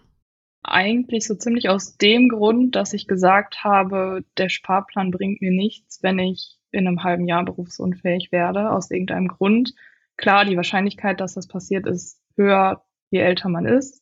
Eigentlich 0.64 1.26
so 1.26 1.36
ziemlich 1.36 1.70
aus 1.70 1.98
dem 1.98 2.30
Grund, 2.30 2.76
dass 2.76 2.94
ich 2.94 3.08
gesagt 3.08 3.64
habe, 3.64 4.24
der 4.38 4.50
Sparplan 4.50 5.12
bringt 5.12 5.42
mir 5.42 5.52
nichts, 5.52 6.04
wenn 6.04 6.20
ich 6.20 6.58
in 6.72 6.88
einem 6.88 7.04
halben 7.04 7.28
Jahr 7.28 7.44
berufsunfähig 7.44 8.32
werde, 8.32 8.72
aus 8.72 8.92
irgendeinem 8.92 9.28
Grund. 9.28 9.74
Klar, 10.18 10.46
die 10.46 10.56
Wahrscheinlichkeit, 10.56 11.20
dass 11.20 11.34
das 11.34 11.48
passiert, 11.48 11.88
ist 11.88 12.22
höher, 12.38 12.84
je 13.10 13.20
älter 13.20 13.50
man 13.50 13.66
ist. 13.66 14.02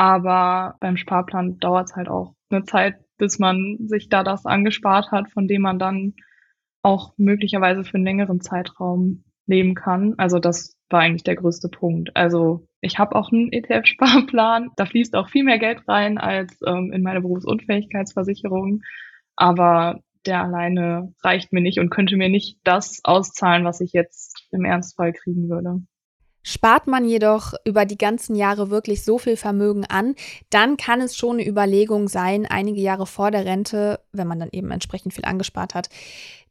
Aber 0.00 0.76
beim 0.80 0.96
Sparplan 0.96 1.58
dauert 1.58 1.90
es 1.90 1.94
halt 1.94 2.08
auch 2.08 2.32
eine 2.48 2.64
Zeit, 2.64 2.94
bis 3.18 3.38
man 3.38 3.76
sich 3.80 4.08
da 4.08 4.24
das 4.24 4.46
angespart 4.46 5.10
hat, 5.12 5.30
von 5.30 5.46
dem 5.46 5.60
man 5.60 5.78
dann 5.78 6.14
auch 6.80 7.12
möglicherweise 7.18 7.84
für 7.84 7.96
einen 7.96 8.06
längeren 8.06 8.40
Zeitraum 8.40 9.24
leben 9.44 9.74
kann. 9.74 10.14
Also 10.16 10.38
das 10.38 10.74
war 10.88 11.00
eigentlich 11.00 11.24
der 11.24 11.36
größte 11.36 11.68
Punkt. 11.68 12.16
Also 12.16 12.66
ich 12.80 12.98
habe 12.98 13.14
auch 13.14 13.30
einen 13.30 13.52
ETF-Sparplan. 13.52 14.70
Da 14.76 14.86
fließt 14.86 15.14
auch 15.16 15.28
viel 15.28 15.44
mehr 15.44 15.58
Geld 15.58 15.86
rein 15.86 16.16
als 16.16 16.58
ähm, 16.66 16.92
in 16.94 17.02
meine 17.02 17.20
Berufsunfähigkeitsversicherung. 17.20 18.80
Aber 19.36 20.00
der 20.24 20.42
alleine 20.42 21.12
reicht 21.22 21.52
mir 21.52 21.60
nicht 21.60 21.78
und 21.78 21.90
könnte 21.90 22.16
mir 22.16 22.30
nicht 22.30 22.58
das 22.64 23.00
auszahlen, 23.04 23.66
was 23.66 23.82
ich 23.82 23.92
jetzt 23.92 24.48
im 24.50 24.64
Ernstfall 24.64 25.12
kriegen 25.12 25.50
würde. 25.50 25.82
Spart 26.42 26.86
man 26.86 27.04
jedoch 27.04 27.52
über 27.64 27.84
die 27.84 27.98
ganzen 27.98 28.34
Jahre 28.34 28.70
wirklich 28.70 29.04
so 29.04 29.18
viel 29.18 29.36
Vermögen 29.36 29.84
an, 29.84 30.14
dann 30.48 30.76
kann 30.76 31.00
es 31.00 31.16
schon 31.16 31.38
eine 31.38 31.46
Überlegung 31.46 32.08
sein, 32.08 32.46
einige 32.46 32.80
Jahre 32.80 33.06
vor 33.06 33.30
der 33.30 33.44
Rente, 33.44 34.00
wenn 34.12 34.26
man 34.26 34.40
dann 34.40 34.50
eben 34.52 34.70
entsprechend 34.70 35.14
viel 35.14 35.24
angespart 35.24 35.74
hat, 35.74 35.88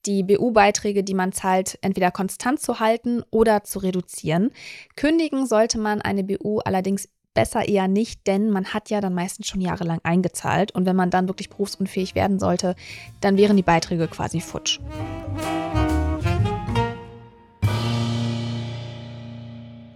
die 0.05 0.23
BU-Beiträge, 0.23 1.03
die 1.03 1.13
man 1.13 1.31
zahlt, 1.31 1.77
entweder 1.81 2.11
konstant 2.11 2.61
zu 2.61 2.79
halten 2.79 3.23
oder 3.31 3.63
zu 3.63 3.79
reduzieren. 3.79 4.51
Kündigen 4.95 5.45
sollte 5.45 5.77
man 5.77 6.01
eine 6.01 6.23
BU 6.23 6.59
allerdings 6.59 7.09
besser 7.33 7.67
eher 7.67 7.87
nicht, 7.87 8.27
denn 8.27 8.49
man 8.49 8.73
hat 8.73 8.89
ja 8.89 9.01
dann 9.01 9.13
meistens 9.13 9.47
schon 9.47 9.61
jahrelang 9.61 9.99
eingezahlt 10.03 10.73
und 10.73 10.85
wenn 10.85 10.95
man 10.95 11.09
dann 11.09 11.27
wirklich 11.27 11.49
berufsunfähig 11.49 12.15
werden 12.15 12.39
sollte, 12.39 12.75
dann 13.21 13.37
wären 13.37 13.57
die 13.57 13.63
Beiträge 13.63 14.07
quasi 14.07 14.41
futsch. 14.41 14.79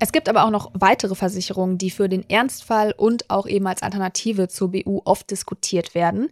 Es 0.03 0.11
gibt 0.11 0.27
aber 0.27 0.43
auch 0.43 0.49
noch 0.49 0.69
weitere 0.73 1.15
Versicherungen, 1.15 1.77
die 1.77 1.89
für 1.89 2.09
den 2.09 2.29
Ernstfall 2.29 2.91
und 2.91 3.29
auch 3.29 3.47
eben 3.47 3.65
als 3.67 3.83
Alternative 3.83 4.49
zur 4.49 4.73
BU 4.73 5.01
oft 5.05 5.31
diskutiert 5.31 5.95
werden. 5.95 6.29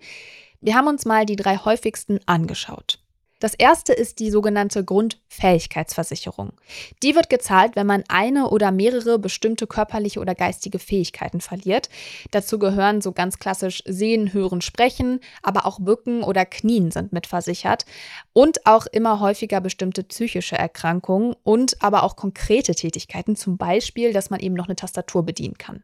Wir 0.59 0.75
haben 0.75 0.89
uns 0.89 1.05
mal 1.05 1.25
die 1.25 1.37
drei 1.37 1.55
häufigsten 1.55 2.19
angeschaut. 2.25 3.00
Das 3.41 3.55
erste 3.55 3.91
ist 3.91 4.19
die 4.19 4.29
sogenannte 4.29 4.85
Grundfähigkeitsversicherung. 4.85 6.53
Die 7.01 7.15
wird 7.15 7.27
gezahlt, 7.31 7.75
wenn 7.75 7.87
man 7.87 8.03
eine 8.07 8.51
oder 8.51 8.71
mehrere 8.71 9.17
bestimmte 9.17 9.65
körperliche 9.65 10.19
oder 10.19 10.35
geistige 10.35 10.77
Fähigkeiten 10.77 11.41
verliert. 11.41 11.89
Dazu 12.29 12.59
gehören 12.59 13.01
so 13.01 13.13
ganz 13.13 13.39
klassisch 13.39 13.81
Sehen, 13.87 14.31
Hören, 14.31 14.61
Sprechen, 14.61 15.21
aber 15.41 15.65
auch 15.65 15.79
Bücken 15.79 16.21
oder 16.21 16.45
Knien 16.45 16.91
sind 16.91 17.13
mitversichert 17.13 17.87
und 18.31 18.67
auch 18.67 18.85
immer 18.85 19.19
häufiger 19.19 19.59
bestimmte 19.59 20.03
psychische 20.03 20.55
Erkrankungen 20.55 21.35
und 21.41 21.81
aber 21.81 22.03
auch 22.03 22.15
konkrete 22.15 22.75
Tätigkeiten, 22.75 23.35
zum 23.35 23.57
Beispiel, 23.57 24.13
dass 24.13 24.29
man 24.29 24.39
eben 24.39 24.53
noch 24.53 24.67
eine 24.67 24.75
Tastatur 24.75 25.25
bedienen 25.25 25.57
kann. 25.57 25.83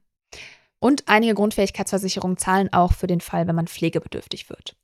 Und 0.79 1.05
einige 1.07 1.33
Grundfähigkeitsversicherungen 1.33 2.37
zahlen 2.37 2.71
auch 2.71 2.93
für 2.93 3.07
den 3.07 3.19
Fall, 3.19 3.47
wenn 3.47 3.55
man 3.55 3.65
pflegebedürftig 3.65 4.47
wird. 4.51 4.75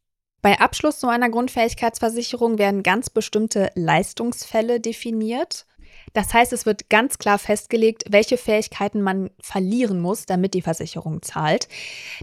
Bei 0.43 0.59
Abschluss 0.59 0.99
so 0.99 1.07
einer 1.07 1.29
Grundfähigkeitsversicherung 1.29 2.57
werden 2.57 2.83
ganz 2.83 3.09
bestimmte 3.09 3.71
Leistungsfälle 3.75 4.81
definiert. 4.81 5.65
Das 6.13 6.33
heißt, 6.33 6.53
es 6.53 6.65
wird 6.65 6.89
ganz 6.89 7.17
klar 7.17 7.39
festgelegt, 7.39 8.03
welche 8.09 8.37
Fähigkeiten 8.37 9.01
man 9.01 9.31
verlieren 9.39 9.99
muss, 9.99 10.25
damit 10.25 10.53
die 10.53 10.61
Versicherung 10.61 11.21
zahlt. 11.21 11.67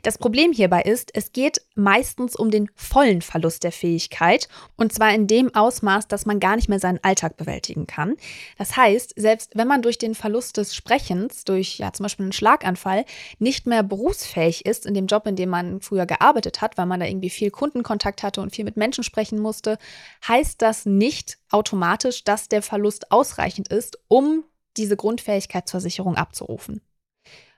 Das 0.03 0.17
Problem 0.17 0.53
hierbei 0.53 0.83
ist, 0.83 1.11
es 1.15 1.33
geht 1.33 1.61
meistens 1.75 2.37
um 2.37 2.51
den 2.51 2.71
vollen 2.75 3.21
Verlust 3.21 3.65
der 3.65 3.73
Fähigkeit 3.73 4.49
und 4.77 4.93
zwar 4.93 5.13
in 5.13 5.27
dem 5.27 5.55
Ausmaß, 5.55 6.09
dass 6.09 6.27
man 6.27 6.41
gar 6.41 6.57
nicht 6.57 6.69
mehr 6.69 6.79
seinen 6.79 7.03
Alltag 7.03 7.37
bewältigen 7.37 7.87
kann. 7.87 8.17
Das 8.59 8.77
heißt, 8.77 9.15
selbst 9.17 9.53
wenn 9.57 9.69
man 9.69 9.83
durch 9.83 9.99
den 9.99 10.15
Verlust 10.15 10.57
des 10.57 10.75
Sprechens, 10.75 11.45
durch 11.45 11.79
ja 11.79 11.93
zum 11.93 12.05
Beispiel 12.05 12.25
einen 12.25 12.33
Schlaganfall, 12.33 13.05
nicht 13.39 13.67
mehr 13.67 13.83
berufsfähig 13.83 14.67
ist 14.67 14.87
in 14.87 14.95
dem 14.95 15.07
Job, 15.07 15.27
in 15.27 15.37
dem 15.37 15.49
man 15.49 15.81
früher 15.81 16.07
gearbeitet 16.07 16.61
hat, 16.61 16.79
weil 16.79 16.87
man 16.87 17.01
da 17.01 17.07
irgendwie 17.07 17.31
viel 17.31 17.51
Kundenkontakt 17.51 18.23
hatte 18.23 18.41
und 18.41 18.55
viel 18.55 18.65
mit 18.65 18.77
Menschen 18.77 19.03
sprechen 19.03 19.41
musste, 19.41 19.79
heißt 20.27 20.63
das 20.63 20.87
nicht 20.87 21.39
automatisch, 21.51 22.23
dass 22.23 22.49
der 22.49 22.63
Verlust 22.63 23.11
ausreichend 23.11 23.69
ist 23.69 23.80
ist, 23.81 23.99
um 24.09 24.45
diese 24.77 24.97
Grundfähigkeitsversicherung 24.97 26.17
abzurufen. 26.17 26.83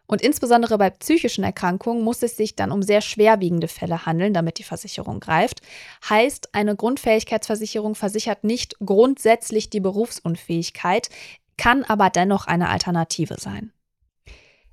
Und 0.06 0.22
insbesondere 0.22 0.78
bei 0.78 0.90
psychischen 0.90 1.42
Erkrankungen 1.42 2.04
muss 2.04 2.22
es 2.22 2.36
sich 2.36 2.54
dann 2.54 2.70
um 2.70 2.82
sehr 2.82 3.00
schwerwiegende 3.00 3.68
Fälle 3.68 4.06
handeln, 4.06 4.34
damit 4.34 4.58
die 4.58 4.62
Versicherung 4.62 5.20
greift. 5.20 5.62
Heißt, 6.08 6.54
eine 6.54 6.76
Grundfähigkeitsversicherung 6.76 7.94
versichert 7.94 8.44
nicht 8.44 8.76
grundsätzlich 8.84 9.70
die 9.70 9.80
Berufsunfähigkeit, 9.80 11.08
kann 11.56 11.82
aber 11.84 12.10
dennoch 12.10 12.46
eine 12.46 12.68
Alternative 12.68 13.40
sein. 13.40 13.72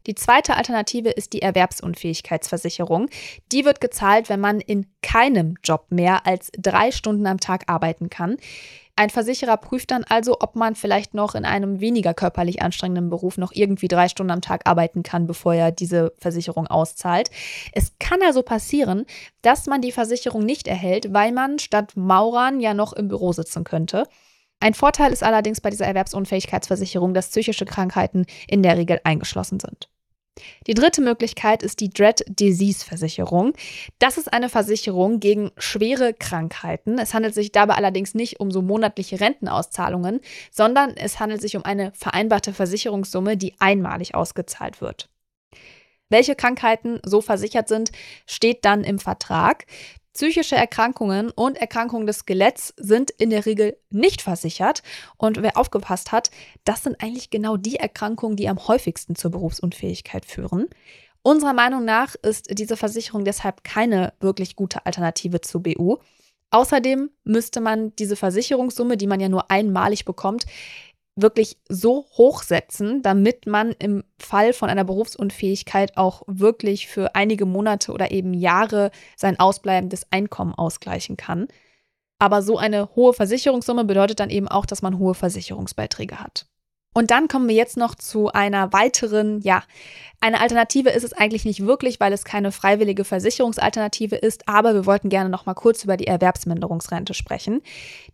Die 0.10 0.16
zweite 0.16 0.57
Alternative 0.57 1.10
ist 1.10 1.34
die 1.34 1.43
Erwerbsunfähigkeitsversicherung. 1.43 3.10
Die 3.51 3.64
wird 3.64 3.80
gezahlt, 3.80 4.28
wenn 4.28 4.39
man 4.39 4.60
in 4.60 4.88
keinem 5.03 5.53
Job 5.64 5.86
mehr 5.91 6.26
als 6.26 6.49
drei 6.57 6.89
Stunden 6.89 7.28
am 7.28 7.39
Tag 7.39 7.66
arbeiten 7.68 8.10
kann. 8.10 8.38
Ein 8.95 9.12
Versicherer 9.12 9.57
prüft 9.57 9.91
dann 9.91 10.03
also, 10.03 10.38
ob 10.39 10.55
man 10.55 10.74
vielleicht 10.74 11.14
noch 11.14 11.36
in 11.36 11.45
einem 11.45 11.80
weniger 11.80 12.16
körperlich 12.16 12.64
anstrengenden 12.64 13.12
Beruf 13.12 13.38
noch 13.38 13.51
irgendwie 13.53 13.88
drei 13.88 14.10
Stunden 14.10 14.32
am 14.32 14.41
Tag 14.41 14.68
arbeiten 14.68 15.03
kann, 15.03 15.28
bevor 15.28 15.53
er 15.53 15.72
diese 15.72 16.12
Versicherung 16.18 16.66
auszahlt. 16.66 17.30
Es 17.72 17.93
kann 17.99 18.24
also 18.24 18.41
passieren, 18.41 19.05
dass 19.43 19.68
man 19.68 19.84
die 19.84 19.91
Versicherung 19.91 20.43
nicht 20.43 20.68
erhält, 20.68 21.14
weil 21.14 21.32
man 21.32 21.60
statt 21.60 21.91
Maurern 21.95 22.60
ja 22.60 22.74
noch 22.74 22.93
im 22.93 23.10
Büro 23.10 23.32
sitzen 23.32 23.64
könnte. 23.64 24.05
Ein 24.60 24.74
Vorteil 24.74 25.14
ist 25.14 25.22
allerdings 25.22 25.62
bei 25.62 25.70
dieser 25.70 25.86
Erwerbsunfähigkeitsversicherung, 25.86 27.14
dass 27.14 27.30
psychische 27.30 27.66
Krankheiten 27.66 28.26
in 28.47 28.64
der 28.64 28.76
Regel 28.76 28.99
eingeschlossen 29.03 29.60
sind. 29.60 29.88
Die 30.67 30.73
dritte 30.73 31.01
Möglichkeit 31.01 31.63
ist 31.63 31.79
die 31.79 31.89
Dread 31.89 32.23
Disease 32.27 32.85
Versicherung. 32.85 33.53
Das 33.99 34.17
ist 34.17 34.31
eine 34.31 34.49
Versicherung 34.49 35.19
gegen 35.19 35.51
schwere 35.57 36.13
Krankheiten. 36.13 36.97
Es 36.97 37.13
handelt 37.13 37.33
sich 37.33 37.51
dabei 37.51 37.75
allerdings 37.75 38.13
nicht 38.13 38.39
um 38.39 38.51
so 38.51 38.61
monatliche 38.61 39.19
Rentenauszahlungen, 39.19 40.19
sondern 40.51 40.95
es 40.95 41.19
handelt 41.19 41.41
sich 41.41 41.55
um 41.55 41.63
eine 41.65 41.91
vereinbarte 41.93 42.53
Versicherungssumme, 42.53 43.37
die 43.37 43.53
einmalig 43.59 44.15
ausgezahlt 44.15 44.81
wird. 44.81 45.09
Welche 46.09 46.35
Krankheiten 46.35 46.99
so 47.05 47.21
versichert 47.21 47.67
sind, 47.67 47.91
steht 48.25 48.65
dann 48.65 48.83
im 48.83 48.97
Vertrag. 48.97 49.65
Psychische 50.14 50.55
Erkrankungen 50.55 51.30
und 51.30 51.57
Erkrankungen 51.57 52.07
des 52.07 52.20
Skeletts 52.20 52.74
sind 52.78 53.12
in 53.12 53.30
der 53.30 53.45
Regel 53.45 53.78
nicht 53.89 54.22
versichert. 54.22 54.82
Und 55.18 55.41
wer 55.41 55.55
aufgepasst 55.55 56.12
hat, 56.12 56.32
das 56.64 56.84
sind 56.84 57.01
eigentlich 57.01 57.30
genau 57.30 57.57
die 57.57 57.76
Erkrankungen, 57.76 58.36
die 58.36 58.49
am 58.49 58.68
häufigsten 58.68 59.16
zur 59.16 59.32
Berufsunfähigkeit 59.32 60.26
führen. 60.26 60.68
Unserer 61.22 61.53
Meinung 61.53 61.86
nach 61.86 62.16
ist 62.16 62.47
diese 62.57 62.78
Versicherung 62.78 63.24
deshalb 63.24 63.64
keine 63.64 64.14
wirklich 64.20 64.55
gute 64.55 64.86
Alternative 64.86 65.41
zur 65.41 65.62
BU. 65.64 65.97
Außerdem 66.51 67.12
müsste 67.26 67.62
man 67.62 67.95
diese 67.97 68.16
Versicherungssumme, 68.16 68.97
die 68.97 69.05
man 69.05 69.20
ja 69.20 69.30
nur 69.30 69.51
einmalig 69.51 70.05
bekommt, 70.05 70.45
wirklich 71.22 71.57
so 71.70 72.05
hochsetzen, 72.17 73.01
damit 73.01 73.45
man 73.45 73.72
im 73.74 74.03
Fall 74.17 74.53
von 74.53 74.70
einer 74.70 74.84
Berufsunfähigkeit 74.84 75.97
auch 75.97 76.24
wirklich 76.28 76.88
für 76.88 77.15
einige 77.15 77.45
Monate 77.45 77.91
oder 77.91 78.11
eben 78.11 78.34
Jahre 78.34 78.91
sein 79.15 79.39
ausbleibendes 79.39 80.07
Einkommen 80.11 80.53
ausgleichen 80.53 81.17
kann. 81.17 81.47
Aber 82.20 82.41
so 82.41 82.57
eine 82.57 82.89
hohe 82.95 83.13
Versicherungssumme 83.13 83.86
bedeutet 83.86 84.20
dann 84.20 84.30
eben 84.30 84.47
auch, 84.49 84.65
dass 84.65 84.82
man 84.82 84.99
hohe 84.99 85.13
Versicherungsbeiträge 85.13 86.20
hat. 86.20 86.48
Und 86.93 87.11
dann 87.11 87.27
kommen 87.27 87.47
wir 87.47 87.55
jetzt 87.55 87.77
noch 87.77 87.93
zu 87.95 88.29
einer 88.29 88.73
weiteren, 88.73 89.41
ja, 89.41 89.63
eine 90.21 90.41
Alternative 90.41 90.89
ist 90.89 91.03
es 91.03 91.13
eigentlich 91.13 91.45
nicht 91.45 91.65
wirklich, 91.65 91.99
weil 91.99 92.11
es 92.11 92.25
keine 92.25 92.51
freiwillige 92.51 93.05
Versicherungsalternative 93.05 94.15
ist, 94.15 94.49
aber 94.49 94.73
wir 94.73 94.85
wollten 94.85 95.07
gerne 95.07 95.29
noch 95.29 95.45
mal 95.45 95.53
kurz 95.53 95.83
über 95.83 95.95
die 95.95 96.07
Erwerbsminderungsrente 96.07 97.13
sprechen. 97.13 97.61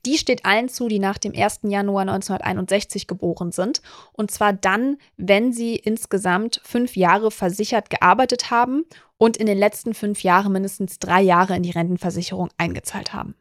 Die 0.05 0.17
steht 0.17 0.45
allen 0.45 0.69
zu, 0.69 0.87
die 0.87 0.99
nach 0.99 1.17
dem 1.17 1.33
1. 1.33 1.61
Januar 1.63 2.01
1961 2.01 3.07
geboren 3.07 3.51
sind. 3.51 3.81
Und 4.11 4.29
zwar 4.29 4.53
dann, 4.53 4.97
wenn 5.17 5.51
sie 5.51 5.75
insgesamt 5.75 6.61
fünf 6.63 6.95
Jahre 6.95 7.31
versichert 7.31 7.89
gearbeitet 7.89 8.51
haben 8.51 8.83
und 9.17 9.37
in 9.37 9.47
den 9.47 9.57
letzten 9.57 9.93
fünf 9.93 10.21
Jahren 10.21 10.51
mindestens 10.51 10.99
drei 10.99 11.21
Jahre 11.21 11.55
in 11.55 11.63
die 11.63 11.71
Rentenversicherung 11.71 12.49
eingezahlt 12.57 13.13
haben. 13.13 13.35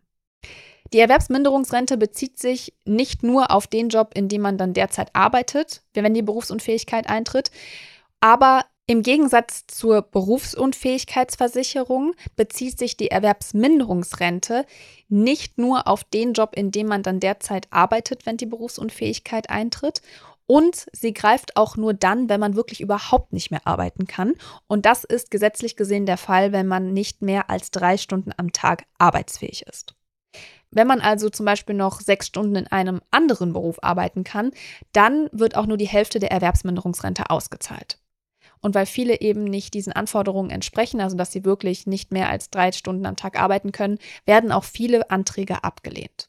Die 0.94 1.00
Erwerbsminderungsrente 1.00 1.96
bezieht 1.96 2.38
sich 2.38 2.72
nicht 2.84 3.24
nur 3.24 3.50
auf 3.50 3.66
den 3.66 3.88
Job, 3.88 4.12
in 4.14 4.28
dem 4.28 4.42
man 4.42 4.58
dann 4.58 4.74
derzeit 4.74 5.10
arbeitet, 5.12 5.82
wenn 5.92 6.14
die 6.14 6.22
Berufsunfähigkeit 6.22 7.08
eintritt, 7.08 7.50
aber 8.20 8.64
im 8.86 9.02
Gegensatz 9.02 9.66
zur 9.66 10.02
Berufsunfähigkeitsversicherung 10.02 12.14
bezieht 12.36 12.78
sich 12.78 12.96
die 12.96 13.10
Erwerbsminderungsrente 13.10 14.66
nicht 15.08 15.58
nur 15.58 15.88
auf 15.88 16.04
den 16.04 16.32
Job, 16.32 16.52
in 16.54 16.70
dem 16.70 16.86
man 16.86 17.02
dann 17.02 17.18
derzeit 17.18 17.66
arbeitet, 17.70 18.24
wenn 18.24 18.36
die 18.36 18.46
Berufsunfähigkeit 18.46 19.50
eintritt. 19.50 20.00
Und 20.46 20.86
sie 20.92 21.12
greift 21.12 21.56
auch 21.56 21.76
nur 21.76 21.94
dann, 21.94 22.28
wenn 22.28 22.38
man 22.38 22.54
wirklich 22.54 22.80
überhaupt 22.80 23.32
nicht 23.32 23.50
mehr 23.50 23.66
arbeiten 23.66 24.06
kann. 24.06 24.34
Und 24.68 24.86
das 24.86 25.02
ist 25.02 25.32
gesetzlich 25.32 25.74
gesehen 25.74 26.06
der 26.06 26.18
Fall, 26.18 26.52
wenn 26.52 26.68
man 26.68 26.92
nicht 26.92 27.20
mehr 27.20 27.50
als 27.50 27.72
drei 27.72 27.96
Stunden 27.96 28.30
am 28.36 28.52
Tag 28.52 28.84
arbeitsfähig 28.98 29.66
ist. 29.66 29.96
Wenn 30.74 30.86
man 30.88 31.00
also 31.00 31.30
zum 31.30 31.46
Beispiel 31.46 31.74
noch 31.74 32.00
sechs 32.00 32.26
Stunden 32.26 32.56
in 32.56 32.66
einem 32.66 33.00
anderen 33.10 33.52
Beruf 33.52 33.78
arbeiten 33.82 34.24
kann, 34.24 34.50
dann 34.92 35.28
wird 35.32 35.56
auch 35.56 35.66
nur 35.66 35.76
die 35.76 35.88
Hälfte 35.88 36.18
der 36.18 36.32
Erwerbsminderungsrente 36.32 37.30
ausgezahlt. 37.30 37.98
Und 38.60 38.74
weil 38.74 38.86
viele 38.86 39.20
eben 39.20 39.44
nicht 39.44 39.74
diesen 39.74 39.92
Anforderungen 39.92 40.50
entsprechen, 40.50 41.00
also 41.00 41.16
dass 41.16 41.32
sie 41.32 41.44
wirklich 41.44 41.86
nicht 41.86 42.12
mehr 42.12 42.28
als 42.28 42.50
drei 42.50 42.72
Stunden 42.72 43.06
am 43.06 43.16
Tag 43.16 43.38
arbeiten 43.38 43.72
können, 43.72 43.98
werden 44.26 44.52
auch 44.52 44.64
viele 44.64 45.10
Anträge 45.10 45.62
abgelehnt. 45.62 46.28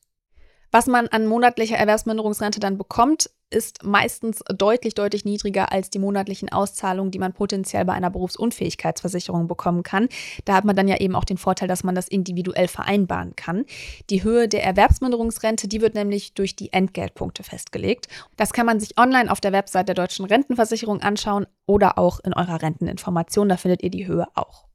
Was 0.72 0.88
man 0.88 1.07
an 1.07 1.28
monatlicher 1.28 1.78
Erwerbsminderungsrente 1.78 2.59
dann 2.59 2.78
bekommt, 2.78 3.30
ist 3.49 3.84
meistens 3.84 4.43
deutlich, 4.57 4.95
deutlich 4.95 5.24
niedriger 5.24 5.72
als 5.72 5.89
die 5.89 5.99
monatlichen 5.99 6.51
Auszahlungen, 6.51 7.11
die 7.11 7.20
man 7.20 7.34
potenziell 7.34 7.86
bei 7.86 7.93
einer 7.93 8.09
Berufsunfähigkeitsversicherung 8.09 9.47
bekommen 9.47 9.84
kann. 9.84 10.09
Da 10.45 10.55
hat 10.55 10.66
man 10.66 10.76
dann 10.76 10.88
ja 10.88 10.97
eben 10.97 11.16
auch 11.16 11.24
den 11.24 11.38
Vorteil, 11.38 11.68
dass 11.68 11.84
man 11.84 11.95
das 11.95 12.07
individuell 12.07 12.68
vereinbaren 12.68 13.36
kann. 13.36 13.66
Die 14.09 14.24
Höhe 14.24 14.47
der 14.47 14.63
Erwerbsminderungsrente, 14.63 15.68
die 15.68 15.82
wird 15.82 15.95
nämlich 15.95 16.34
durch 16.34 16.55
die 16.55 16.74
Entgeltpunkte 16.74 17.43
festgelegt. 17.43 18.07
Das 18.36 18.51
kann 18.51 18.66
man 18.66 18.80
sich 18.80 18.97
online 18.99 19.32
auf 19.32 19.39
der 19.39 19.53
Website 19.53 19.88
der 19.88 19.95
Deutschen 19.95 20.26
Rentenversicherung 20.26 21.01
anschauen 21.01 21.45
oder 21.66 21.97
auch 21.97 22.20
in 22.20 22.34
eurer 22.34 22.61
Renteninformation. 22.61 23.47
Da 23.47 23.57
findet 23.57 23.84
ihr 23.84 23.91
die 23.91 24.07
Höhe 24.07 24.28
auch. 24.34 24.66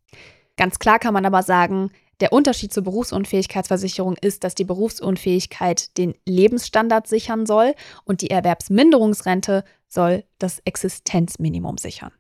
Ganz 0.57 0.79
klar 0.79 0.99
kann 0.99 1.15
man 1.15 1.27
aber 1.27 1.43
sagen, 1.43 1.91
der 2.21 2.33
Unterschied 2.33 2.73
zur 2.73 2.85
Berufsunfähigkeitsversicherung 2.85 4.17
ist, 4.21 4.45
dass 4.45 4.55
die 4.55 4.65
Berufsunfähigkeit 4.65 5.97
den 5.97 6.15
Lebensstandard 6.27 7.07
sichern 7.07 7.47
soll 7.47 7.75
und 8.05 8.21
die 8.21 8.31
Erwerbsminderungsrente 8.31 9.65
soll 9.89 10.25
das 10.39 10.61
Existenzminimum 10.65 11.79
sichern. 11.79 12.13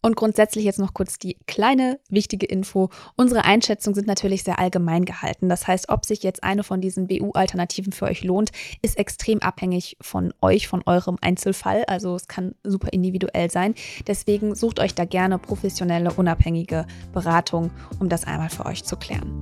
Und 0.00 0.14
grundsätzlich 0.14 0.64
jetzt 0.64 0.78
noch 0.78 0.94
kurz 0.94 1.18
die 1.18 1.36
kleine 1.46 1.98
wichtige 2.08 2.46
Info. 2.46 2.88
Unsere 3.16 3.44
Einschätzungen 3.44 3.96
sind 3.96 4.06
natürlich 4.06 4.44
sehr 4.44 4.58
allgemein 4.60 5.04
gehalten. 5.04 5.48
Das 5.48 5.66
heißt, 5.66 5.88
ob 5.88 6.06
sich 6.06 6.22
jetzt 6.22 6.44
eine 6.44 6.62
von 6.62 6.80
diesen 6.80 7.08
BU-Alternativen 7.08 7.92
für 7.92 8.04
euch 8.04 8.22
lohnt, 8.22 8.50
ist 8.80 8.96
extrem 8.96 9.40
abhängig 9.42 9.96
von 10.00 10.32
euch, 10.40 10.68
von 10.68 10.82
eurem 10.86 11.18
Einzelfall. 11.20 11.84
Also 11.86 12.14
es 12.14 12.28
kann 12.28 12.54
super 12.62 12.92
individuell 12.92 13.50
sein. 13.50 13.74
Deswegen 14.06 14.54
sucht 14.54 14.78
euch 14.78 14.94
da 14.94 15.04
gerne 15.04 15.38
professionelle, 15.38 16.12
unabhängige 16.12 16.86
Beratung, 17.12 17.70
um 17.98 18.08
das 18.08 18.24
einmal 18.24 18.50
für 18.50 18.66
euch 18.66 18.84
zu 18.84 18.96
klären. 18.96 19.40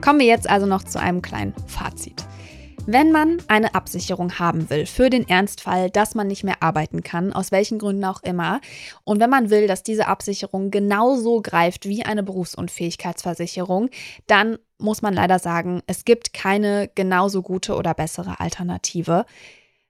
Kommen 0.00 0.18
wir 0.18 0.26
jetzt 0.26 0.50
also 0.50 0.66
noch 0.66 0.82
zu 0.82 1.00
einem 1.00 1.22
kleinen 1.22 1.54
Fazit. 1.66 2.26
Wenn 2.86 3.12
man 3.12 3.38
eine 3.48 3.74
Absicherung 3.74 4.38
haben 4.38 4.68
will 4.68 4.84
für 4.84 5.08
den 5.08 5.26
Ernstfall, 5.26 5.88
dass 5.88 6.14
man 6.14 6.26
nicht 6.26 6.44
mehr 6.44 6.62
arbeiten 6.62 7.02
kann, 7.02 7.32
aus 7.32 7.50
welchen 7.50 7.78
Gründen 7.78 8.04
auch 8.04 8.22
immer, 8.22 8.60
und 9.04 9.20
wenn 9.20 9.30
man 9.30 9.48
will, 9.48 9.66
dass 9.66 9.82
diese 9.82 10.06
Absicherung 10.06 10.70
genauso 10.70 11.40
greift 11.40 11.88
wie 11.88 12.04
eine 12.04 12.22
Berufsunfähigkeitsversicherung, 12.22 13.88
dann 14.26 14.58
muss 14.76 15.00
man 15.00 15.14
leider 15.14 15.38
sagen, 15.38 15.80
es 15.86 16.04
gibt 16.04 16.34
keine 16.34 16.90
genauso 16.94 17.40
gute 17.40 17.74
oder 17.74 17.94
bessere 17.94 18.38
Alternative. 18.38 19.24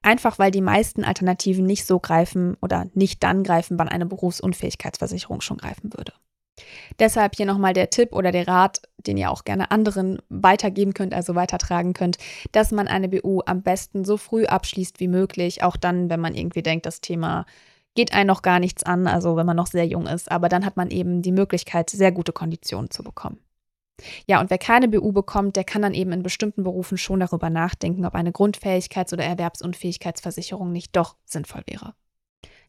Einfach 0.02 0.38
weil 0.38 0.52
die 0.52 0.60
meisten 0.60 1.02
Alternativen 1.02 1.66
nicht 1.66 1.86
so 1.86 1.98
greifen 1.98 2.56
oder 2.62 2.86
nicht 2.94 3.24
dann 3.24 3.42
greifen, 3.42 3.76
wann 3.76 3.88
eine 3.88 4.06
Berufsunfähigkeitsversicherung 4.06 5.40
schon 5.40 5.56
greifen 5.56 5.92
würde. 5.94 6.12
Deshalb 6.98 7.36
hier 7.36 7.46
nochmal 7.46 7.72
der 7.72 7.90
Tipp 7.90 8.12
oder 8.12 8.30
der 8.30 8.46
Rat, 8.46 8.82
den 8.98 9.16
ihr 9.16 9.30
auch 9.30 9.44
gerne 9.44 9.70
anderen 9.70 10.18
weitergeben 10.28 10.94
könnt, 10.94 11.14
also 11.14 11.34
weitertragen 11.34 11.92
könnt, 11.92 12.18
dass 12.52 12.70
man 12.70 12.88
eine 12.88 13.08
BU 13.08 13.40
am 13.46 13.62
besten 13.62 14.04
so 14.04 14.16
früh 14.16 14.44
abschließt 14.46 15.00
wie 15.00 15.08
möglich, 15.08 15.62
auch 15.62 15.76
dann, 15.76 16.10
wenn 16.10 16.20
man 16.20 16.34
irgendwie 16.34 16.62
denkt, 16.62 16.86
das 16.86 17.00
Thema 17.00 17.46
geht 17.94 18.12
einen 18.12 18.26
noch 18.26 18.42
gar 18.42 18.58
nichts 18.60 18.82
an, 18.82 19.06
also 19.06 19.36
wenn 19.36 19.46
man 19.46 19.56
noch 19.56 19.66
sehr 19.66 19.86
jung 19.86 20.06
ist, 20.06 20.30
aber 20.30 20.48
dann 20.48 20.64
hat 20.64 20.76
man 20.76 20.90
eben 20.90 21.22
die 21.22 21.32
Möglichkeit, 21.32 21.90
sehr 21.90 22.12
gute 22.12 22.32
Konditionen 22.32 22.90
zu 22.90 23.02
bekommen. 23.02 23.38
Ja, 24.26 24.40
und 24.40 24.50
wer 24.50 24.58
keine 24.58 24.88
BU 24.88 25.12
bekommt, 25.12 25.54
der 25.54 25.62
kann 25.62 25.82
dann 25.82 25.94
eben 25.94 26.10
in 26.10 26.24
bestimmten 26.24 26.64
Berufen 26.64 26.98
schon 26.98 27.20
darüber 27.20 27.50
nachdenken, 27.50 28.04
ob 28.04 28.14
eine 28.14 28.32
Grundfähigkeits- 28.32 29.12
oder 29.12 29.24
Erwerbsunfähigkeitsversicherung 29.24 30.72
nicht 30.72 30.96
doch 30.96 31.16
sinnvoll 31.24 31.62
wäre. 31.66 31.94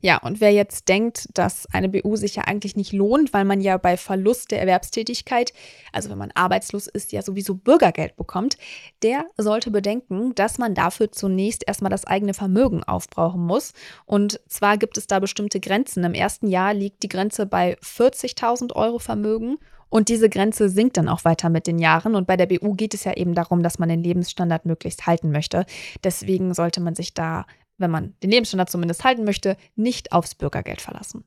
Ja, 0.02 0.18
und 0.18 0.42
wer 0.42 0.52
jetzt 0.52 0.88
denkt, 0.88 1.28
dass 1.34 1.66
eine 1.74 1.90
BU 1.90 2.16
sich 2.16 2.36
ja 2.36 2.44
eigentlich 2.44 2.76
nicht 2.76 2.94
lohnt, 2.94 3.34
weil 3.34 3.46
man 3.46 3.62
ja 3.62 3.78
bei 3.78 3.98
Verlust 3.98 4.52
der 4.52 4.60
Erwerbstätigkeit, 4.60 5.54
also 5.92 6.10
wenn 6.10 6.18
man 6.18 6.32
arbeitslos 6.32 6.88
ist, 6.88 7.12
ja 7.12 7.22
sowieso 7.22 7.56
Bürgergeld 7.56 8.16
bekommt, 8.16 8.58
der 9.02 9.26
sollte 9.38 9.72
bedenken, 9.72 10.36
dass 10.36 10.58
man 10.58 10.76
dafür 10.76 11.12
zunächst 11.12 11.64
erstmal 11.68 11.92
das 11.92 12.06
eigene 12.06 12.34
Vermögen 12.34 12.84
aufbrauchen 12.84 13.42
muss. 13.42 13.74
Und 14.06 14.40
zwar 14.48 14.78
gibt 14.78 14.98
es 14.98 15.08
da 15.08 15.20
bestimmte 15.20 15.60
Grenzen. 15.60 16.04
Im 16.04 16.14
ersten 16.14 16.48
Jahr 16.48 16.74
liegt 16.74 17.04
die 17.04 17.10
Grenze 17.10 17.46
bei 17.46 17.78
40.000 17.80 18.74
Euro 18.74 19.00
Vermögen. 19.00 19.58
Und 19.90 20.10
diese 20.10 20.30
Grenze 20.30 20.68
sinkt 20.68 20.98
dann 20.98 21.08
auch 21.08 21.24
weiter 21.24 21.50
mit 21.50 21.68
den 21.68 21.80
Jahren. 21.80 22.16
Und 22.16 22.28
bei 22.28 22.36
der 22.36 22.48
BU 22.48 22.74
geht 22.74 22.94
es 22.94 23.04
ja 23.06 23.14
eben 23.14 23.34
darum, 23.34 23.64
dass 23.64 23.80
man 23.80 23.88
den 23.88 24.04
Lebensstandard 24.04 24.66
möglichst 24.66 25.08
halten 25.08 25.32
möchte. 25.32 25.66
Deswegen 26.04 26.54
sollte 26.54 26.82
man 26.82 26.96
sich 26.96 27.14
da 27.14 27.46
wenn 27.78 27.92
man 27.92 28.16
den 28.24 28.32
Lebensstandard 28.32 28.70
zumindest 28.70 29.04
halten 29.04 29.24
möchte, 29.24 29.58
nicht 29.76 30.12
aufs 30.12 30.36
Bürgergeld 30.36 30.82
verlassen. 30.82 31.26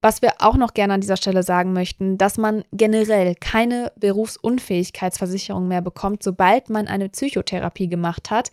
Was 0.00 0.20
wir 0.20 0.34
auch 0.40 0.56
noch 0.56 0.74
gerne 0.74 0.94
an 0.94 1.00
dieser 1.00 1.16
Stelle 1.16 1.44
sagen 1.44 1.72
möchten, 1.72 2.18
dass 2.18 2.36
man 2.36 2.64
generell 2.72 3.36
keine 3.36 3.92
Berufsunfähigkeitsversicherung 3.96 5.68
mehr 5.68 5.80
bekommt, 5.80 6.24
sobald 6.24 6.70
man 6.70 6.88
eine 6.88 7.08
Psychotherapie 7.08 7.88
gemacht 7.88 8.30
hat, 8.30 8.50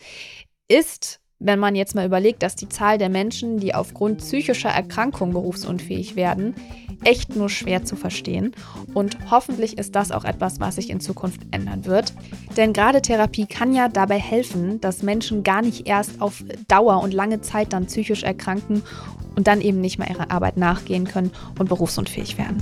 ist 0.68 1.20
wenn 1.40 1.60
man 1.60 1.76
jetzt 1.76 1.96
mal 1.96 2.06
überlegt, 2.06 2.44
dass 2.44 2.56
die 2.56 2.70
Zahl 2.70 2.98
der 2.98 3.10
Menschen, 3.10 3.60
die 3.60 3.74
aufgrund 3.74 4.20
psychischer 4.20 4.70
Erkrankung 4.70 5.32
berufsunfähig 5.32 6.16
werden, 6.16 6.54
echt 7.04 7.36
nur 7.36 7.50
schwer 7.50 7.86
zu 7.86 7.96
verstehen. 7.96 8.54
Und 8.94 9.18
hoffentlich 9.32 9.78
ist 9.78 9.96
das 9.96 10.12
auch 10.12 10.26
etwas, 10.26 10.60
was 10.60 10.76
sich 10.76 10.90
in 10.90 11.00
Zukunft 11.00 11.42
ändern 11.52 11.86
wird. 11.86 12.14
Denn 12.58 12.74
gerade 12.74 13.02
Therapie 13.02 13.46
kann 13.46 13.74
ja 13.74 13.88
dabei 13.88 14.20
helfen, 14.20 14.82
dass 14.82 15.02
Menschen 15.02 15.44
gar 15.44 15.62
nicht 15.62 15.88
erst 15.88 16.22
auf 16.22 16.44
Dauer 16.68 17.02
und 17.02 17.14
lange 17.14 17.40
Zeit 17.40 17.72
dann 17.72 17.86
psychisch 17.86 18.24
erkranken 18.24 18.84
und 19.36 19.48
dann 19.48 19.62
eben 19.62 19.80
nicht 19.80 19.98
mehr 19.98 20.10
ihrer 20.10 20.32
Arbeit 20.32 20.58
nachgehen 20.58 21.06
können 21.06 21.32
und 21.58 21.70
berufsunfähig 21.70 22.38
werden. 22.38 22.62